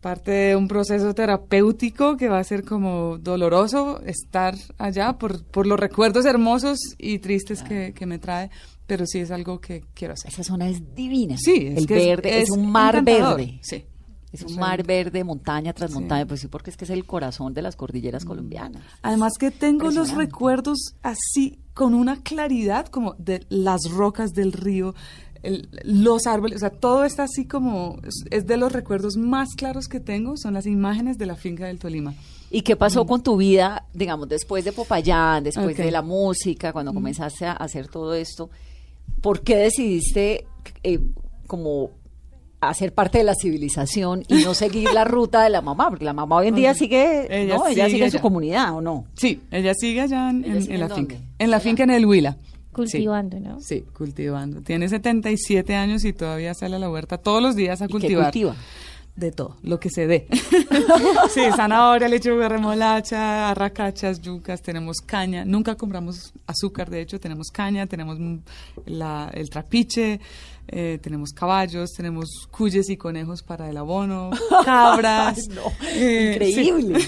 parte 0.00 0.30
de 0.30 0.56
un 0.56 0.66
proceso 0.66 1.14
terapéutico 1.14 2.16
que 2.16 2.28
va 2.28 2.38
a 2.38 2.44
ser 2.44 2.64
como 2.64 3.18
doloroso 3.18 4.00
estar 4.04 4.54
allá 4.78 5.18
por, 5.18 5.44
por 5.44 5.66
los 5.66 5.78
recuerdos 5.78 6.24
hermosos 6.24 6.78
y 6.98 7.18
tristes 7.18 7.62
que, 7.62 7.92
que 7.94 8.06
me 8.06 8.18
trae, 8.18 8.50
pero 8.86 9.06
sí 9.06 9.18
es 9.18 9.30
algo 9.30 9.60
que 9.60 9.84
quiero 9.94 10.14
hacer. 10.14 10.30
Esa 10.30 10.42
zona 10.42 10.68
es 10.68 10.94
divina. 10.94 11.36
Sí, 11.38 11.68
es 11.68 11.78
el 11.78 11.86
que 11.86 11.94
verde 11.94 12.38
es, 12.38 12.44
es 12.44 12.50
un 12.50 12.70
mar 12.70 13.02
verde. 13.04 13.60
sí. 13.62 13.84
Es 14.32 14.42
un 14.42 14.56
mar 14.56 14.84
verde, 14.86 15.24
montaña 15.24 15.72
tras 15.72 15.90
sí. 15.90 15.94
montaña, 15.98 16.24
pues 16.26 16.40
sí, 16.40 16.46
porque 16.48 16.70
es 16.70 16.76
que 16.76 16.84
es 16.84 16.90
el 16.90 17.04
corazón 17.04 17.52
de 17.52 17.62
las 17.62 17.74
cordilleras 17.76 18.24
colombianas. 18.24 18.82
Además 19.02 19.32
que 19.38 19.50
tengo 19.50 19.90
los 19.90 20.14
recuerdos 20.14 20.94
así 21.02 21.58
con 21.74 21.94
una 21.94 22.22
claridad 22.22 22.86
como 22.86 23.14
de 23.18 23.44
las 23.48 23.90
rocas 23.90 24.32
del 24.32 24.52
río, 24.52 24.94
el- 25.42 25.68
los 25.84 26.26
árboles, 26.26 26.56
o 26.56 26.60
sea, 26.60 26.70
todo 26.70 27.04
está 27.04 27.24
así 27.24 27.46
como 27.46 27.96
es, 28.04 28.24
es 28.30 28.46
de 28.46 28.56
los 28.56 28.70
recuerdos 28.72 29.16
más 29.16 29.48
claros 29.56 29.88
que 29.88 29.98
tengo, 29.98 30.36
son 30.36 30.54
las 30.54 30.66
imágenes 30.66 31.16
de 31.18 31.26
la 31.26 31.34
finca 31.34 31.66
del 31.66 31.78
Tolima. 31.78 32.14
¿Y 32.52 32.62
qué 32.62 32.76
pasó 32.76 33.06
con 33.06 33.22
tu 33.22 33.36
vida, 33.36 33.86
digamos, 33.94 34.28
después 34.28 34.64
de 34.64 34.72
Popayán, 34.72 35.42
después 35.44 35.76
de 35.76 35.90
la 35.90 36.02
música, 36.02 36.72
cuando 36.72 36.92
comenzaste 36.92 37.46
a 37.46 37.52
hacer 37.52 37.88
todo 37.88 38.12
esto? 38.14 38.50
¿Por 39.22 39.40
qué 39.42 39.56
decidiste 39.56 40.46
eh, 40.82 41.00
como 41.46 41.90
hacer 42.60 42.92
parte 42.92 43.18
de 43.18 43.24
la 43.24 43.34
civilización 43.34 44.22
y 44.28 44.44
no 44.44 44.54
seguir 44.54 44.92
la 44.92 45.04
ruta 45.04 45.42
de 45.42 45.50
la 45.50 45.60
mamá? 45.62 45.88
Porque 45.90 46.04
la 46.04 46.12
mamá 46.12 46.36
hoy 46.36 46.48
en 46.48 46.54
día 46.54 46.74
sigue, 46.74 47.26
Ella 47.30 47.56
¿no? 47.56 47.66
Ella 47.66 47.84
sigue 47.86 47.90
sigue 47.90 48.04
en 48.06 48.10
su 48.10 48.20
comunidad, 48.20 48.74
¿o 48.74 48.80
no? 48.80 49.04
Sí, 49.14 49.40
ella 49.50 49.72
sigue 49.74 50.00
allá 50.02 50.30
en, 50.30 50.44
¿Ella 50.44 50.54
en- 50.54 50.62
sigue 50.62 50.74
en 50.74 50.80
la 50.80 50.88
finca. 50.88 51.16
En 51.38 51.50
la 51.50 51.60
finca 51.60 51.82
en 51.84 51.90
el 51.90 52.06
Huila. 52.06 52.36
Cultivando, 52.72 53.40
¿no? 53.40 53.60
Sí, 53.60 53.84
cultivando. 53.96 54.60
Tiene 54.60 54.88
77 54.88 55.74
años 55.74 56.04
y 56.04 56.12
todavía 56.12 56.54
sale 56.54 56.76
a 56.76 56.78
la 56.78 56.88
huerta 56.88 57.18
todos 57.18 57.42
los 57.42 57.56
días 57.56 57.80
a 57.82 57.86
¿Y 57.86 57.88
qué 57.88 57.92
cultivar. 57.92 58.24
cultiva? 58.26 58.54
De 59.16 59.32
todo, 59.32 59.56
lo 59.62 59.80
que 59.80 59.90
se 59.90 60.06
dé. 60.06 60.28
sí, 61.34 61.40
zanahoria, 61.56 62.08
lechuga, 62.08 62.48
remolacha, 62.48 63.50
arracachas, 63.50 64.20
yucas, 64.22 64.62
tenemos 64.62 64.98
caña. 65.04 65.44
Nunca 65.44 65.74
compramos 65.74 66.32
azúcar, 66.46 66.88
de 66.90 67.00
hecho, 67.02 67.18
tenemos 67.20 67.48
caña, 67.48 67.86
tenemos 67.86 68.18
mm, 68.18 68.36
la- 68.86 69.30
el 69.34 69.50
trapiche, 69.50 70.20
eh, 70.72 70.98
tenemos 71.02 71.32
caballos, 71.32 71.90
tenemos 71.92 72.46
cuyes 72.50 72.88
y 72.90 72.96
conejos 72.96 73.42
para 73.42 73.68
el 73.68 73.76
abono, 73.76 74.30
cabras. 74.64 75.38
Ay, 75.50 75.54
no, 75.56 75.62
eh, 75.94 76.32
increíble. 76.34 77.00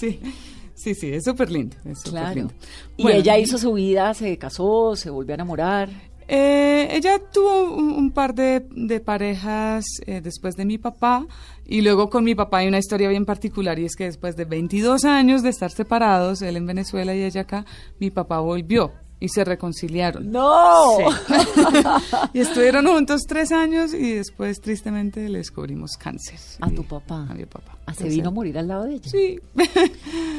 Sí, 0.00 0.20
sí, 0.74 0.94
sí, 0.94 1.12
es 1.12 1.24
súper 1.24 1.50
lindo. 1.50 1.76
es 1.84 2.00
Claro. 2.02 2.34
lindo. 2.34 2.54
Y 2.96 3.02
Bueno, 3.02 3.18
ella 3.18 3.38
hizo 3.38 3.58
su 3.58 3.74
vida, 3.74 4.14
se 4.14 4.36
casó, 4.38 4.96
se 4.96 5.10
volvió 5.10 5.34
a 5.34 5.36
enamorar. 5.36 5.90
eh, 6.28 6.88
ella 6.92 7.20
tuvo 7.32 7.74
un, 7.74 7.90
un 7.92 8.10
par 8.12 8.34
de, 8.34 8.64
de 8.70 9.00
parejas 9.00 9.84
eh, 10.06 10.20
después 10.22 10.56
de 10.56 10.64
mi 10.64 10.78
papá 10.78 11.26
y 11.66 11.82
luego 11.82 12.08
con 12.08 12.24
mi 12.24 12.34
papá 12.34 12.58
hay 12.58 12.68
una 12.68 12.78
historia 12.78 13.08
bien 13.08 13.26
particular 13.26 13.78
y 13.78 13.84
es 13.84 13.96
que 13.96 14.04
después 14.04 14.36
de 14.36 14.44
22 14.46 15.04
años 15.04 15.42
de 15.42 15.50
estar 15.50 15.70
separados, 15.70 16.40
él 16.42 16.56
en 16.56 16.66
Venezuela 16.66 17.14
y 17.14 17.22
ella 17.22 17.42
acá, 17.42 17.66
mi 17.98 18.10
papá 18.10 18.38
volvió 18.40 18.92
y 19.22 19.28
se 19.28 19.44
reconciliaron. 19.44 20.30
¡No! 20.32 20.96
Sí. 20.98 21.04
y 22.34 22.40
estuvieron 22.40 22.86
juntos 22.86 23.22
tres 23.26 23.52
años 23.52 23.94
y 23.94 24.14
después 24.14 24.60
tristemente 24.60 25.28
le 25.28 25.38
descubrimos 25.38 25.92
cáncer. 25.98 26.38
A 26.60 26.70
Y- 26.70 26.74
tu 26.74 26.84
papá. 26.84 27.26
A 27.28 27.34
mi 27.34 27.46
papá. 27.46 27.78
Ah, 27.86 27.94
se 27.94 28.08
vino 28.08 28.28
a 28.28 28.32
morir 28.32 28.58
al 28.58 28.68
lado 28.68 28.84
de 28.84 28.94
ella. 28.94 29.10
Sí. 29.10 29.38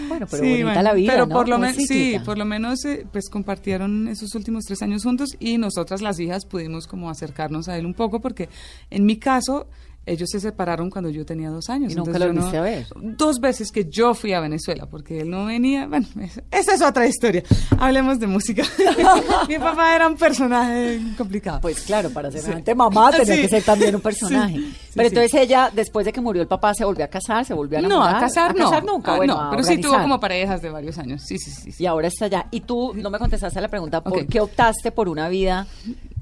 Bueno, 0.08 0.28
pero 0.30 0.44
Sí, 0.44 0.50
bonita 0.50 0.66
bueno, 0.66 0.82
la 0.84 0.94
vida, 0.94 1.12
pero 1.14 1.26
¿no? 1.26 1.36
por 1.36 1.50
lo 1.50 1.58
menos 1.58 1.76
sí, 1.88 2.18
por 2.24 2.38
lo 2.38 2.46
menos 2.46 2.86
eh, 2.86 3.08
pues 3.12 3.30
compartieron 3.30 4.08
esos 4.10 4.36
últimos 4.36 4.66
tres 4.66 4.82
años 4.84 5.04
juntos 5.04 5.30
y 5.40 5.58
nosotras 5.58 6.02
las 6.02 6.20
hijas 6.20 6.46
pudimos 6.46 6.86
como 6.86 7.10
acercarnos 7.10 7.68
a 7.68 7.78
él 7.78 7.86
un 7.86 7.94
poco 7.96 8.20
porque 8.20 8.50
en 8.92 9.06
mi 9.06 9.18
caso 9.18 9.66
ellos 10.06 10.30
se 10.30 10.40
separaron 10.42 10.90
cuando 10.90 11.10
yo 11.10 11.26
tenía 11.26 11.50
dos 11.50 11.70
años. 11.70 11.94
¿Y 11.94 11.96
nunca 11.96 12.20
lo 12.20 12.26
yo 12.28 12.34
volviste 12.34 12.58
a 12.58 12.62
ver? 12.62 12.86
Dos 13.02 13.40
veces 13.40 13.72
que 13.72 13.86
yo 13.90 14.14
fui 14.14 14.34
a 14.34 14.40
Venezuela, 14.42 14.86
porque 14.86 15.22
él 15.22 15.30
no 15.30 15.46
venía. 15.46 15.88
Bueno, 15.88 16.06
es- 16.22 16.42
esa 16.52 16.74
es 16.74 16.82
otra 16.82 17.08
historia. 17.08 17.42
Hablemos 17.80 18.20
de 18.20 18.28
música. 18.28 18.64
Mi 19.48 19.58
papá 19.58 19.96
era 19.96 20.08
un 20.08 20.16
personaje 20.18 21.00
complicado. 21.18 21.62
Pues 21.62 21.82
claro, 21.82 22.10
para 22.10 22.32
ser 22.32 22.42
Sí. 22.66 22.76
mamá 22.76 23.12
tenía 23.12 23.36
Sí. 23.36 23.42
que 23.44 23.48
ser 23.48 23.64
también 23.64 23.96
un 23.96 24.02
personaje. 24.02 24.56
Sí, 24.56 24.76
Pero 24.96 25.08
entonces 25.08 25.34
ella, 25.36 25.72
después 25.74 26.06
de 26.06 26.12
que 26.14 26.22
murió 26.22 26.42
el 26.42 26.48
papá, 26.48 26.74
se 26.74 26.84
volvió 26.86 27.06
a 27.06 27.08
casar, 27.08 27.46
se 27.46 27.54
volvió 27.54 27.80
a 27.80 27.82
no, 27.82 27.88
enamorar. 27.88 28.16
a 28.16 28.20
casar 28.20 28.56
no. 28.56 28.82
nunca, 28.82 29.14
Ah, 29.14 29.18
bueno, 29.18 29.36
no, 29.36 29.42
a 29.42 29.50
pero 29.52 29.64
sí 29.64 29.78
tuvo 29.80 30.00
como 30.02 30.20
parejas 30.20 30.62
de 30.62 30.70
varios 30.70 30.98
años. 30.98 31.24
Sí, 31.26 31.38
sí, 31.38 31.52
sí. 31.72 31.84
Y 31.84 31.86
ahora 31.86 32.08
está 32.10 32.26
allá. 32.26 32.48
Y 32.52 32.62
tú 32.62 32.94
no 32.94 33.10
me 33.10 33.20
contestaste 33.20 33.60
la 33.62 33.68
pregunta, 33.70 34.02
¿por 34.04 34.26
qué 34.28 34.42
optaste 34.42 34.92
por 34.92 35.08
una 35.10 35.30
vida 35.30 35.66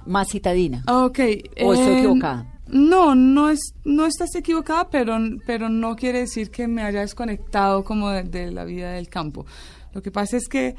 más 0.05 0.29
citadina? 0.29 0.83
Ok. 0.87 1.19
¿O 1.63 1.73
estoy 1.73 1.93
eh, 1.93 1.97
equivocada? 1.99 2.45
No, 2.71 3.15
no 3.15 3.49
es, 3.49 3.73
no 3.83 4.05
estás 4.05 4.33
equivocada, 4.35 4.89
pero, 4.89 5.17
pero 5.45 5.69
no 5.69 5.95
quiere 5.95 6.19
decir 6.19 6.49
que 6.49 6.67
me 6.67 6.83
haya 6.83 7.01
desconectado 7.01 7.83
como 7.83 8.09
de, 8.09 8.51
la 8.51 8.63
vida 8.63 8.93
del 8.93 9.09
campo. 9.09 9.45
Lo 9.93 10.01
que 10.01 10.09
pasa 10.09 10.37
es 10.37 10.47
que 10.47 10.75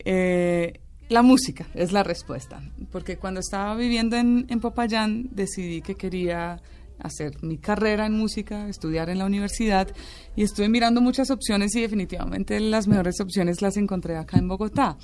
eh, 0.00 0.80
la 1.08 1.22
música 1.22 1.66
es 1.74 1.92
la 1.92 2.02
respuesta, 2.02 2.60
porque 2.90 3.16
cuando 3.16 3.40
estaba 3.40 3.76
viviendo 3.76 4.16
en, 4.16 4.46
en 4.48 4.60
Popayán 4.60 5.28
decidí 5.30 5.82
que 5.82 5.94
quería 5.94 6.60
hacer 6.98 7.42
mi 7.42 7.58
carrera 7.58 8.06
en 8.06 8.12
música, 8.12 8.68
estudiar 8.68 9.08
en 9.08 9.18
la 9.18 9.24
universidad 9.24 9.88
y 10.36 10.42
estuve 10.42 10.68
mirando 10.68 11.00
muchas 11.00 11.30
opciones 11.30 11.74
y 11.74 11.80
definitivamente 11.80 12.60
las 12.60 12.86
mejores 12.86 13.20
opciones 13.20 13.62
las 13.62 13.76
encontré 13.76 14.16
acá 14.16 14.38
en 14.38 14.48
Bogotá. 14.48 14.96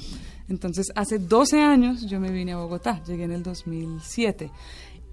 Entonces, 0.49 0.93
hace 0.95 1.19
12 1.19 1.61
años 1.61 2.07
yo 2.07 2.21
me 2.21 2.31
vine 2.31 2.53
a 2.53 2.59
Bogotá, 2.59 3.03
llegué 3.05 3.25
en 3.25 3.33
el 3.33 3.43
2007 3.43 4.51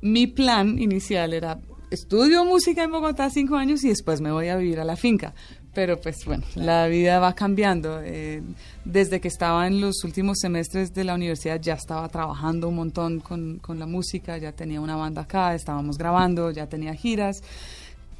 mi 0.04 0.28
plan 0.28 0.78
inicial 0.80 1.34
era 1.34 1.60
estudio 1.90 2.44
música 2.44 2.84
en 2.84 2.92
Bogotá 2.92 3.30
cinco 3.30 3.56
años 3.56 3.84
y 3.86 3.90
después 3.90 4.20
me 4.20 4.32
voy 4.32 4.50
a 4.50 4.58
vivir 4.58 4.80
a 4.80 4.84
la 4.84 4.98
finca. 4.98 5.34
Pero 5.74 6.00
pues 6.00 6.26
bueno, 6.26 6.44
la 6.56 6.88
vida 6.88 7.20
va 7.20 7.34
cambiando. 7.34 8.00
Eh, 8.04 8.44
desde 8.86 9.22
que 9.22 9.30
estaba 9.30 9.66
en 9.66 9.80
los 9.80 10.04
últimos 10.04 10.40
semestres 10.40 10.94
de 10.94 11.04
la 11.04 11.16
universidad 11.16 11.60
ya 11.60 11.74
estaba 11.76 12.08
trabajando 12.10 12.68
un 12.68 12.76
montón 12.76 13.22
con, 13.22 13.60
con 13.60 13.80
la 13.80 13.88
música, 13.88 14.38
ya 14.38 14.52
tenía 14.52 14.82
una 14.82 14.98
banda 14.98 15.22
acá, 15.22 15.56
estábamos 15.56 15.98
grabando, 15.98 16.52
ya 16.52 16.68
tenía 16.68 16.94
giras 16.94 17.42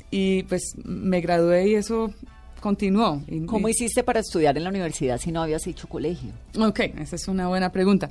y 0.10 0.44
pues 0.44 0.74
me 0.84 1.20
gradué 1.20 1.68
y 1.68 1.76
eso 1.76 2.14
continuó. 2.62 3.22
¿Cómo 3.46 3.68
hiciste 3.68 4.04
para 4.04 4.22
estudiar 4.22 4.56
en 4.58 4.64
la 4.64 4.70
universidad 4.70 5.20
si 5.20 5.34
no 5.34 5.44
habías 5.44 5.68
hecho 5.68 5.90
colegio? 5.90 6.32
Ok, 6.58 6.80
esa 6.98 7.18
es 7.18 7.28
una 7.28 7.50
buena 7.50 7.74
pregunta. 7.74 8.10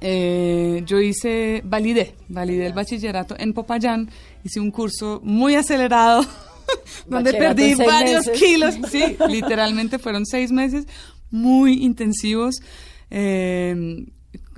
Eh, 0.00 0.82
yo 0.86 1.00
hice, 1.00 1.62
validé, 1.64 2.14
validé 2.28 2.66
el 2.66 2.72
bachillerato 2.72 3.34
en 3.38 3.52
Popayán, 3.52 4.10
hice 4.42 4.60
un 4.60 4.70
curso 4.70 5.20
muy 5.22 5.54
acelerado 5.54 6.24
donde 7.06 7.32
perdí 7.32 7.74
varios 7.74 8.26
meses. 8.26 8.40
kilos, 8.40 8.74
sí, 8.90 9.16
literalmente 9.28 9.98
fueron 9.98 10.26
seis 10.26 10.50
meses 10.50 10.86
muy 11.30 11.84
intensivos. 11.84 12.56
eh, 13.10 14.06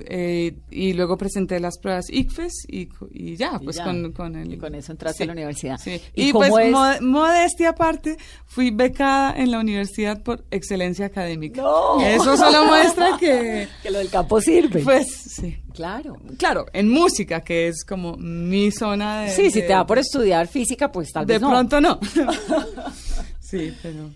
eh, 0.07 0.55
y 0.71 0.93
luego 0.93 1.17
presenté 1.17 1.61
las 1.61 1.79
pruebas 1.79 2.07
ICFES 2.11 2.53
y, 2.69 2.89
ya, 3.37 3.59
Y 3.61 3.65
pues 3.65 3.77
ya. 3.77 3.85
con, 3.85 4.13
con 4.13 4.37
el... 4.37 4.53
Y 4.53 4.59
con 4.59 4.75
eso 4.75 4.93
entraste 4.93 5.25
a 5.25 5.27
la 5.27 5.33
universidad. 5.33 5.79
Sí. 5.79 6.01
¿Y 6.15 6.33
pues 6.33 6.53
es? 6.61 6.71
mo- 6.73 7.01
modestia 7.01 7.71
aparte, 7.71 8.17
fui 8.47 8.71
becada 8.71 9.35
en 9.37 9.51
la 9.51 9.59
universidad 9.61 10.23
por 10.23 10.45
excelencia 10.51 11.07
académica. 11.07 11.63
¡No! 11.63 12.01
Eso 12.01 12.37
solo 12.37 12.65
muestra 12.67 13.17
que... 13.19 13.69
Que 13.83 13.91
lo 13.91 13.99
del 13.99 14.09
campo 14.11 14.41
sirve. 14.41 14.83
Pues 14.83 15.07
sí. 15.09 15.57
claro. 15.75 16.17
Claro, 16.39 16.67
en 16.73 16.89
música, 16.91 17.41
que 17.41 17.69
es 17.69 17.85
como 17.85 18.17
mi 18.17 18.71
zona 18.71 19.23
de... 19.23 19.31
Sí, 19.31 19.51
si 19.51 19.61
de- 19.61 19.67
te 19.69 19.73
da 19.73 19.87
por 19.87 19.99
estudiar 19.99 20.47
física, 20.49 20.91
pues 20.91 21.13
tal 21.13 21.27
De 21.27 21.35
vez 21.35 21.43
no. 21.43 21.51
pronto 21.51 21.81
no. 21.81 21.99
sí, 23.41 23.73
pero... 23.83 24.11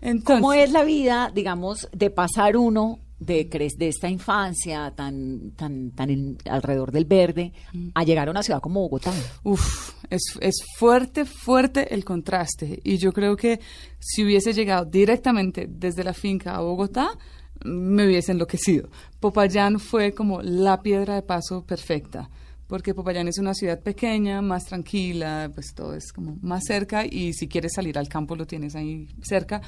Entonces, 0.00 0.40
¿Cómo 0.42 0.52
es 0.52 0.70
la 0.70 0.84
vida, 0.84 1.32
digamos, 1.34 1.88
de 1.92 2.10
pasar 2.10 2.56
uno 2.56 3.00
de, 3.18 3.44
de 3.76 3.88
esta 3.88 4.08
infancia 4.08 4.92
tan, 4.94 5.50
tan, 5.56 5.90
tan 5.90 6.10
en- 6.10 6.38
alrededor 6.48 6.92
del 6.92 7.04
verde 7.04 7.52
a 7.94 8.04
llegar 8.04 8.28
a 8.28 8.30
una 8.30 8.42
ciudad 8.42 8.60
como 8.60 8.80
Bogotá? 8.80 9.12
Uf, 9.42 9.92
es, 10.10 10.22
es 10.40 10.56
fuerte, 10.76 11.24
fuerte 11.24 11.94
el 11.94 12.04
contraste. 12.04 12.80
Y 12.84 12.98
yo 12.98 13.12
creo 13.12 13.36
que 13.36 13.60
si 13.98 14.24
hubiese 14.24 14.52
llegado 14.52 14.84
directamente 14.84 15.66
desde 15.68 16.04
la 16.04 16.14
finca 16.14 16.54
a 16.54 16.60
Bogotá, 16.60 17.10
me 17.64 18.06
hubiese 18.06 18.32
enloquecido. 18.32 18.88
Popayán 19.18 19.80
fue 19.80 20.12
como 20.12 20.40
la 20.42 20.80
piedra 20.80 21.16
de 21.16 21.22
paso 21.22 21.64
perfecta. 21.66 22.30
Porque 22.68 22.94
Popayán 22.94 23.26
es 23.28 23.38
una 23.38 23.54
ciudad 23.54 23.80
pequeña, 23.80 24.42
más 24.42 24.66
tranquila, 24.66 25.50
pues 25.54 25.74
todo 25.74 25.94
es 25.94 26.12
como 26.12 26.36
más 26.42 26.64
cerca 26.66 27.04
y 27.04 27.32
si 27.32 27.48
quieres 27.48 27.72
salir 27.74 27.98
al 27.98 28.08
campo 28.08 28.36
lo 28.36 28.46
tienes 28.46 28.76
ahí 28.76 29.08
cerca. 29.22 29.60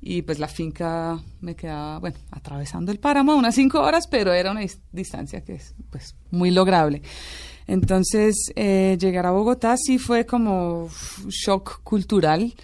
Y 0.00 0.22
pues 0.22 0.38
la 0.38 0.48
finca 0.48 1.20
me 1.42 1.54
quedaba, 1.54 1.98
bueno, 1.98 2.16
atravesando 2.30 2.90
el 2.92 2.98
páramo 2.98 3.36
unas 3.36 3.54
cinco 3.54 3.80
horas, 3.82 4.06
pero 4.10 4.32
era 4.32 4.50
una 4.52 4.62
dis- 4.62 4.80
distancia 4.90 5.42
que 5.44 5.56
es 5.56 5.74
pues 5.90 6.16
muy 6.30 6.50
lograble. 6.50 7.02
Entonces, 7.66 8.34
eh, 8.54 8.96
llegar 9.00 9.26
a 9.26 9.32
Bogotá 9.32 9.76
sí 9.76 9.98
fue 9.98 10.24
como 10.24 10.88
shock 11.28 11.82
cultural, 11.82 12.54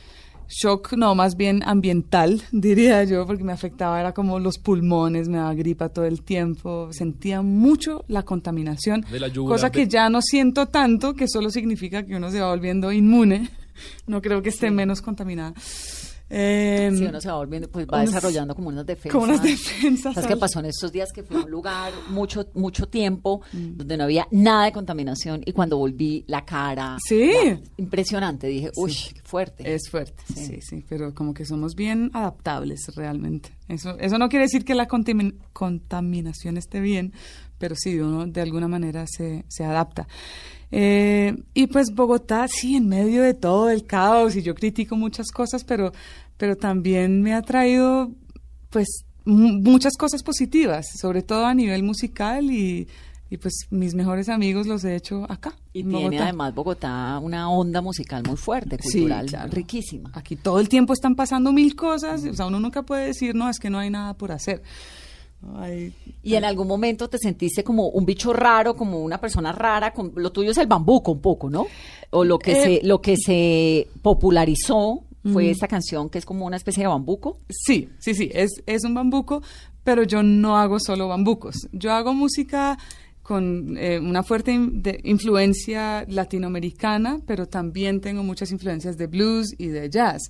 shock 0.53 0.93
no, 0.95 1.15
más 1.15 1.37
bien 1.37 1.63
ambiental, 1.65 2.43
diría 2.53 3.03
yo, 3.05 3.27
porque 3.27 3.43
me 3.43 3.53
afectaba, 3.53 3.99
era 3.99 4.13
como 4.13 4.39
los 4.39 4.59
pulmones, 4.59 5.29
me 5.29 5.39
daba 5.39 5.55
gripa 5.55 5.89
todo 5.89 6.05
el 6.05 6.23
tiempo, 6.23 6.89
sentía 6.93 7.43
mucho 7.43 8.05
la 8.09 8.23
contaminación, 8.23 9.05
De 9.11 9.19
la 9.19 9.29
yugular 9.29 9.57
cosa 9.59 9.71
de- 9.71 9.73
que 9.73 9.89
ya 9.89 10.09
no 10.11 10.21
siento 10.23 10.67
tanto, 10.67 11.15
que 11.15 11.27
solo 11.29 11.51
significa 11.51 12.05
que 12.05 12.15
uno 12.17 12.31
se 12.31 12.41
va 12.41 12.51
volviendo 12.51 12.93
inmune, 12.93 13.49
no 14.07 14.21
creo 14.21 14.43
que 14.43 14.51
esté 14.51 14.71
menos 14.71 15.01
contaminada. 15.03 15.55
Eh, 16.35 16.91
Si 16.97 17.05
uno 17.05 17.21
se 17.21 17.29
va 17.29 17.35
volviendo, 17.37 17.69
pues 17.71 17.87
va 17.87 17.99
unos- 17.99 18.11
desarrollando 18.15 18.55
como 18.55 18.69
unas 18.69 18.87
defensas. 18.87 19.13
como 19.13 19.25
unas 19.25 19.43
defensas, 19.43 20.15
¿Sabes 20.15 20.29
qué 20.29 20.37
pasó 20.37 20.61
en 20.61 20.67
estos 20.67 20.91
días? 20.91 21.13
Que 21.13 21.23
fui 21.23 21.37
a 21.37 21.41
un 21.45 21.51
lugar 21.51 21.93
mucho, 22.09 22.47
mucho 22.55 22.89
tiempo 22.89 23.43
Mm. 23.53 23.77
donde 23.77 23.97
no 23.99 24.05
había 24.05 24.27
nada 24.31 24.65
de 24.65 24.73
contaminación 24.73 25.43
y 25.45 25.53
cuando 25.53 25.77
volví 25.77 26.25
la 26.27 26.45
cara. 26.45 26.97
Sí. 27.07 27.31
la- 27.45 27.61
impresionante. 27.77 28.47
Dije, 28.47 28.71
uy, 28.77 28.97
qué 29.15 29.21
fuerte. 29.23 29.75
Es 29.75 29.83
fuerte, 29.91 30.23
sí. 30.35 30.61
sí, 30.63 30.85
pero 30.89 31.15
como 31.15 31.35
que 31.35 31.45
somos 31.45 31.75
bien 31.75 32.11
adaptables 32.15 32.81
realmente. 32.97 33.51
Eso, 33.69 33.99
eso 33.99 34.17
no 34.19 34.29
quiere 34.31 34.45
decir 34.47 34.65
que 34.65 34.75
la 34.75 34.89
contamin- 34.89 35.37
contaminación 35.53 36.57
esté 36.57 36.81
bien, 36.81 37.13
pero 37.63 37.77
sí, 37.77 37.97
uno 38.01 38.27
de 38.27 38.41
alguna 38.41 38.67
manera 38.67 39.07
se, 39.07 39.45
se 39.47 39.63
adapta. 39.63 40.09
Eh, 40.73 41.37
y 41.55 41.69
pues 41.69 41.95
Bogotá, 41.95 42.49
sí, 42.49 42.75
en 42.75 42.89
medio 42.89 43.23
de 43.23 43.35
todo 43.35 43.71
el 43.71 43.85
caos, 43.85 44.35
y 44.35 44.43
yo 44.43 44.57
critico 44.57 44.97
muchas 44.97 45.31
cosas, 45.31 45.63
pero, 45.63 45.93
pero 46.37 46.57
también 46.57 47.23
me 47.23 47.35
ha 47.35 47.43
traído, 47.43 48.11
pues, 48.69 49.05
mu- 49.25 49.61
muchas 49.63 49.97
cosas 49.97 50.25
positivas, 50.25 50.87
sobre 51.01 51.23
todo 51.23 51.47
a 51.47 51.55
nivel 51.55 51.85
musical 51.85 52.51
y, 52.51 52.89
y 53.31 53.37
pues 53.37 53.55
mis 53.71 53.95
mejores 53.95 54.29
amigos 54.29 54.67
los 54.67 54.83
he 54.85 54.97
hecho 54.97 55.25
acá. 55.31 55.53
Y 55.73 55.81
en 55.83 55.89
tiene 55.91 56.05
Bogotá. 56.07 56.23
además 56.25 56.55
Bogotá 56.55 57.19
una 57.23 57.49
onda 57.49 57.81
musical 57.81 58.23
muy 58.27 58.37
fuerte, 58.37 58.77
Sí, 58.83 58.99
cultural, 59.01 59.27
claro. 59.27 59.51
riquísima. 59.53 60.11
Aquí 60.15 60.35
todo 60.37 60.59
el 60.59 60.69
tiempo 60.69 60.93
están 60.95 61.15
pasando 61.15 61.53
mil 61.53 61.77
cosas, 61.77 62.25
o 62.25 62.35
sea, 62.35 62.47
uno 62.47 62.59
nunca 62.59 62.83
puede 62.83 63.07
decir, 63.07 63.35
no, 63.37 63.49
es 63.49 63.59
que 63.61 63.71
no 63.71 63.79
hay 63.79 63.91
nada 63.91 64.15
por 64.15 64.33
hacer. 64.33 64.63
Y 66.23 66.35
en 66.37 66.45
algún 66.45 66.69
momento 66.69 67.09
te 67.09 67.19
sentiste 67.19 67.65
como 67.65 67.89
un 67.89 68.05
bicho 68.07 68.33
raro, 68.33 68.75
como 68.77 69.01
una 69.01 69.19
persona 69.21 69.53
rara, 69.53 69.93
con, 69.93 70.13
lo 70.17 70.31
tuyo 70.31 70.53
es 70.53 70.59
el 70.59 70.67
bambuco 70.67 71.11
un 71.13 71.21
poco, 71.21 71.51
¿no? 71.51 71.67
O 72.11 72.25
lo 72.25 72.39
que 72.39 72.53
Eh, 72.53 72.81
se 72.81 72.87
lo 72.87 73.01
que 73.01 73.17
se 73.17 73.89
popularizó 74.03 75.03
fue 75.25 75.45
Ujú. 75.45 75.53
esta 75.53 75.69
canción 75.69 76.09
que 76.11 76.19
es 76.19 76.25
como 76.25 76.47
una 76.47 76.57
especie 76.57 76.83
de 76.85 76.89
bambuco. 76.89 77.39
Sí, 77.49 77.89
sí, 77.99 78.15
sí, 78.15 78.31
es, 78.33 78.51
es 78.67 78.85
un 78.85 78.95
bambuco, 78.95 79.43
pero 79.85 80.03
yo 80.05 80.23
no 80.23 80.57
hago 80.57 80.79
solo 80.81 81.09
bambucos. 81.09 81.55
Yo 81.73 81.93
hago 81.93 82.13
música 82.15 82.79
con 83.23 83.77
eh, 83.79 84.01
una 84.01 84.23
fuerte 84.25 84.53
in- 84.53 84.83
de- 84.83 85.01
influencia 85.05 86.05
latinoamericana, 86.09 87.21
pero 87.27 87.47
también 87.47 88.01
tengo 88.01 88.23
muchas 88.25 88.51
influencias 88.51 88.97
de 88.97 89.07
blues 89.07 89.47
y 89.59 89.67
de 89.69 89.89
jazz. 89.91 90.23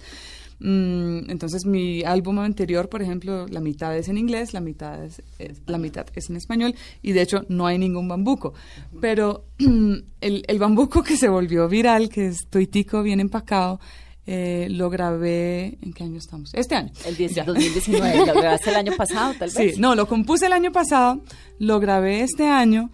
Mm, 0.64 1.28
entonces 1.28 1.66
mi 1.66 2.04
álbum 2.04 2.38
anterior, 2.38 2.88
por 2.88 3.02
ejemplo, 3.02 3.46
la 3.48 3.60
mitad 3.60 3.96
es 3.96 4.08
en 4.08 4.16
inglés, 4.16 4.52
la 4.54 4.60
mitad 4.60 5.04
es, 5.04 5.20
es- 5.40 5.60
la 5.66 5.76
mitad 5.78 6.06
es 6.14 6.30
en 6.30 6.36
español 6.36 6.74
y 7.02 7.10
de 7.12 7.22
hecho 7.22 7.44
no 7.48 7.66
hay 7.66 7.78
ningún 7.78 8.06
bambuco. 8.06 8.54
Pero 9.00 9.44
el, 9.58 10.44
el 10.46 10.58
bambuco 10.60 11.02
que 11.02 11.16
se 11.16 11.28
volvió 11.28 11.68
viral, 11.68 12.08
que 12.08 12.28
es 12.28 12.46
tuitico 12.48 13.02
bien 13.02 13.18
empacado, 13.18 13.80
eh, 14.24 14.68
lo 14.70 14.88
grabé, 14.88 15.78
¿en 15.82 15.92
qué 15.92 16.04
año 16.04 16.18
estamos? 16.18 16.54
Este 16.54 16.76
año. 16.76 16.92
El 17.04 17.16
10 17.16 17.34
Ya. 17.34 17.44
2019, 17.44 18.18
lo 18.18 18.34
grabaste 18.34 18.70
el 18.70 18.76
año 18.76 18.92
pasado, 18.96 19.34
tal 19.36 19.50
vez. 19.56 19.74
Sí, 19.74 19.80
no, 19.80 19.96
lo 19.96 20.06
compuse 20.06 20.46
el 20.46 20.52
año 20.52 20.70
pasado, 20.70 21.20
lo 21.58 21.80
grabé 21.80 22.20
este 22.20 22.46
año 22.46 22.90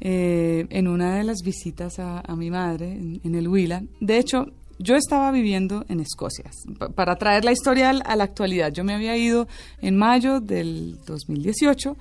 eh, 0.00 0.66
en 0.68 0.86
una 0.88 1.16
de 1.16 1.24
las 1.24 1.38
visitas 1.42 1.98
a, 1.98 2.20
a 2.20 2.36
mi 2.36 2.50
madre 2.50 2.92
en, 2.92 3.20
en 3.24 3.34
el 3.34 3.48
Huila. 3.48 3.82
De 4.00 4.18
hecho, 4.18 4.52
yo 4.78 4.96
estaba 4.96 5.30
viviendo 5.32 5.84
en 5.88 6.00
Escocia. 6.00 6.50
Pa- 6.78 6.88
para 6.90 7.16
traer 7.16 7.44
la 7.44 7.52
historia 7.52 7.90
a 7.90 8.16
la 8.16 8.24
actualidad, 8.24 8.72
yo 8.72 8.84
me 8.84 8.94
había 8.94 9.16
ido 9.16 9.46
en 9.80 9.96
mayo 9.96 10.40
del 10.40 10.98
2018 11.06 11.96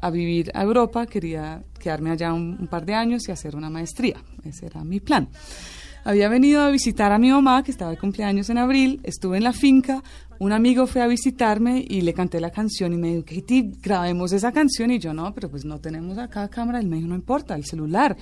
a 0.00 0.10
vivir 0.10 0.50
a 0.54 0.62
Europa, 0.62 1.06
quería 1.06 1.62
quedarme 1.80 2.10
allá 2.10 2.32
un, 2.32 2.56
un 2.60 2.66
par 2.68 2.84
de 2.86 2.94
años 2.94 3.28
y 3.28 3.32
hacer 3.32 3.56
una 3.56 3.70
maestría. 3.70 4.16
Ese 4.44 4.66
era 4.66 4.84
mi 4.84 5.00
plan. 5.00 5.28
había 6.04 6.28
venido 6.28 6.62
a 6.62 6.70
visitar 6.70 7.10
a 7.12 7.18
mi 7.18 7.30
mamá, 7.30 7.62
que 7.64 7.70
estaba 7.72 7.90
de 7.90 7.98
cumpleaños 7.98 8.48
en 8.50 8.58
abril, 8.58 9.00
estuve 9.02 9.36
en 9.38 9.44
la 9.44 9.52
finca, 9.52 10.02
un 10.40 10.52
amigo 10.52 10.86
fue 10.86 11.02
a 11.02 11.06
visitarme 11.06 11.84
y 11.88 12.00
le 12.02 12.14
canté 12.14 12.40
la 12.40 12.50
canción 12.50 12.92
y 12.92 12.96
me 12.96 13.08
dijo, 13.14 13.24
Katie, 13.24 13.72
grabemos 13.82 14.32
esa 14.32 14.52
canción. 14.52 14.90
Y 14.90 14.98
yo, 14.98 15.12
no, 15.12 15.34
pero 15.34 15.50
pues 15.50 15.64
no 15.64 15.80
tenemos 15.80 16.16
acá 16.18 16.48
cámara. 16.48 16.78
Él 16.78 16.86
me 16.86 16.96
dijo, 16.96 17.08
no 17.08 17.14
importa, 17.16 17.54
el 17.56 17.64
celular. 17.64 18.16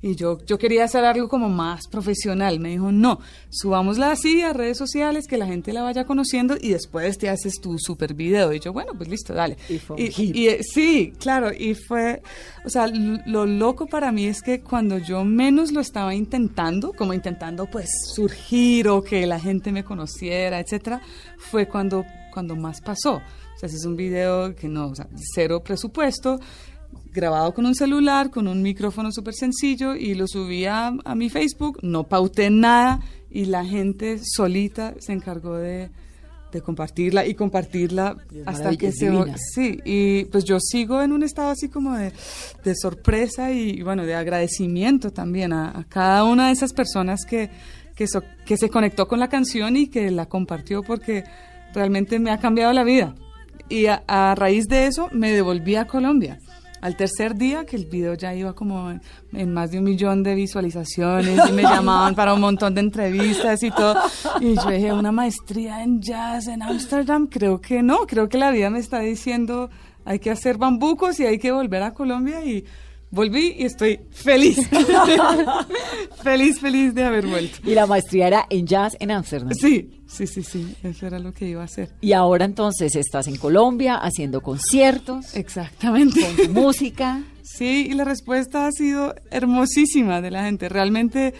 Y 0.00 0.14
yo, 0.14 0.38
yo 0.46 0.58
quería 0.58 0.84
hacer 0.84 1.04
algo 1.04 1.28
como 1.28 1.48
más 1.48 1.88
profesional. 1.88 2.58
Me 2.60 2.70
dijo, 2.70 2.90
no, 2.92 3.18
subámosla 3.50 4.12
así 4.12 4.40
a 4.42 4.52
redes 4.52 4.78
sociales, 4.78 5.26
que 5.26 5.36
la 5.38 5.46
gente 5.46 5.72
la 5.72 5.82
vaya 5.82 6.04
conociendo 6.04 6.56
y 6.60 6.70
después 6.70 7.18
te 7.18 7.28
haces 7.28 7.54
tu 7.60 7.78
super 7.78 8.14
video. 8.14 8.52
Y 8.52 8.60
yo, 8.60 8.72
bueno, 8.72 8.92
pues 8.96 9.08
listo, 9.08 9.34
dale. 9.34 9.56
Y 9.68 9.78
fue 9.78 9.96
un 9.96 10.02
Y- 10.02 10.10
hit. 10.10 10.36
y, 10.36 10.48
eh, 10.48 10.60
sí, 10.62 11.12
claro, 11.18 11.50
y 11.52 11.74
fue, 11.74 12.22
o 12.64 12.70
sea, 12.70 12.86
lo 12.86 13.44
loco 13.44 13.86
para 13.86 14.12
mí 14.12 14.26
es 14.26 14.40
que 14.40 14.60
cuando 14.60 14.98
yo 14.98 15.24
menos 15.24 15.72
lo 15.72 15.80
estaba 15.80 16.14
intentando, 16.14 16.92
como 16.92 17.12
intentando 17.12 17.66
pues 17.66 17.88
surgir 18.14 18.88
o 18.88 19.02
que 19.02 19.26
la 19.26 19.38
gente 19.40 19.72
me 19.72 19.84
conociera, 19.84 20.60
etcétera, 20.60 21.02
fue 21.38 21.57
cuando, 21.66 22.04
cuando 22.32 22.54
más 22.54 22.80
pasó. 22.80 23.14
O 23.14 23.58
sea, 23.58 23.66
ese 23.66 23.76
es 23.76 23.84
un 23.84 23.96
video 23.96 24.54
que 24.54 24.68
no, 24.68 24.88
o 24.88 24.94
sea, 24.94 25.08
cero 25.34 25.62
presupuesto, 25.64 26.38
grabado 27.12 27.52
con 27.52 27.66
un 27.66 27.74
celular, 27.74 28.30
con 28.30 28.46
un 28.46 28.62
micrófono 28.62 29.10
súper 29.10 29.34
sencillo 29.34 29.96
y 29.96 30.14
lo 30.14 30.28
subí 30.28 30.66
a, 30.66 30.92
a 31.04 31.14
mi 31.14 31.28
Facebook, 31.28 31.78
no 31.82 32.04
pauté 32.04 32.50
nada 32.50 33.00
y 33.30 33.46
la 33.46 33.64
gente 33.64 34.20
solita 34.22 34.94
se 35.00 35.12
encargó 35.12 35.56
de, 35.56 35.90
de 36.52 36.60
compartirla 36.62 37.26
y 37.26 37.34
compartirla 37.34 38.16
hasta 38.46 38.76
que 38.76 38.92
se... 38.92 39.10
divina. 39.10 39.34
Sí, 39.36 39.80
y 39.84 40.24
pues 40.26 40.44
yo 40.44 40.58
sigo 40.60 41.02
en 41.02 41.12
un 41.12 41.22
estado 41.22 41.50
así 41.50 41.68
como 41.68 41.96
de, 41.96 42.12
de 42.64 42.74
sorpresa 42.76 43.52
y 43.52 43.82
bueno, 43.82 44.04
de 44.06 44.14
agradecimiento 44.14 45.10
también 45.10 45.52
a, 45.52 45.78
a 45.78 45.84
cada 45.84 46.24
una 46.24 46.46
de 46.46 46.52
esas 46.52 46.72
personas 46.72 47.24
que, 47.24 47.50
que, 47.98 48.06
so- 48.06 48.22
que 48.46 48.56
se 48.56 48.70
conectó 48.70 49.08
con 49.08 49.18
la 49.18 49.28
canción 49.28 49.76
y 49.76 49.88
que 49.88 50.10
la 50.12 50.26
compartió 50.26 50.82
porque 50.84 51.24
realmente 51.74 52.18
me 52.20 52.30
ha 52.30 52.38
cambiado 52.38 52.72
la 52.72 52.84
vida. 52.84 53.14
Y 53.68 53.86
a, 53.86 54.04
a 54.06 54.34
raíz 54.36 54.66
de 54.68 54.86
eso 54.86 55.08
me 55.12 55.32
devolví 55.32 55.74
a 55.74 55.86
Colombia. 55.86 56.38
Al 56.80 56.94
tercer 56.96 57.34
día, 57.34 57.66
que 57.66 57.74
el 57.74 57.86
video 57.86 58.14
ya 58.14 58.32
iba 58.36 58.52
como 58.52 58.92
en, 58.92 59.02
en 59.32 59.52
más 59.52 59.72
de 59.72 59.78
un 59.78 59.84
millón 59.84 60.22
de 60.22 60.36
visualizaciones 60.36 61.40
y 61.48 61.52
me 61.52 61.62
llamaban 61.74 62.14
para 62.14 62.34
un 62.34 62.40
montón 62.40 62.72
de 62.76 62.82
entrevistas 62.82 63.60
y 63.64 63.70
todo. 63.72 63.96
Y 64.40 64.54
yo 64.54 64.70
dije, 64.70 64.92
una 64.92 65.10
maestría 65.10 65.82
en 65.82 66.00
jazz 66.00 66.46
en 66.46 66.62
Ámsterdam, 66.62 67.26
creo 67.26 67.60
que 67.60 67.82
no, 67.82 68.06
creo 68.06 68.28
que 68.28 68.38
la 68.38 68.52
vida 68.52 68.70
me 68.70 68.78
está 68.78 69.00
diciendo, 69.00 69.70
hay 70.04 70.20
que 70.20 70.30
hacer 70.30 70.56
bambucos 70.56 71.18
y 71.18 71.26
hay 71.26 71.38
que 71.40 71.50
volver 71.50 71.82
a 71.82 71.94
Colombia 71.94 72.44
y 72.44 72.64
volví 73.10 73.54
y 73.58 73.64
estoy 73.64 74.00
feliz. 74.10 74.58
feliz, 76.22 76.60
feliz 76.60 76.94
de 76.94 77.04
haber 77.04 77.26
vuelto. 77.26 77.58
Y 77.64 77.74
la 77.74 77.86
maestría 77.86 78.26
era 78.26 78.46
en 78.50 78.66
jazz 78.66 78.96
en 79.00 79.10
Ámsterdam. 79.10 79.52
Sí, 79.54 80.02
sí, 80.06 80.26
sí, 80.26 80.42
sí, 80.42 80.74
eso 80.82 81.06
era 81.06 81.18
lo 81.18 81.32
que 81.32 81.48
iba 81.48 81.62
a 81.62 81.64
hacer. 81.64 81.90
Y 82.00 82.12
ahora 82.12 82.44
entonces 82.44 82.94
estás 82.96 83.26
en 83.28 83.36
Colombia 83.36 83.96
haciendo 83.96 84.40
conciertos, 84.40 85.34
Exactamente. 85.34 86.20
con 86.20 86.36
tu 86.36 86.52
música. 86.52 87.22
Sí, 87.42 87.88
y 87.90 87.94
la 87.94 88.04
respuesta 88.04 88.66
ha 88.66 88.72
sido 88.72 89.14
hermosísima 89.30 90.20
de 90.20 90.30
la 90.30 90.44
gente. 90.44 90.68
Realmente, 90.68 91.32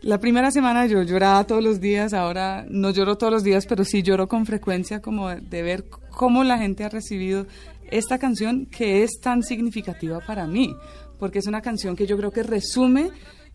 la 0.00 0.18
primera 0.18 0.50
semana 0.50 0.86
yo 0.86 1.02
lloraba 1.02 1.44
todos 1.44 1.62
los 1.62 1.80
días, 1.80 2.12
ahora 2.12 2.66
no 2.68 2.90
lloro 2.90 3.16
todos 3.16 3.32
los 3.32 3.44
días, 3.44 3.66
pero 3.66 3.84
sí 3.84 4.02
lloro 4.02 4.26
con 4.26 4.44
frecuencia 4.44 5.00
como 5.00 5.28
de, 5.28 5.40
de 5.40 5.62
ver 5.62 5.84
cómo 6.10 6.42
la 6.42 6.58
gente 6.58 6.82
ha 6.84 6.88
recibido 6.88 7.46
esta 7.92 8.18
canción 8.18 8.66
que 8.66 9.02
es 9.02 9.20
tan 9.20 9.42
significativa 9.42 10.20
para 10.20 10.46
mí, 10.46 10.74
porque 11.22 11.38
es 11.38 11.46
una 11.46 11.62
canción 11.62 11.94
que 11.94 12.04
yo 12.04 12.16
creo 12.16 12.32
que 12.32 12.42
resume 12.42 13.10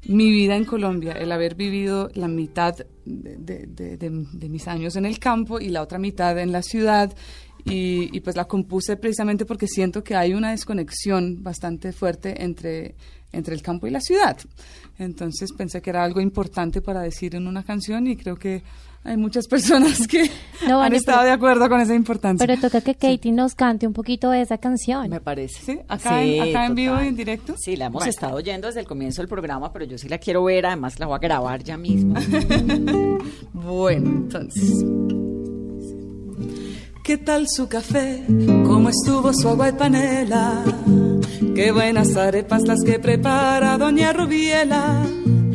mi 0.07 0.31
vida 0.31 0.55
en 0.55 0.63
Colombia, 0.63 1.11
el 1.11 1.29
haber 1.33 1.55
vivido 1.55 2.07
la 2.13 2.29
mitad 2.29 2.73
de, 3.03 3.35
de- 3.67 4.49
mis 4.49 4.69
años 4.69 4.95
en 4.95 5.05
el 5.05 5.19
campo 5.19 5.59
y 5.59 5.67
la 5.67 5.81
otra 5.81 5.99
mitad 5.99 6.39
en 6.39 6.53
la 6.53 6.61
ciudad. 6.61 7.13
Y, 7.65 8.09
y 8.15 8.21
pues 8.21 8.37
la 8.37 8.45
compuse 8.45 8.95
precisamente 8.95 9.43
porque 9.45 9.67
siento 9.67 10.01
que 10.01 10.15
hay 10.15 10.33
una 10.33 10.51
desconexión 10.51 11.43
bastante 11.43 11.91
fuerte 11.91 12.41
entre, 12.41 12.95
entre 13.33 13.53
el 13.53 13.61
campo 13.61 13.85
y 13.85 13.91
la 13.91 13.99
ciudad. 13.99 14.37
Entonces 14.97 15.51
pensé 15.51 15.81
que 15.81 15.89
era 15.89 16.05
algo 16.05 16.21
importante 16.21 16.81
para 16.81 17.01
decir 17.01 17.35
en 17.35 17.47
una 17.47 17.63
canción 17.65 18.07
y 18.07 18.15
creo 18.15 18.37
que 18.37 18.63
hay 19.07 19.17
muchas 19.17 19.47
personas 19.47 20.05
que 20.07 20.29
No, 20.67 20.81
han 20.81 20.93
estado 20.93 21.19
pero- 21.19 21.27
de 21.29 21.33
acuerdo 21.33 21.69
con 21.69 21.81
esa 21.81 21.95
importancia. 21.95 22.45
Pero 22.45 22.59
toca 22.61 22.81
que 22.81 22.93
Katie 22.95 23.31
nos 23.31 23.55
cante 23.55 23.87
un 23.87 23.93
poquito 23.93 24.29
de 24.31 24.41
esa 24.41 24.57
canción. 24.57 25.09
Me 25.09 25.21
parece. 25.21 25.59
Sí, 25.65 25.79
acá 25.87 26.21
en- 26.23 26.41
acá 26.49 26.65
en 26.67 26.75
vivo 26.75 27.01
y 27.01 27.07
en 27.07 27.15
directo. 27.15 27.55
Sí, 27.57 27.75
la 27.75 27.85
hemos 27.85 28.01
Bueno. 28.01 28.09
estado 28.09 28.35
oyendo 28.35 28.67
desde 28.67 28.81
el 28.81 28.85
comienzo 28.85 29.21
del 29.21 29.29
programa, 29.29 29.71
pero 29.73 29.85
yo 29.85 29.97
sí 29.97 30.07
la 30.09 30.17
quiero 30.17 30.43
ver, 30.43 30.65
además 30.65 30.99
la 30.99 31.05
voy 31.07 31.15
a 31.15 31.19
grabar 31.19 31.63
ya 31.63 31.77
mismo. 31.77 32.13
Bueno, 33.53 34.09
entonces. 34.09 34.83
¿Qué 37.03 37.17
tal 37.17 37.47
su 37.49 37.67
café? 37.67 38.23
¿Cómo 38.65 38.89
estuvo 38.89 39.31
su 39.33 39.47
agua 39.49 39.69
y 39.69 39.71
panela? 39.73 40.63
Qué 41.55 41.71
buenas 41.71 42.15
arepas 42.17 42.63
las 42.67 42.83
que 42.83 42.99
prepara 42.99 43.77
doña 43.77 44.11
Rubiela. 44.13 45.05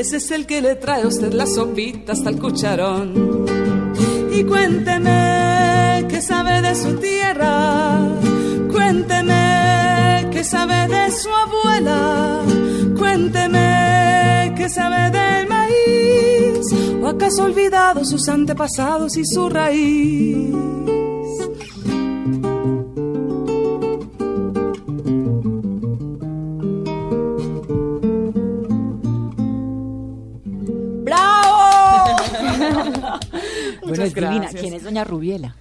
Ese 0.00 0.16
es 0.16 0.30
el 0.30 0.46
que 0.46 0.62
le 0.62 0.76
trae 0.76 1.02
a 1.02 1.08
usted 1.08 1.30
la 1.34 1.44
sopita 1.44 2.12
hasta 2.12 2.30
el 2.30 2.38
cucharón. 2.38 3.44
Y 4.32 4.44
cuénteme 4.44 6.06
qué 6.08 6.22
sabe 6.22 6.62
de 6.62 6.74
su 6.74 6.96
tierra. 6.96 8.08
Cuénteme 8.72 10.26
qué 10.32 10.42
sabe 10.42 10.88
de 10.88 11.10
su 11.10 11.28
abuela. 11.28 12.40
Cuénteme 12.96 14.54
qué 14.56 14.70
sabe 14.70 15.10
del 15.10 15.46
maíz. 15.46 16.72
¿O 17.02 17.06
acaso 17.06 17.44
olvidado 17.44 18.02
sus 18.02 18.26
antepasados 18.30 19.18
y 19.18 19.26
su 19.26 19.50
raíz? 19.50 20.50
Bueno, 33.90 34.04
es 34.04 34.10
Muchas 34.10 34.30
divina. 34.30 34.42
gracias. 34.42 34.62
¿Quién 34.62 34.74
es 34.74 34.82
doña 34.82 35.04
Rubiela? 35.04 35.56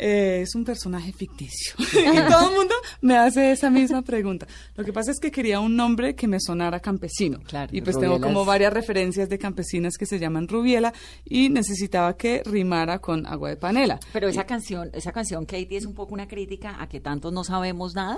Eh, 0.00 0.42
es 0.42 0.54
un 0.54 0.64
personaje 0.64 1.12
ficticio. 1.12 1.74
y 1.78 2.30
todo 2.30 2.50
el 2.50 2.56
mundo 2.56 2.74
me 3.00 3.16
hace 3.16 3.50
esa 3.50 3.68
misma 3.68 4.02
pregunta. 4.02 4.46
Lo 4.76 4.84
que 4.84 4.92
pasa 4.92 5.10
es 5.10 5.18
que 5.18 5.32
quería 5.32 5.58
un 5.58 5.74
nombre 5.74 6.14
que 6.14 6.28
me 6.28 6.38
sonara 6.38 6.78
campesino. 6.78 7.40
Claro, 7.40 7.74
y 7.74 7.80
pues 7.80 7.98
tengo 7.98 8.20
como 8.20 8.44
varias 8.44 8.72
referencias 8.72 9.28
de 9.28 9.38
campesinas 9.38 9.96
que 9.98 10.06
se 10.06 10.20
llaman 10.20 10.46
Rubiela 10.46 10.92
y 11.24 11.48
necesitaba 11.48 12.16
que 12.16 12.42
rimara 12.44 13.00
con 13.00 13.26
agua 13.26 13.48
de 13.48 13.56
panela. 13.56 13.98
Pero 14.12 14.28
esa 14.28 14.44
canción, 14.44 14.90
esa 14.92 15.10
canción, 15.10 15.44
Katie, 15.44 15.78
es 15.78 15.84
un 15.84 15.94
poco 15.94 16.14
una 16.14 16.28
crítica 16.28 16.80
a 16.80 16.88
que 16.88 17.00
tantos 17.00 17.32
no 17.32 17.42
sabemos 17.42 17.94
nada. 17.94 18.16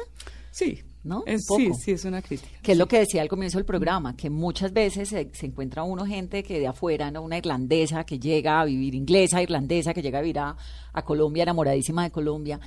Sí, 0.51 0.83
¿No? 1.03 1.23
Es, 1.27 1.49
Un 1.49 1.57
sí, 1.59 1.67
poco. 1.69 1.79
sí, 1.83 1.91
es 1.93 2.05
una 2.05 2.21
crítica. 2.21 2.59
Que 2.63 2.73
es 2.73 2.79
lo 2.79 2.87
que 2.87 2.99
decía 2.99 3.23
al 3.23 3.29
comienzo 3.29 3.57
del 3.57 3.65
programa, 3.65 4.17
que 4.17 4.29
muchas 4.29 4.73
veces 4.73 5.09
se, 5.09 5.31
se 5.33 5.47
encuentra 5.47 5.83
uno 5.83 6.05
gente 6.05 6.43
que 6.43 6.59
de 6.59 6.67
afuera, 6.67 7.11
¿no? 7.11 7.23
una 7.23 7.39
irlandesa 7.39 8.05
que 8.05 8.19
llega 8.19 8.61
a 8.61 8.65
vivir, 8.67 8.95
inglesa, 8.95 9.43
irlandesa, 9.43 9.95
que 9.95 10.03
llega 10.03 10.19
a 10.19 10.23
vivir 10.23 10.39
a, 10.41 10.57
a 10.93 11.03
Colombia, 11.03 11.45
enamoradísima 11.45 12.05
de 12.05 12.11
Colombia, 12.11 12.61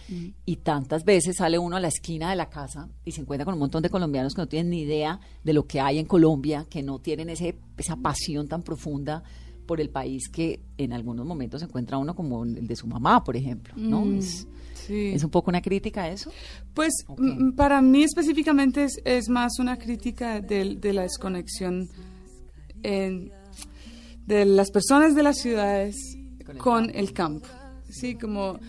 y 0.46 0.56
tantas 0.58 1.06
veces 1.06 1.36
sale 1.38 1.60
uno 1.60 1.76
a 1.76 1.80
la 1.80 1.90
esquina 1.90 2.32
de 2.32 2.36
la 2.36 2.50
casa 2.50 2.90
y 3.06 3.12
se 3.12 3.22
encuentra 3.22 3.46
con 3.46 3.54
un 3.54 3.60
montón 3.60 3.84
de 3.84 3.90
colombianos 3.90 4.34
que 4.34 4.42
no 4.42 4.48
tienen 4.48 4.72
ni 4.72 4.82
idea 4.82 5.20
de 5.44 5.54
lo 5.54 5.68
que 5.68 5.80
hay 5.80 6.00
en 6.00 6.06
Colombia, 6.06 6.66
que 6.70 6.82
no 6.82 7.00
tienen 7.00 7.30
ese, 7.30 7.56
esa 7.78 7.98
pasión 7.98 8.48
tan 8.48 8.64
profunda 8.64 9.24
por 9.66 9.80
el 9.82 9.90
país 9.90 10.28
que 10.30 10.60
en 10.78 10.94
algunos 10.94 11.26
momentos 11.26 11.62
se 11.62 11.66
encuentra 11.68 11.98
uno 11.98 12.16
como 12.16 12.44
el 12.44 12.68
de 12.68 12.76
su 12.76 12.88
mamá, 12.88 13.24
por 13.24 13.36
ejemplo, 13.36 13.74
¿no? 13.78 14.06
Mm, 14.06 14.18
es, 14.20 14.48
sí. 14.74 15.12
es 15.14 15.24
un 15.24 15.30
poco 15.30 15.50
una 15.52 15.62
crítica 15.62 16.04
a 16.04 16.10
eso. 16.10 16.32
Pues 16.74 16.94
m- 17.18 17.54
para 17.54 17.82
mí 17.82 18.04
específicamente 18.04 18.84
es, 18.84 19.00
es 19.06 19.30
más 19.30 19.60
una 19.60 19.78
crítica 19.78 20.42
del- 20.42 20.80
de, 20.82 20.94
la 20.94 21.04
desconexión 21.04 21.90
en- 22.84 23.32
de 24.26 24.46
las 24.46 24.72
personas 24.72 25.16
de 25.16 25.24
las 25.24 25.38
ciudades 25.38 25.96
con 26.58 26.90
el 26.94 27.14
campo. 27.14 27.48
Sí, 27.90 28.16
como 28.16 28.60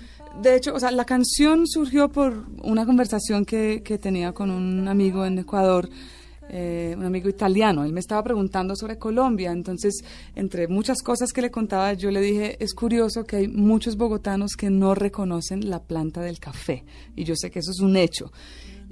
de 0.42 0.57
hecho, 0.57 0.74
o 0.74 0.80
sea, 0.80 0.90
la 0.90 1.05
canción 1.05 1.66
surgió 1.66 2.09
por 2.11 2.45
una 2.62 2.84
conversación 2.86 3.45
que, 3.45 3.82
que 3.84 3.99
tenía 3.99 4.32
con 4.32 4.51
un 4.51 4.88
amigo 4.88 5.24
en 5.24 5.38
Ecuador. 5.38 5.88
Eh, 6.49 6.95
un 6.97 7.05
amigo 7.05 7.28
italiano, 7.28 7.84
él 7.84 7.92
me 7.92 8.01
estaba 8.01 8.22
preguntando 8.22 8.76
sobre 8.76 8.99
Colombia, 8.99 9.53
entonces 9.53 10.05
entre 10.34 10.68
muchas 10.68 11.03
cosas 11.03 11.32
que 11.32 11.42
le 11.42 11.51
contaba 11.51 11.92
yo 11.95 12.11
le 12.11 12.20
dije, 12.20 12.57
es 12.62 12.74
curioso 12.74 13.24
que 13.24 13.36
hay 13.36 13.49
muchos 13.49 13.97
bogotanos 13.97 14.53
que 14.57 14.70
no 14.70 14.95
reconocen 14.95 15.68
la 15.68 15.82
planta 15.82 16.20
del 16.20 16.38
café 16.38 16.84
y 17.16 17.24
yo 17.24 17.34
sé 17.36 17.51
que 17.51 17.61
eso 17.61 17.70
es 17.70 17.80
un 17.80 17.97
hecho. 17.97 18.30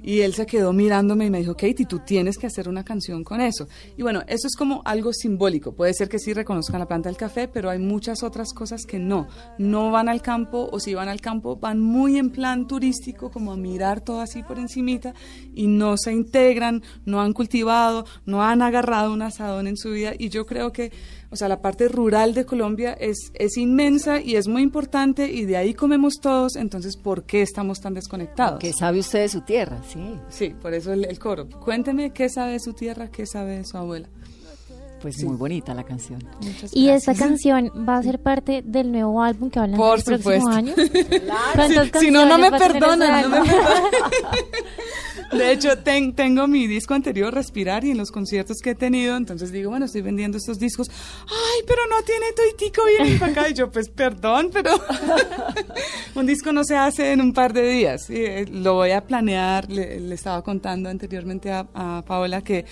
Y 0.03 0.19
él 0.19 0.33
se 0.33 0.45
quedó 0.45 0.73
mirándome 0.73 1.25
y 1.25 1.29
me 1.29 1.39
dijo, 1.39 1.53
Katie, 1.53 1.85
tú 1.85 1.99
tienes 1.99 2.37
que 2.37 2.47
hacer 2.47 2.67
una 2.67 2.83
canción 2.83 3.23
con 3.23 3.39
eso. 3.39 3.67
Y 3.97 4.03
bueno, 4.03 4.21
eso 4.27 4.47
es 4.47 4.55
como 4.55 4.81
algo 4.85 5.13
simbólico. 5.13 5.73
Puede 5.73 5.93
ser 5.93 6.09
que 6.09 6.19
sí 6.19 6.33
reconozcan 6.33 6.79
la 6.79 6.87
planta 6.87 7.09
del 7.09 7.17
café, 7.17 7.47
pero 7.47 7.69
hay 7.69 7.79
muchas 7.79 8.21
otras 8.21 8.53
cosas 8.53 8.85
que 8.85 8.99
no. 8.99 9.27
No 9.57 9.91
van 9.91 10.09
al 10.09 10.21
campo 10.21 10.69
o 10.71 10.79
si 10.79 10.93
van 10.93 11.07
al 11.07 11.21
campo 11.21 11.55
van 11.55 11.79
muy 11.79 12.17
en 12.17 12.29
plan 12.29 12.67
turístico, 12.67 13.31
como 13.31 13.53
a 13.53 13.57
mirar 13.57 14.01
todo 14.01 14.19
así 14.19 14.43
por 14.43 14.59
encimita 14.59 15.13
y 15.53 15.67
no 15.67 15.97
se 15.97 16.11
integran, 16.11 16.83
no 17.05 17.21
han 17.21 17.33
cultivado, 17.33 18.05
no 18.25 18.43
han 18.43 18.61
agarrado 18.61 19.13
un 19.13 19.21
asadón 19.21 19.67
en 19.67 19.77
su 19.77 19.91
vida. 19.91 20.13
Y 20.17 20.29
yo 20.29 20.45
creo 20.45 20.73
que, 20.73 20.91
o 21.33 21.35
sea, 21.35 21.47
la 21.47 21.61
parte 21.61 21.87
rural 21.87 22.35
de 22.35 22.45
Colombia 22.45 22.93
es, 22.93 23.31
es 23.33 23.57
inmensa 23.57 24.21
y 24.21 24.35
es 24.35 24.47
muy 24.47 24.61
importante 24.61 25.31
y 25.31 25.45
de 25.45 25.57
ahí 25.57 25.73
comemos 25.73 26.19
todos. 26.21 26.55
Entonces, 26.55 26.95
¿por 26.95 27.23
qué 27.23 27.41
estamos 27.41 27.81
tan 27.81 27.95
desconectados? 27.95 28.59
¿Qué 28.59 28.71
sabe 28.71 28.99
usted 28.99 29.21
de 29.21 29.29
su 29.29 29.41
tierra? 29.41 29.81
Sí. 29.91 30.13
Sí, 30.29 30.55
por 30.61 30.75
eso 30.75 30.93
el, 30.93 31.05
el 31.05 31.17
coro. 31.17 31.49
Cuénteme 31.49 32.11
qué 32.11 32.29
sabe 32.29 32.51
de 32.51 32.59
su 32.59 32.73
tierra, 32.73 33.09
qué 33.09 33.25
sabe 33.25 33.57
de 33.57 33.65
su 33.65 33.77
abuela. 33.77 34.09
Pues 35.03 35.23
muy 35.23 35.35
bonita 35.35 35.73
la 35.75 35.83
canción. 35.83 36.23
Muchas 36.41 36.75
Y 36.75 36.89
esta 36.89 37.13
canción 37.13 37.69
va 37.87 37.97
a 37.97 38.03
ser 38.03 38.19
parte 38.19 38.63
del 38.65 38.91
nuevo 38.91 39.21
álbum 39.21 39.49
que 39.51 39.59
van 39.59 39.73
a 39.75 39.77
Por 39.77 39.97
lanzar 39.97 40.13
el 40.15 40.19
próximo 40.21 40.51
supuesto. 40.53 40.57
año. 40.57 40.73
¿Cuántas 41.55 41.99
Si, 42.01 42.05
si 42.07 42.11
no, 42.11 42.25
no 42.25 42.37
me 42.37 42.49
perdonan. 42.49 42.73
ese 42.73 42.79
no 42.79 42.97
me 42.97 43.37
álbum? 43.37 43.49
perdonan. 43.51 43.83
De 45.37 45.51
hecho, 45.51 45.75
ten- 45.79 46.13
tengo 46.13 46.47
mi 46.47 46.67
disco 46.67 46.93
anterior, 46.93 47.33
Respirar, 47.33 47.83
y 47.83 47.89
en 47.91 47.97
los 47.97 48.11
conciertos 48.11 48.57
que 48.63 48.71
he 48.71 48.75
tenido, 48.75 49.17
entonces 49.17 49.51
digo, 49.51 49.71
bueno, 49.71 49.85
estoy 49.85 50.01
vendiendo 50.03 50.37
estos 50.37 50.59
discos. 50.59 50.89
Ay, 51.21 51.63
pero 51.67 51.81
no 51.89 52.03
tiene 52.05 52.27
tuitico 52.35 52.83
bien 52.85 53.13
empacado. 53.13 53.49
Y 53.49 53.53
yo, 53.55 53.71
pues, 53.71 53.89
perdón, 53.89 54.51
pero 54.53 54.71
un 56.15 56.27
disco 56.27 56.51
no 56.53 56.63
se 56.63 56.75
hace 56.77 57.13
en 57.13 57.21
un 57.21 57.33
par 57.33 57.51
de 57.51 57.67
días. 57.67 58.09
Y, 58.11 58.17
eh, 58.17 58.45
lo 58.45 58.75
voy 58.75 58.91
a 58.91 59.01
planear. 59.05 59.67
Le, 59.71 59.99
le 59.99 60.13
estaba 60.13 60.43
contando 60.43 60.87
anteriormente 60.89 61.51
a, 61.51 61.65
a 61.73 62.03
Paola 62.05 62.41
que 62.41 62.65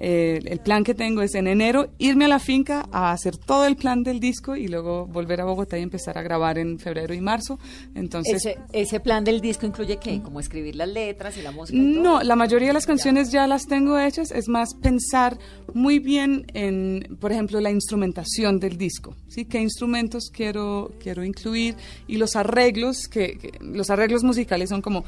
eh, 0.00 0.40
el 0.44 0.60
plan 0.60 0.84
que 0.84 0.94
tengo 0.94 1.22
es 1.22 1.34
en 1.34 1.46
enero 1.48 1.88
irme 1.98 2.26
a 2.26 2.28
la 2.28 2.38
finca 2.38 2.88
a 2.92 3.12
hacer 3.12 3.36
todo 3.36 3.66
el 3.66 3.76
plan 3.76 4.02
del 4.04 4.20
disco 4.20 4.54
y 4.56 4.68
luego 4.68 5.06
volver 5.06 5.40
a 5.40 5.44
Bogotá 5.44 5.76
y 5.78 5.82
empezar 5.82 6.16
a 6.16 6.22
grabar 6.22 6.56
en 6.58 6.78
febrero 6.78 7.12
y 7.14 7.20
marzo. 7.20 7.58
Entonces, 7.94 8.36
Ese, 8.46 8.58
ese 8.72 9.00
plan 9.00 9.24
del 9.24 9.40
disco 9.40 9.66
incluye 9.66 9.96
qué? 9.98 10.20
Como 10.22 10.40
escribir 10.40 10.76
las 10.76 10.88
letras 10.88 11.36
y 11.36 11.42
la 11.42 11.50
música. 11.50 11.78
y 11.78 11.92
todo? 11.94 12.02
no, 12.02 12.22
la 12.22 12.36
mayoría 12.36 12.68
de 12.68 12.74
las 12.74 12.86
canciones 12.86 13.32
ya 13.32 13.46
las 13.46 13.66
tengo 13.66 13.98
hechas, 13.98 14.30
es 14.30 14.48
más 14.48 14.74
pensar 14.74 15.36
muy 15.74 15.98
bien 15.98 16.46
en, 16.54 17.16
por 17.20 17.32
ejemplo, 17.32 17.60
la 17.60 17.70
instrumentación 17.70 18.60
del 18.60 18.78
disco, 18.78 19.16
¿sí? 19.28 19.44
¿Qué 19.44 19.60
instrumentos 19.60 20.30
quiero, 20.32 20.92
quiero 21.00 21.24
incluir? 21.24 21.74
Y 22.06 22.16
los 22.18 22.36
arreglos, 22.36 23.08
que, 23.08 23.36
que- 23.38 23.58
los 23.60 23.90
arreglos 23.90 24.22
musicales 24.22 24.68
son 24.70 24.80
como, 24.82 25.04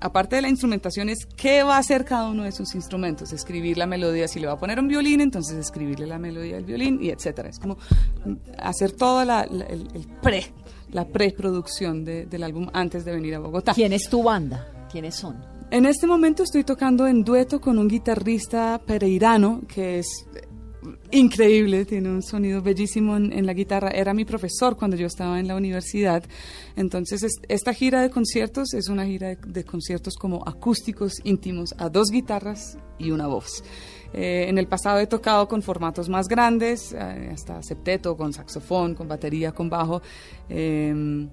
aparte 0.00 0.36
de 0.36 0.42
la 0.42 0.48
instrumentación, 0.48 1.08
es 1.08 1.26
qué 1.36 1.62
va 1.62 1.76
a 1.76 1.78
hacer 1.78 2.04
cada 2.04 2.28
uno 2.30 2.44
de 2.44 2.52
sus 2.52 2.74
instrumentos, 2.74 3.32
escribir 3.32 3.78
la 3.78 3.86
melodía, 3.86 4.28
si 4.28 4.40
le 4.40 4.46
va 4.46 4.54
a 4.54 4.58
poner 4.58 4.78
un 4.78 4.88
violín, 4.88 5.20
entonces 5.20 5.56
escribirle 5.56 6.06
la 6.06 6.18
melodía 6.18 6.56
del 6.56 6.64
violín, 6.64 6.98
y 7.02 7.10
etcétera. 7.10 7.48
Es 7.48 7.58
como 7.58 7.76
hacer 8.58 8.92
toda 8.92 9.24
la, 9.24 9.46
la- 9.50 9.64
el, 9.66 9.88
el 9.94 10.06
pre, 10.22 10.44
la 10.92 11.06
preproducción 11.06 12.04
de- 12.04 12.26
del 12.26 12.42
álbum 12.42 12.68
antes 12.72 13.04
de 13.04 13.12
venir 13.12 13.34
a 13.34 13.38
Bogotá. 13.38 13.74
¿Quién 13.74 13.92
es 13.92 14.08
tu 14.08 14.22
banda? 14.22 14.66
¿Quiénes 14.90 15.14
son? 15.14 15.36
En 15.70 15.84
este 15.84 16.06
momento 16.06 16.44
estoy 16.44 16.62
tocando 16.62 17.08
en 17.08 17.24
dueto 17.24 17.60
con 17.60 17.78
un 17.78 17.88
guitarrista 17.88 18.80
pereirano 18.86 19.62
que 19.66 19.98
es 19.98 20.06
increíble, 21.10 21.84
tiene 21.84 22.10
un 22.10 22.22
sonido 22.22 22.62
bellísimo 22.62 23.16
en, 23.16 23.32
en 23.32 23.46
la 23.46 23.52
guitarra. 23.54 23.90
Era 23.90 24.14
mi 24.14 24.24
profesor 24.24 24.76
cuando 24.76 24.96
yo 24.96 25.06
estaba 25.06 25.38
en 25.40 25.48
la 25.48 25.56
universidad. 25.56 26.22
Entonces, 26.76 27.22
es- 27.22 27.40
esta 27.48 27.72
gira 27.72 28.02
de 28.02 28.10
conciertos 28.10 28.74
es 28.74 28.88
una 28.88 29.04
gira 29.06 29.28
de, 29.28 29.36
de 29.46 29.64
conciertos 29.64 30.14
como 30.16 30.42
acústicos 30.46 31.20
íntimos 31.24 31.74
a 31.78 31.88
dos 31.88 32.10
guitarras 32.10 32.78
y 32.98 33.10
una 33.10 33.26
voz. 33.26 33.62
Eh, 34.12 34.46
en 34.48 34.56
el 34.58 34.66
pasado 34.66 34.98
he 35.00 35.06
tocado 35.06 35.46
con 35.48 35.62
formatos 35.62 36.08
más 36.08 36.26
grandes, 36.28 36.92
eh, 36.92 37.30
hasta 37.32 37.62
septeto, 37.62 38.16
con 38.16 38.32
saxofón, 38.32 38.94
con 38.94 39.08
batería, 39.08 39.52
con 39.52 39.68
bajo. 39.68 40.00
Eh, 40.48 41.26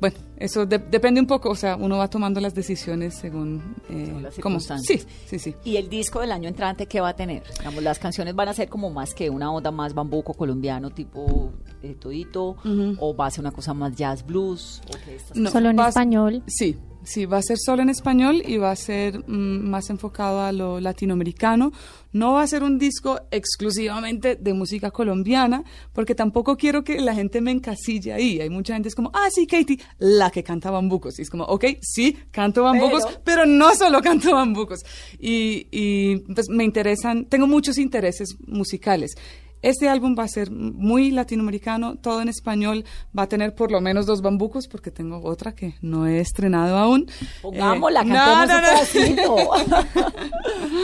bueno, 0.00 0.16
eso 0.36 0.66
de- 0.66 0.78
depende 0.78 1.20
un 1.20 1.26
poco, 1.26 1.50
o 1.50 1.54
sea, 1.54 1.76
uno 1.76 1.96
va 1.98 2.08
tomando 2.08 2.40
las 2.40 2.54
decisiones 2.54 3.14
según 3.14 3.74
eh, 3.88 4.04
Según 4.06 4.22
las 4.22 4.34
cómo- 4.36 4.60
circunstancias. 4.60 5.06
Sí, 5.26 5.38
sí, 5.38 5.38
sí. 5.38 5.54
¿Y 5.64 5.76
el 5.76 5.88
disco 5.88 6.20
del 6.20 6.32
año 6.32 6.48
entrante 6.48 6.86
qué 6.86 7.00
va 7.00 7.10
a 7.10 7.16
tener? 7.16 7.42
Digamos, 7.58 7.82
las 7.82 7.98
canciones 7.98 8.34
van 8.34 8.48
a 8.48 8.54
ser 8.54 8.68
como 8.68 8.90
más 8.90 9.14
que 9.14 9.30
una 9.30 9.50
onda 9.52 9.70
más 9.70 9.94
bambuco 9.94 10.34
colombiano 10.34 10.90
tipo 10.90 11.52
eh, 11.82 11.94
todito 11.98 12.56
o 12.98 13.16
va 13.16 13.26
a 13.26 13.30
ser 13.30 13.40
una 13.40 13.52
cosa 13.52 13.74
más 13.74 13.94
jazz 13.94 14.24
blues 14.26 14.82
o 14.88 14.96
qué 15.04 15.16
estas 15.16 15.36
No, 15.36 15.50
Solo 15.50 15.70
en 15.70 15.78
español. 15.78 16.42
Sí, 16.46 16.76
sí, 17.04 17.26
va 17.26 17.38
a 17.38 17.42
ser 17.42 17.58
solo 17.58 17.82
en 17.82 17.88
español 17.88 18.42
y 18.46 18.56
va 18.56 18.70
a 18.70 18.76
ser 18.76 19.18
mm, 19.28 19.68
más 19.68 19.90
enfocado 19.90 20.40
a 20.40 20.52
lo 20.52 20.80
latinoamericano. 20.80 21.72
No 22.12 22.34
va 22.34 22.42
a 22.42 22.46
ser 22.46 22.62
un 22.62 22.78
disco 22.78 23.20
exclusivamente 23.30 24.36
de 24.36 24.52
música 24.52 24.90
colombiana, 24.90 25.64
porque 25.92 26.14
tampoco 26.14 26.56
quiero 26.56 26.84
que 26.84 27.00
la 27.00 27.14
gente 27.14 27.40
me 27.40 27.50
encasille 27.50 28.12
ahí. 28.12 28.40
Hay 28.40 28.50
mucha 28.50 28.74
gente 28.74 28.88
es 28.88 28.94
como, 28.94 29.10
ah, 29.14 29.28
sí, 29.30 29.46
Katie, 29.46 29.80
la 29.98 30.30
que 30.30 30.44
canta 30.44 30.70
bambucos. 30.70 31.18
Y 31.18 31.22
es 31.22 31.30
como, 31.30 31.44
ok, 31.44 31.64
sí, 31.80 32.16
canto 32.30 32.62
bambucos, 32.62 33.18
pero, 33.24 33.46
no 33.46 33.74
solo 33.74 34.00
canto 34.00 34.32
bambucos. 34.32 34.80
Y, 35.18 35.66
y 35.72 36.18
pues 36.32 36.48
me 36.48 36.64
interesan, 36.64 37.24
tengo 37.24 37.46
muchos 37.46 37.78
intereses 37.78 38.36
musicales. 38.46 39.16
Este 39.64 39.88
álbum 39.88 40.14
va 40.18 40.24
a 40.24 40.28
ser 40.28 40.50
muy 40.50 41.10
latinoamericano, 41.10 41.96
todo 41.96 42.20
en 42.20 42.28
español, 42.28 42.84
va 43.18 43.22
a 43.24 43.28
tener 43.28 43.54
por 43.54 43.70
lo 43.72 43.80
menos 43.80 44.04
dos 44.06 44.20
bambucos, 44.20 44.68
porque 44.68 44.90
tengo 44.90 45.20
otra 45.24 45.54
que 45.54 45.74
no 45.80 46.06
he 46.06 46.20
estrenado 46.20 46.76
aún. 46.76 47.06
Pongámosla, 47.42 48.02
Eh, 48.02 48.08
cantemos 48.08 48.46
no, 48.46 48.46
no, 48.46 48.56
un 48.56 48.62
no. 48.62 48.68
pedacito. 48.68 50.04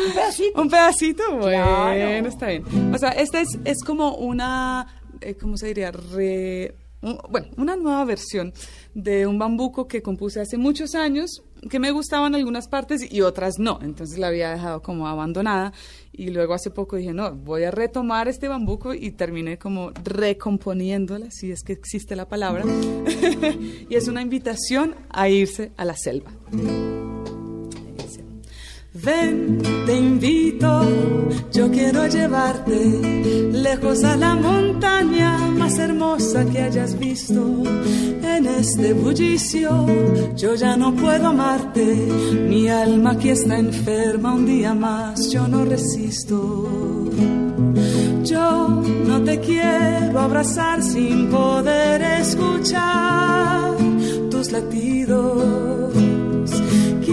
un 0.07 0.13
pedacito. 0.15 0.61
Un 0.63 0.69
pedacito, 0.71 1.23
bueno, 1.37 1.65
Claro. 1.65 2.27
está 2.29 2.47
bien. 2.47 2.65
O 2.95 2.99
sea, 2.99 3.11
esta 3.11 3.41
es, 3.41 3.59
es 3.65 3.83
como 3.85 4.15
una, 4.17 4.87
eh, 5.21 5.35
¿cómo 5.35 5.57
se 5.57 5.67
diría? 5.69 5.91
Re- 5.93 6.75
un- 7.03 7.19
bueno, 7.31 7.49
una 7.57 7.77
nueva 7.77 8.05
versión 8.05 8.53
de 8.95 9.27
un 9.27 9.39
bambuco 9.39 9.87
que 9.89 10.03
compuse 10.03 10.41
hace 10.41 10.57
muchos 10.59 10.95
años, 10.95 11.43
que 11.69 11.79
me 11.79 11.91
gustaban 11.91 12.35
algunas 12.35 12.69
partes 12.69 13.11
y 13.13 13.21
otras 13.21 13.59
no. 13.59 13.79
Entonces 13.83 14.19
la 14.19 14.29
había 14.29 14.51
dejado 14.51 14.83
como 14.83 15.07
abandonada. 15.09 15.73
Y 16.13 16.31
luego 16.31 16.55
hace 16.55 16.71
poco 16.71 16.97
dije, 16.97 17.13
no, 17.13 17.35
voy 17.35 17.65
a 17.65 17.71
retomar 17.71 18.29
este 18.29 18.49
bambuco 18.49 18.95
y 18.95 19.13
terminé 19.13 19.59
como 19.59 19.93
recomponiéndola, 20.05 21.31
si 21.31 21.53
es 21.53 21.63
que 21.63 21.73
existe 21.73 22.17
la 22.17 22.29
palabra. 22.29 22.65
y 23.89 23.95
es 23.95 24.09
una 24.09 24.23
invitación 24.23 24.95
a 25.09 25.29
irse 25.29 25.73
a 25.77 25.85
la 25.85 25.97
selva. 25.97 26.31
Ven, 29.03 29.59
te 29.87 29.97
invito, 29.97 30.83
yo 31.53 31.71
quiero 31.71 32.07
llevarte 32.07 33.51
lejos 33.51 34.05
a 34.05 34.15
la 34.17 34.35
montaña 34.35 35.39
más 35.57 35.79
hermosa 35.79 36.45
que 36.45 36.61
hayas 36.61 36.99
visto. 36.99 37.63
En 38.23 38.47
este 38.47 38.93
bullicio 38.93 39.87
yo 40.37 40.55
ya 40.55 40.77
no 40.77 40.95
puedo 40.95 41.29
amarte, 41.29 41.85
mi 42.49 42.69
alma 42.69 43.13
aquí 43.13 43.31
está 43.31 43.59
enferma 43.59 44.35
un 44.35 44.45
día 44.45 44.75
más, 44.75 45.31
yo 45.31 45.49
no 45.49 45.65
resisto. 45.65 46.69
Yo 48.23 48.69
no 49.07 49.23
te 49.23 49.41
quiero 49.41 50.21
abrazar 50.21 50.83
sin 50.83 51.31
poder 51.31 52.03
escuchar 52.03 53.77
tus 54.31 54.53
latidos. 54.53 56.10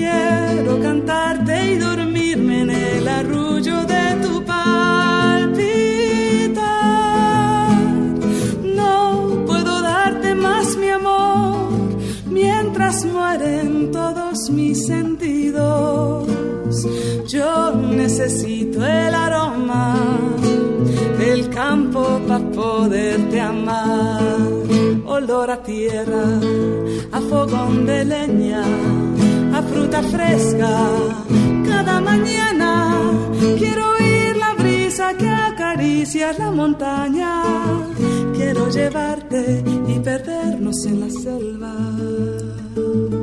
Quiero 0.07 0.79
cantarte 0.81 1.73
y 1.73 1.77
dormirme 1.77 2.61
en 2.61 2.69
el 2.71 3.07
arrullo 3.07 3.83
de 3.85 4.15
tu 4.21 4.43
palpitar. 4.43 4.91
No 8.63 9.43
puedo 9.45 9.81
darte 9.81 10.33
más 10.35 10.75
mi 10.77 10.89
amor 10.89 11.69
mientras 12.25 13.05
mueren 13.05 13.91
todos 13.91 14.49
mis 14.49 14.87
sentidos. 14.87 16.27
Yo 17.27 17.73
necesito 17.75 18.85
el 18.85 19.13
aroma 19.13 19.95
del 21.19 21.49
campo 21.49 22.19
para 22.27 22.43
poderte 22.51 23.39
amar. 23.39 24.21
Olor 25.05 25.51
a 25.51 25.63
tierra, 25.63 26.25
a 27.11 27.19
fogón 27.21 27.85
de 27.85 28.05
leña, 28.05 28.63
fresca. 30.03 30.89
Cada 31.65 32.01
mañana 32.01 32.93
quiero 33.57 33.93
oír 33.93 34.37
la 34.37 34.53
brisa 34.55 35.13
que 35.17 35.29
acaricia 35.29 36.33
la 36.33 36.51
montaña. 36.51 37.43
Quiero 38.35 38.69
llevarte 38.69 39.63
y 39.87 39.99
perdernos 39.99 40.85
en 40.85 40.99
la 40.99 41.09
selva. 41.09 43.16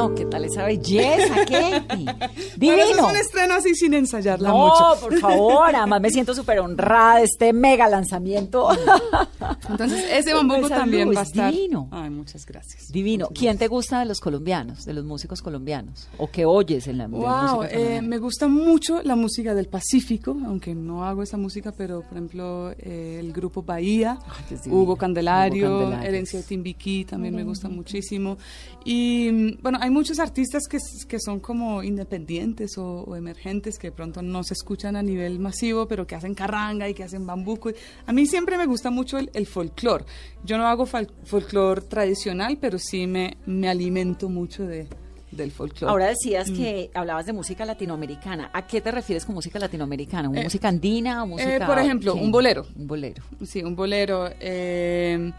No, 0.00 0.14
¿qué 0.14 0.24
tal 0.24 0.46
esa 0.46 0.64
belleza, 0.64 1.34
Katie? 1.44 1.82
Divino. 2.56 2.82
Eso 2.82 2.94
es 2.94 3.12
un 3.12 3.16
estreno 3.16 3.54
así 3.54 3.74
sin 3.74 3.92
ensayarla 3.92 4.48
no, 4.48 4.68
mucho. 4.68 4.98
por 4.98 5.18
favor, 5.18 5.76
además 5.76 6.00
me 6.00 6.08
siento 6.08 6.34
súper 6.34 6.60
honrada 6.60 7.18
de 7.18 7.24
este 7.24 7.52
mega 7.52 7.86
lanzamiento. 7.86 8.70
Entonces, 9.68 10.02
ese 10.10 10.32
bambuco 10.32 10.70
también 10.70 11.08
luz, 11.08 11.16
va 11.16 11.20
a 11.20 11.24
estar. 11.24 11.52
divino. 11.52 11.88
Ay, 11.90 12.08
muchas 12.08 12.46
gracias. 12.46 12.90
Divino. 12.90 13.28
¿Quién 13.34 13.58
te 13.58 13.68
gusta 13.68 13.98
de 13.98 14.06
los 14.06 14.20
colombianos, 14.20 14.86
de 14.86 14.94
los 14.94 15.04
músicos 15.04 15.42
colombianos? 15.42 16.08
¿O 16.16 16.28
qué 16.30 16.46
oyes 16.46 16.86
en 16.86 16.96
la, 16.96 17.06
Wow, 17.06 17.56
música 17.56 17.78
eh, 17.78 18.00
me 18.00 18.16
gusta 18.16 18.48
mucho 18.48 19.02
la 19.02 19.16
música 19.16 19.54
del 19.54 19.68
Pacífico, 19.68 20.34
aunque 20.46 20.74
no 20.74 21.04
hago 21.04 21.22
esa 21.22 21.36
música, 21.36 21.72
pero 21.72 22.00
por 22.00 22.12
ejemplo 22.12 22.72
eh, 22.78 23.18
el 23.20 23.34
grupo 23.34 23.62
Bahía, 23.62 24.18
divino. 24.48 24.74
Hugo 24.74 24.96
Candelario, 24.96 25.68
Hugo 25.68 25.80
Candelario. 25.80 26.08
Herencia 26.08 26.38
de 26.38 26.46
Timbiquí 26.46 27.04
también 27.04 27.34
me 27.34 27.44
gusta 27.44 27.68
muchísimo. 27.68 28.38
Y 28.84 29.30
mm, 29.30 29.62
bueno, 29.62 29.78
hay 29.80 29.89
muchos 29.90 30.18
artistas 30.18 30.64
que, 30.68 30.78
que 31.08 31.18
son 31.20 31.40
como 31.40 31.82
independientes 31.82 32.76
o, 32.78 33.02
o 33.02 33.16
emergentes 33.16 33.78
que 33.78 33.88
de 33.88 33.92
pronto 33.92 34.22
no 34.22 34.42
se 34.44 34.54
escuchan 34.54 34.96
a 34.96 35.02
nivel 35.02 35.38
masivo, 35.38 35.86
pero 35.86 36.06
que 36.06 36.14
hacen 36.14 36.34
carranga 36.34 36.88
y 36.88 36.94
que 36.94 37.04
hacen 37.04 37.26
bambuco. 37.26 37.70
A 38.06 38.12
mí 38.12 38.26
siempre 38.26 38.56
me 38.58 38.66
gusta 38.66 38.90
mucho 38.90 39.18
el, 39.18 39.30
el 39.34 39.46
folclore. 39.46 40.04
Yo 40.44 40.58
no 40.58 40.66
hago 40.66 40.86
folclore 40.86 41.82
tradicional, 41.82 42.58
pero 42.60 42.78
sí 42.78 43.06
me, 43.06 43.36
me 43.46 43.68
alimento 43.68 44.28
mucho 44.28 44.64
de, 44.66 44.86
del 45.30 45.50
folclore. 45.50 45.90
Ahora 45.90 46.06
decías 46.08 46.50
Mm. 46.50 46.54
que 46.56 46.90
hablabas 46.94 47.26
de 47.26 47.32
música 47.32 47.64
latinoamericana. 47.64 48.50
¿A 48.52 48.66
qué 48.66 48.80
te 48.80 48.90
refieres 48.90 49.24
con 49.24 49.34
música 49.34 49.58
latinoamericana? 49.58 50.28
¿Una 50.28 50.40
Eh, 50.40 50.44
música 50.44 50.68
andina 50.68 51.22
o 51.22 51.26
música...? 51.26 51.56
Eh, 51.56 51.60
por 51.66 51.78
ejemplo, 51.78 52.14
qué? 52.14 52.20
un 52.20 52.30
bolero. 52.32 52.66
Un 52.76 52.86
bolero. 52.86 53.22
Sí, 53.44 53.62
un 53.62 53.76
bolero. 53.76 54.28
Eh, 54.40 55.32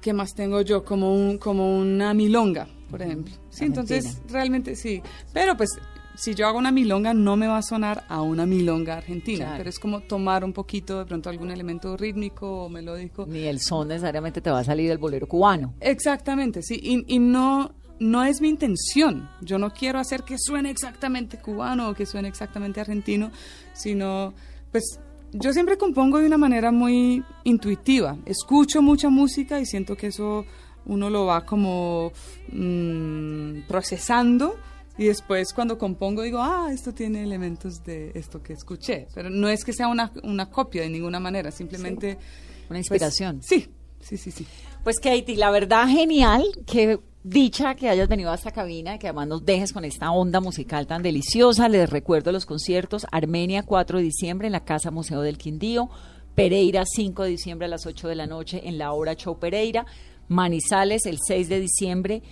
¿Qué 0.00 0.12
más 0.12 0.32
tengo 0.34 0.60
yo? 0.60 0.84
Como, 0.84 1.12
un, 1.14 1.38
como 1.38 1.76
una 1.76 2.14
milonga, 2.14 2.68
por 2.90 3.02
ejemplo. 3.02 3.34
Sí, 3.50 3.64
entonces 3.64 4.04
Argentina. 4.06 4.32
realmente 4.32 4.76
sí. 4.76 5.02
Pero 5.32 5.56
pues 5.56 5.70
si 6.16 6.34
yo 6.34 6.48
hago 6.48 6.58
una 6.58 6.72
milonga 6.72 7.14
no 7.14 7.36
me 7.36 7.46
va 7.46 7.58
a 7.58 7.62
sonar 7.62 8.04
a 8.08 8.22
una 8.22 8.44
milonga 8.44 8.96
argentina, 8.96 9.44
Claro. 9.44 9.58
pero 9.58 9.70
es 9.70 9.78
como 9.78 10.00
tomar 10.00 10.42
un 10.44 10.52
poquito 10.52 10.98
de 10.98 11.04
pronto 11.06 11.30
algún 11.30 11.50
elemento 11.50 11.96
rítmico 11.96 12.64
o 12.64 12.68
melódico. 12.68 13.24
Ni 13.28 13.44
el 13.44 13.60
son 13.60 13.88
necesariamente 13.88 14.40
te 14.40 14.50
va 14.50 14.58
a 14.60 14.64
salir 14.64 14.88
del 14.88 14.98
bolero 14.98 15.28
cubano. 15.28 15.74
Exactamente, 15.80 16.62
sí. 16.62 16.80
Y, 16.82 17.04
y 17.14 17.18
no, 17.20 17.72
no 18.00 18.24
es 18.24 18.40
mi 18.40 18.48
intención. 18.48 19.28
Yo 19.42 19.58
no 19.58 19.70
quiero 19.72 19.98
hacer 20.00 20.24
que 20.24 20.36
suene 20.38 20.70
exactamente 20.70 21.38
cubano 21.38 21.88
o 21.90 21.94
que 21.94 22.04
suene 22.06 22.26
exactamente 22.28 22.80
argentino, 22.80 23.30
sino, 23.72 24.34
pues, 24.72 24.98
yo 25.32 25.52
siempre 25.52 25.76
compongo 25.78 26.18
de 26.18 26.26
una 26.26 26.38
manera 26.38 26.72
muy 26.72 27.22
intuitiva. 27.44 28.16
Escucho 28.24 28.82
mucha 28.82 29.08
música 29.10 29.60
y 29.60 29.66
siento 29.66 29.94
que 29.96 30.08
eso 30.08 30.44
uno 30.88 31.08
lo 31.10 31.26
va 31.26 31.44
como 31.44 32.12
mm, 32.52 33.60
procesando. 33.68 34.56
Y 34.96 35.04
después 35.04 35.52
cuando 35.52 35.78
compongo 35.78 36.22
digo, 36.22 36.40
ah, 36.40 36.70
esto 36.72 36.92
tiene 36.92 37.22
elementos 37.22 37.84
de 37.84 38.10
esto 38.14 38.42
que 38.42 38.52
escuché. 38.52 39.06
Pero 39.14 39.30
no 39.30 39.48
es 39.48 39.64
que 39.64 39.72
sea 39.72 39.86
una, 39.86 40.12
una 40.24 40.50
copia 40.50 40.82
de 40.82 40.90
ninguna 40.90 41.20
manera, 41.20 41.52
simplemente... 41.52 42.18
Una 42.68 42.80
inspiración. 42.80 43.38
pues, 43.38 43.48
sí, 43.48 43.68
sí, 44.00 44.16
sí, 44.16 44.30
sí. 44.30 44.46
Pues 44.82 44.98
Katie, 44.98 45.36
la 45.36 45.50
verdad 45.50 45.86
genial, 45.86 46.44
que 46.66 46.98
dicha 47.22 47.74
que 47.74 47.88
hayas 47.88 48.08
venido 48.08 48.30
a 48.30 48.34
esta 48.34 48.50
cabina, 48.50 48.98
que 48.98 49.06
además 49.06 49.28
nos 49.28 49.44
dejes 49.44 49.72
con 49.72 49.84
esta 49.84 50.10
onda 50.10 50.40
musical 50.40 50.86
tan 50.86 51.02
deliciosa. 51.02 51.68
Les 51.68 51.88
recuerdo 51.88 52.32
los 52.32 52.46
conciertos, 52.46 53.06
Armenia 53.10 53.62
4 53.62 53.98
de 53.98 54.04
diciembre 54.04 54.46
en 54.48 54.52
la 54.52 54.64
Casa 54.64 54.90
Museo 54.90 55.20
del 55.20 55.38
Quindío, 55.38 55.88
Pereira 56.34 56.84
5 56.86 57.24
de 57.24 57.30
diciembre 57.30 57.66
a 57.66 57.68
las 57.68 57.86
8 57.86 58.08
de 58.08 58.14
la 58.14 58.26
noche 58.26 58.62
en 58.64 58.78
la 58.78 58.92
obra 58.92 59.14
Show 59.14 59.38
Pereira, 59.38 59.86
Manizales 60.28 61.06
el 61.06 61.18
6 61.26 61.48
de 61.48 61.60
diciembre 61.60 62.22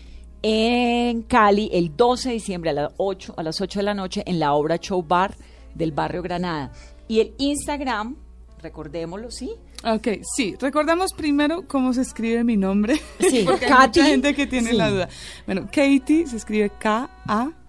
en 0.42 1.22
Cali 1.22 1.70
el 1.72 1.97
12 1.97 2.28
de 2.28 2.34
diciembre 2.34 2.70
a 2.70 2.72
las 2.74 2.92
8, 2.99 3.34
a 3.36 3.42
las 3.42 3.61
8 3.61 3.78
de 3.80 3.82
la 3.84 3.94
noche 3.94 4.22
en 4.26 4.38
la 4.38 4.53
obra 4.55 4.76
Show 4.78 5.03
Bar 5.03 5.34
del 5.74 5.92
barrio 5.92 6.22
Granada. 6.22 6.72
Y 7.09 7.20
el 7.20 7.34
Instagram, 7.38 8.16
recordémoslo, 8.61 9.30
¿sí? 9.30 9.51
Ok, 9.84 10.09
sí. 10.36 10.55
Recordamos 10.61 11.12
primero 11.12 11.66
cómo 11.68 11.92
se 11.92 12.03
escribe 12.03 12.42
mi 12.44 12.57
nombre. 12.57 13.01
Sí, 13.20 13.42
porque 13.47 13.66
hay 13.66 13.70
Katy. 13.72 14.01
mucha 14.01 14.11
gente 14.11 14.34
que 14.34 14.47
tiene 14.47 14.70
Sí. 14.70 14.76
la 14.76 14.90
duda. 14.90 15.09
Bueno, 15.47 15.66
Katie 15.66 16.26
se 16.26 16.36
escribe 16.36 16.70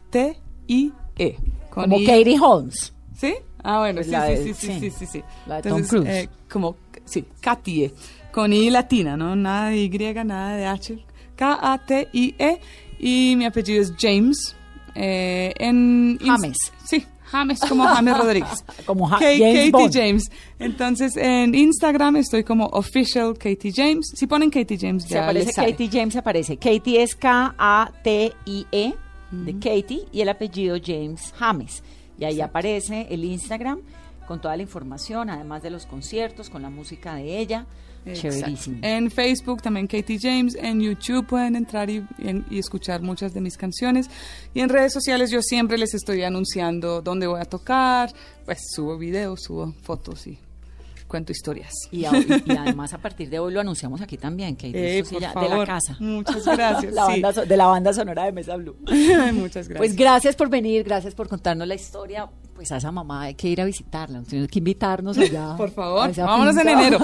K-A-T-I-E. 0.07 1.35
Como 1.69 1.97
I. 1.99 2.05
Katie 2.05 2.39
Holmes. 2.39 2.93
¿Sí? 3.15 3.35
Ah, 3.63 3.79
bueno, 3.79 4.01
Pues 4.01 4.07
sí, 4.07 4.13
sí, 4.13 4.19
de- 4.19 4.37
sí, 4.37 4.53
sí, 4.53 4.67
sí. 4.67 4.79
sí, 4.79 4.91
sí, 4.91 5.05
sí. 5.05 5.23
La 5.47 5.61
de 5.61 5.69
Tom 5.69 5.83
Cruise. 5.83 6.29
como, 6.49 6.75
sí, 7.05 7.25
Katie. 7.41 7.93
Con 8.37 8.53
I 8.53 8.69
latina, 8.69 9.17
¿no? 9.17 9.35
Nada 9.35 9.69
de 9.69 9.77
Y, 9.77 9.89
nada 10.23 10.55
de 10.55 10.67
H. 10.67 11.03
K-A-T-I-E. 11.35 12.59
Y 12.99 13.33
mi 13.35 13.45
apellido 13.45 13.81
es 13.81 13.91
James. 13.97 14.55
Eh, 14.93 15.51
en 15.57 16.19
James. 16.23 16.71
Sí, 16.85 17.03
James, 17.31 17.59
como 17.61 17.85
James 17.85 18.15
Rodríguez. 18.19 18.63
Como 18.85 19.07
Ja- 19.07 19.17
James 19.17 19.39
Katie 19.39 19.71
Bond. 19.71 19.91
James. 19.91 20.29
Entonces, 20.59 21.17
en 21.17 21.55
Instagram 21.55 22.17
estoy 22.17 22.43
como 22.43 22.67
official 22.67 23.33
Katie 23.39 23.71
James. 23.75 24.11
Si 24.15 24.27
ponen 24.27 24.51
Katie 24.51 24.77
James, 24.79 25.07
ya 25.07 25.23
aparece 25.23 25.45
les 25.47 25.55
sale. 25.55 25.71
Katie 25.71 25.89
James, 25.91 26.15
aparece. 26.15 26.57
Katie 26.57 27.01
es 27.01 27.15
K-A-T-I-E 27.15 28.93
de 29.31 29.53
Katie 29.53 30.05
y 30.11 30.21
el 30.21 30.29
apellido 30.29 30.77
James 30.79 31.33
James. 31.39 31.81
Y 32.19 32.25
ahí 32.25 32.39
aparece 32.41 33.07
el 33.09 33.23
Instagram 33.25 33.79
con 34.27 34.39
toda 34.39 34.55
la 34.55 34.61
información, 34.61 35.31
además 35.31 35.63
de 35.63 35.71
los 35.71 35.87
conciertos, 35.87 36.51
con 36.51 36.61
la 36.61 36.69
música 36.69 37.15
de 37.15 37.39
ella. 37.39 37.65
Chéverísimo. 38.13 38.77
En 38.81 39.09
Facebook 39.11 39.61
también 39.61 39.87
Katie 39.87 40.19
James, 40.21 40.55
en 40.59 40.81
YouTube 40.81 41.25
pueden 41.27 41.55
entrar 41.55 41.89
y, 41.89 41.97
y- 42.19 42.43
y 42.49 42.59
escuchar 42.59 43.01
muchas 43.01 43.33
de 43.33 43.41
mis 43.41 43.57
canciones. 43.57 44.09
Y 44.53 44.59
en 44.61 44.69
redes 44.69 44.93
sociales 44.93 45.29
yo 45.31 45.41
siempre 45.41 45.77
les 45.77 45.93
estoy 45.93 46.23
anunciando 46.23 47.01
dónde 47.01 47.27
voy 47.27 47.41
a 47.41 47.45
tocar, 47.45 48.11
pues 48.45 48.59
subo 48.73 48.97
videos, 48.97 49.41
subo 49.43 49.73
fotos 49.83 50.27
y 50.27 50.37
cuento 51.07 51.31
historias. 51.31 51.71
Y, 51.91 52.05
a- 52.05 52.11
y- 52.17 52.43
y 52.45 52.51
además 52.57 52.93
a 52.93 52.97
partir 52.97 53.29
de 53.29 53.39
hoy 53.39 53.53
lo 53.53 53.59
anunciamos 53.61 54.01
aquí 54.01 54.17
también, 54.17 54.55
Katie. 54.55 54.75
Eh, 54.75 54.99
Esto 54.99 55.09
sí 55.09 55.15
por 55.15 55.21
ya 55.21 55.49
de 55.49 55.57
la 55.57 55.65
casa. 55.65 55.95
Muchas 55.99 56.45
gracias, 56.45 56.93
La 56.93 57.05
sí. 57.07 57.21
banda 57.21 57.45
de 57.45 57.57
la 57.57 57.65
banda 57.67 57.93
sonora 57.93 58.25
de 58.25 58.31
Mesa 58.31 58.55
Blue. 58.57 58.75
Muchas 59.33 59.67
gracias. 59.67 59.77
Pues 59.77 59.95
gracias 59.95 60.35
por 60.35 60.49
venir, 60.49 60.83
gracias 60.83 61.15
por 61.15 61.27
contarnos 61.27 61.67
la 61.67 61.75
historia. 61.75 62.29
Pues 62.55 62.71
a 62.71 62.77
esa 62.77 62.91
mamá 62.91 63.21
hay 63.23 63.35
que 63.35 63.47
ir 63.47 63.61
a 63.61 63.65
visitarla, 63.65 64.23
tiene 64.23 64.47
que 64.47 64.57
invitarnos 64.59 65.15
allá. 65.19 65.55
Por 65.55 65.69
favor, 65.71 66.11
vámonos 66.15 66.57
en 66.57 66.67
enero. 66.67 66.99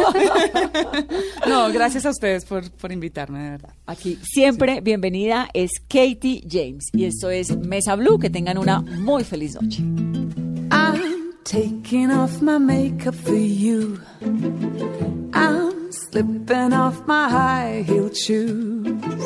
no, 1.48 1.72
gracias 1.72 2.06
a 2.06 2.10
ustedes 2.10 2.46
por, 2.46 2.70
por 2.72 2.92
invitarme, 2.92 3.44
de 3.44 3.50
verdad. 3.52 3.74
Aquí 3.86 4.18
siempre 4.24 4.82
bienvenida 4.82 5.50
es 5.54 5.70
Katie 5.88 6.44
James 6.50 6.90
y 6.94 7.06
esto 7.06 7.30
es 7.30 7.56
Mesa 7.56 7.96
Blue. 7.96 8.18
Que 8.20 8.30
tengan 8.32 8.58
una 8.58 8.82
muy 8.82 9.24
feliz 9.24 9.56
noche. 9.62 9.82
I'm 10.72 11.13
taking 11.54 12.10
off 12.10 12.42
my 12.42 12.58
makeup 12.58 13.14
for 13.14 13.36
you. 13.36 14.02
I'm 15.34 15.92
slipping 15.92 16.74
off 16.74 17.06
my 17.06 17.30
high 17.30 17.84
heeled 17.86 18.18
shoes. 18.18 19.24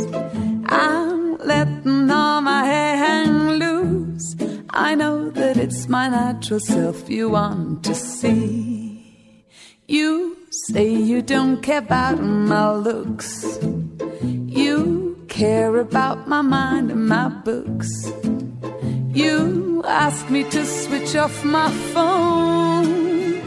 I'm 0.65 1.37
letting 1.37 2.11
all 2.11 2.41
my 2.41 2.65
hair 2.65 2.97
hang 2.97 3.51
loose. 3.63 4.35
I 4.71 4.93
know 4.95 5.29
that 5.29 5.55
it's 5.55 5.87
my 5.87 6.09
natural 6.09 6.59
self 6.59 7.09
you 7.09 7.29
want 7.29 7.85
to 7.85 7.95
see. 7.95 9.45
You 9.87 10.35
say 10.67 10.89
you 10.89 11.21
don't 11.21 11.61
care 11.61 11.77
about 11.77 12.19
my 12.21 12.73
looks. 12.73 13.57
You 14.21 15.25
care 15.29 15.77
about 15.77 16.27
my 16.27 16.41
mind 16.41 16.91
and 16.91 17.07
my 17.07 17.29
books. 17.29 17.89
You 19.17 19.81
ask 19.83 20.29
me 20.29 20.43
to 20.43 20.63
switch 20.63 21.15
off 21.15 21.43
my 21.43 21.71
phone. 21.91 23.41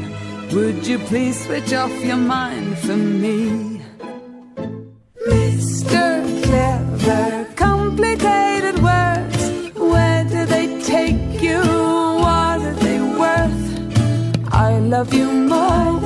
Would 0.53 0.85
you 0.85 0.99
please 0.99 1.47
switch 1.47 1.73
off 1.73 1.95
your 2.05 2.17
mind 2.17 2.77
for 2.79 2.97
me? 2.97 3.81
Mr. 5.29 6.05
Clever, 6.43 7.47
complicated 7.55 8.83
words. 8.83 9.43
Where 9.79 10.25
do 10.25 10.45
they 10.45 10.67
take 10.83 11.41
you? 11.41 11.61
What 12.25 12.59
are 12.69 12.79
they 12.87 12.99
worth? 13.23 13.63
I 14.53 14.81
love 14.81 15.15
you 15.15 15.31
more 15.31 15.99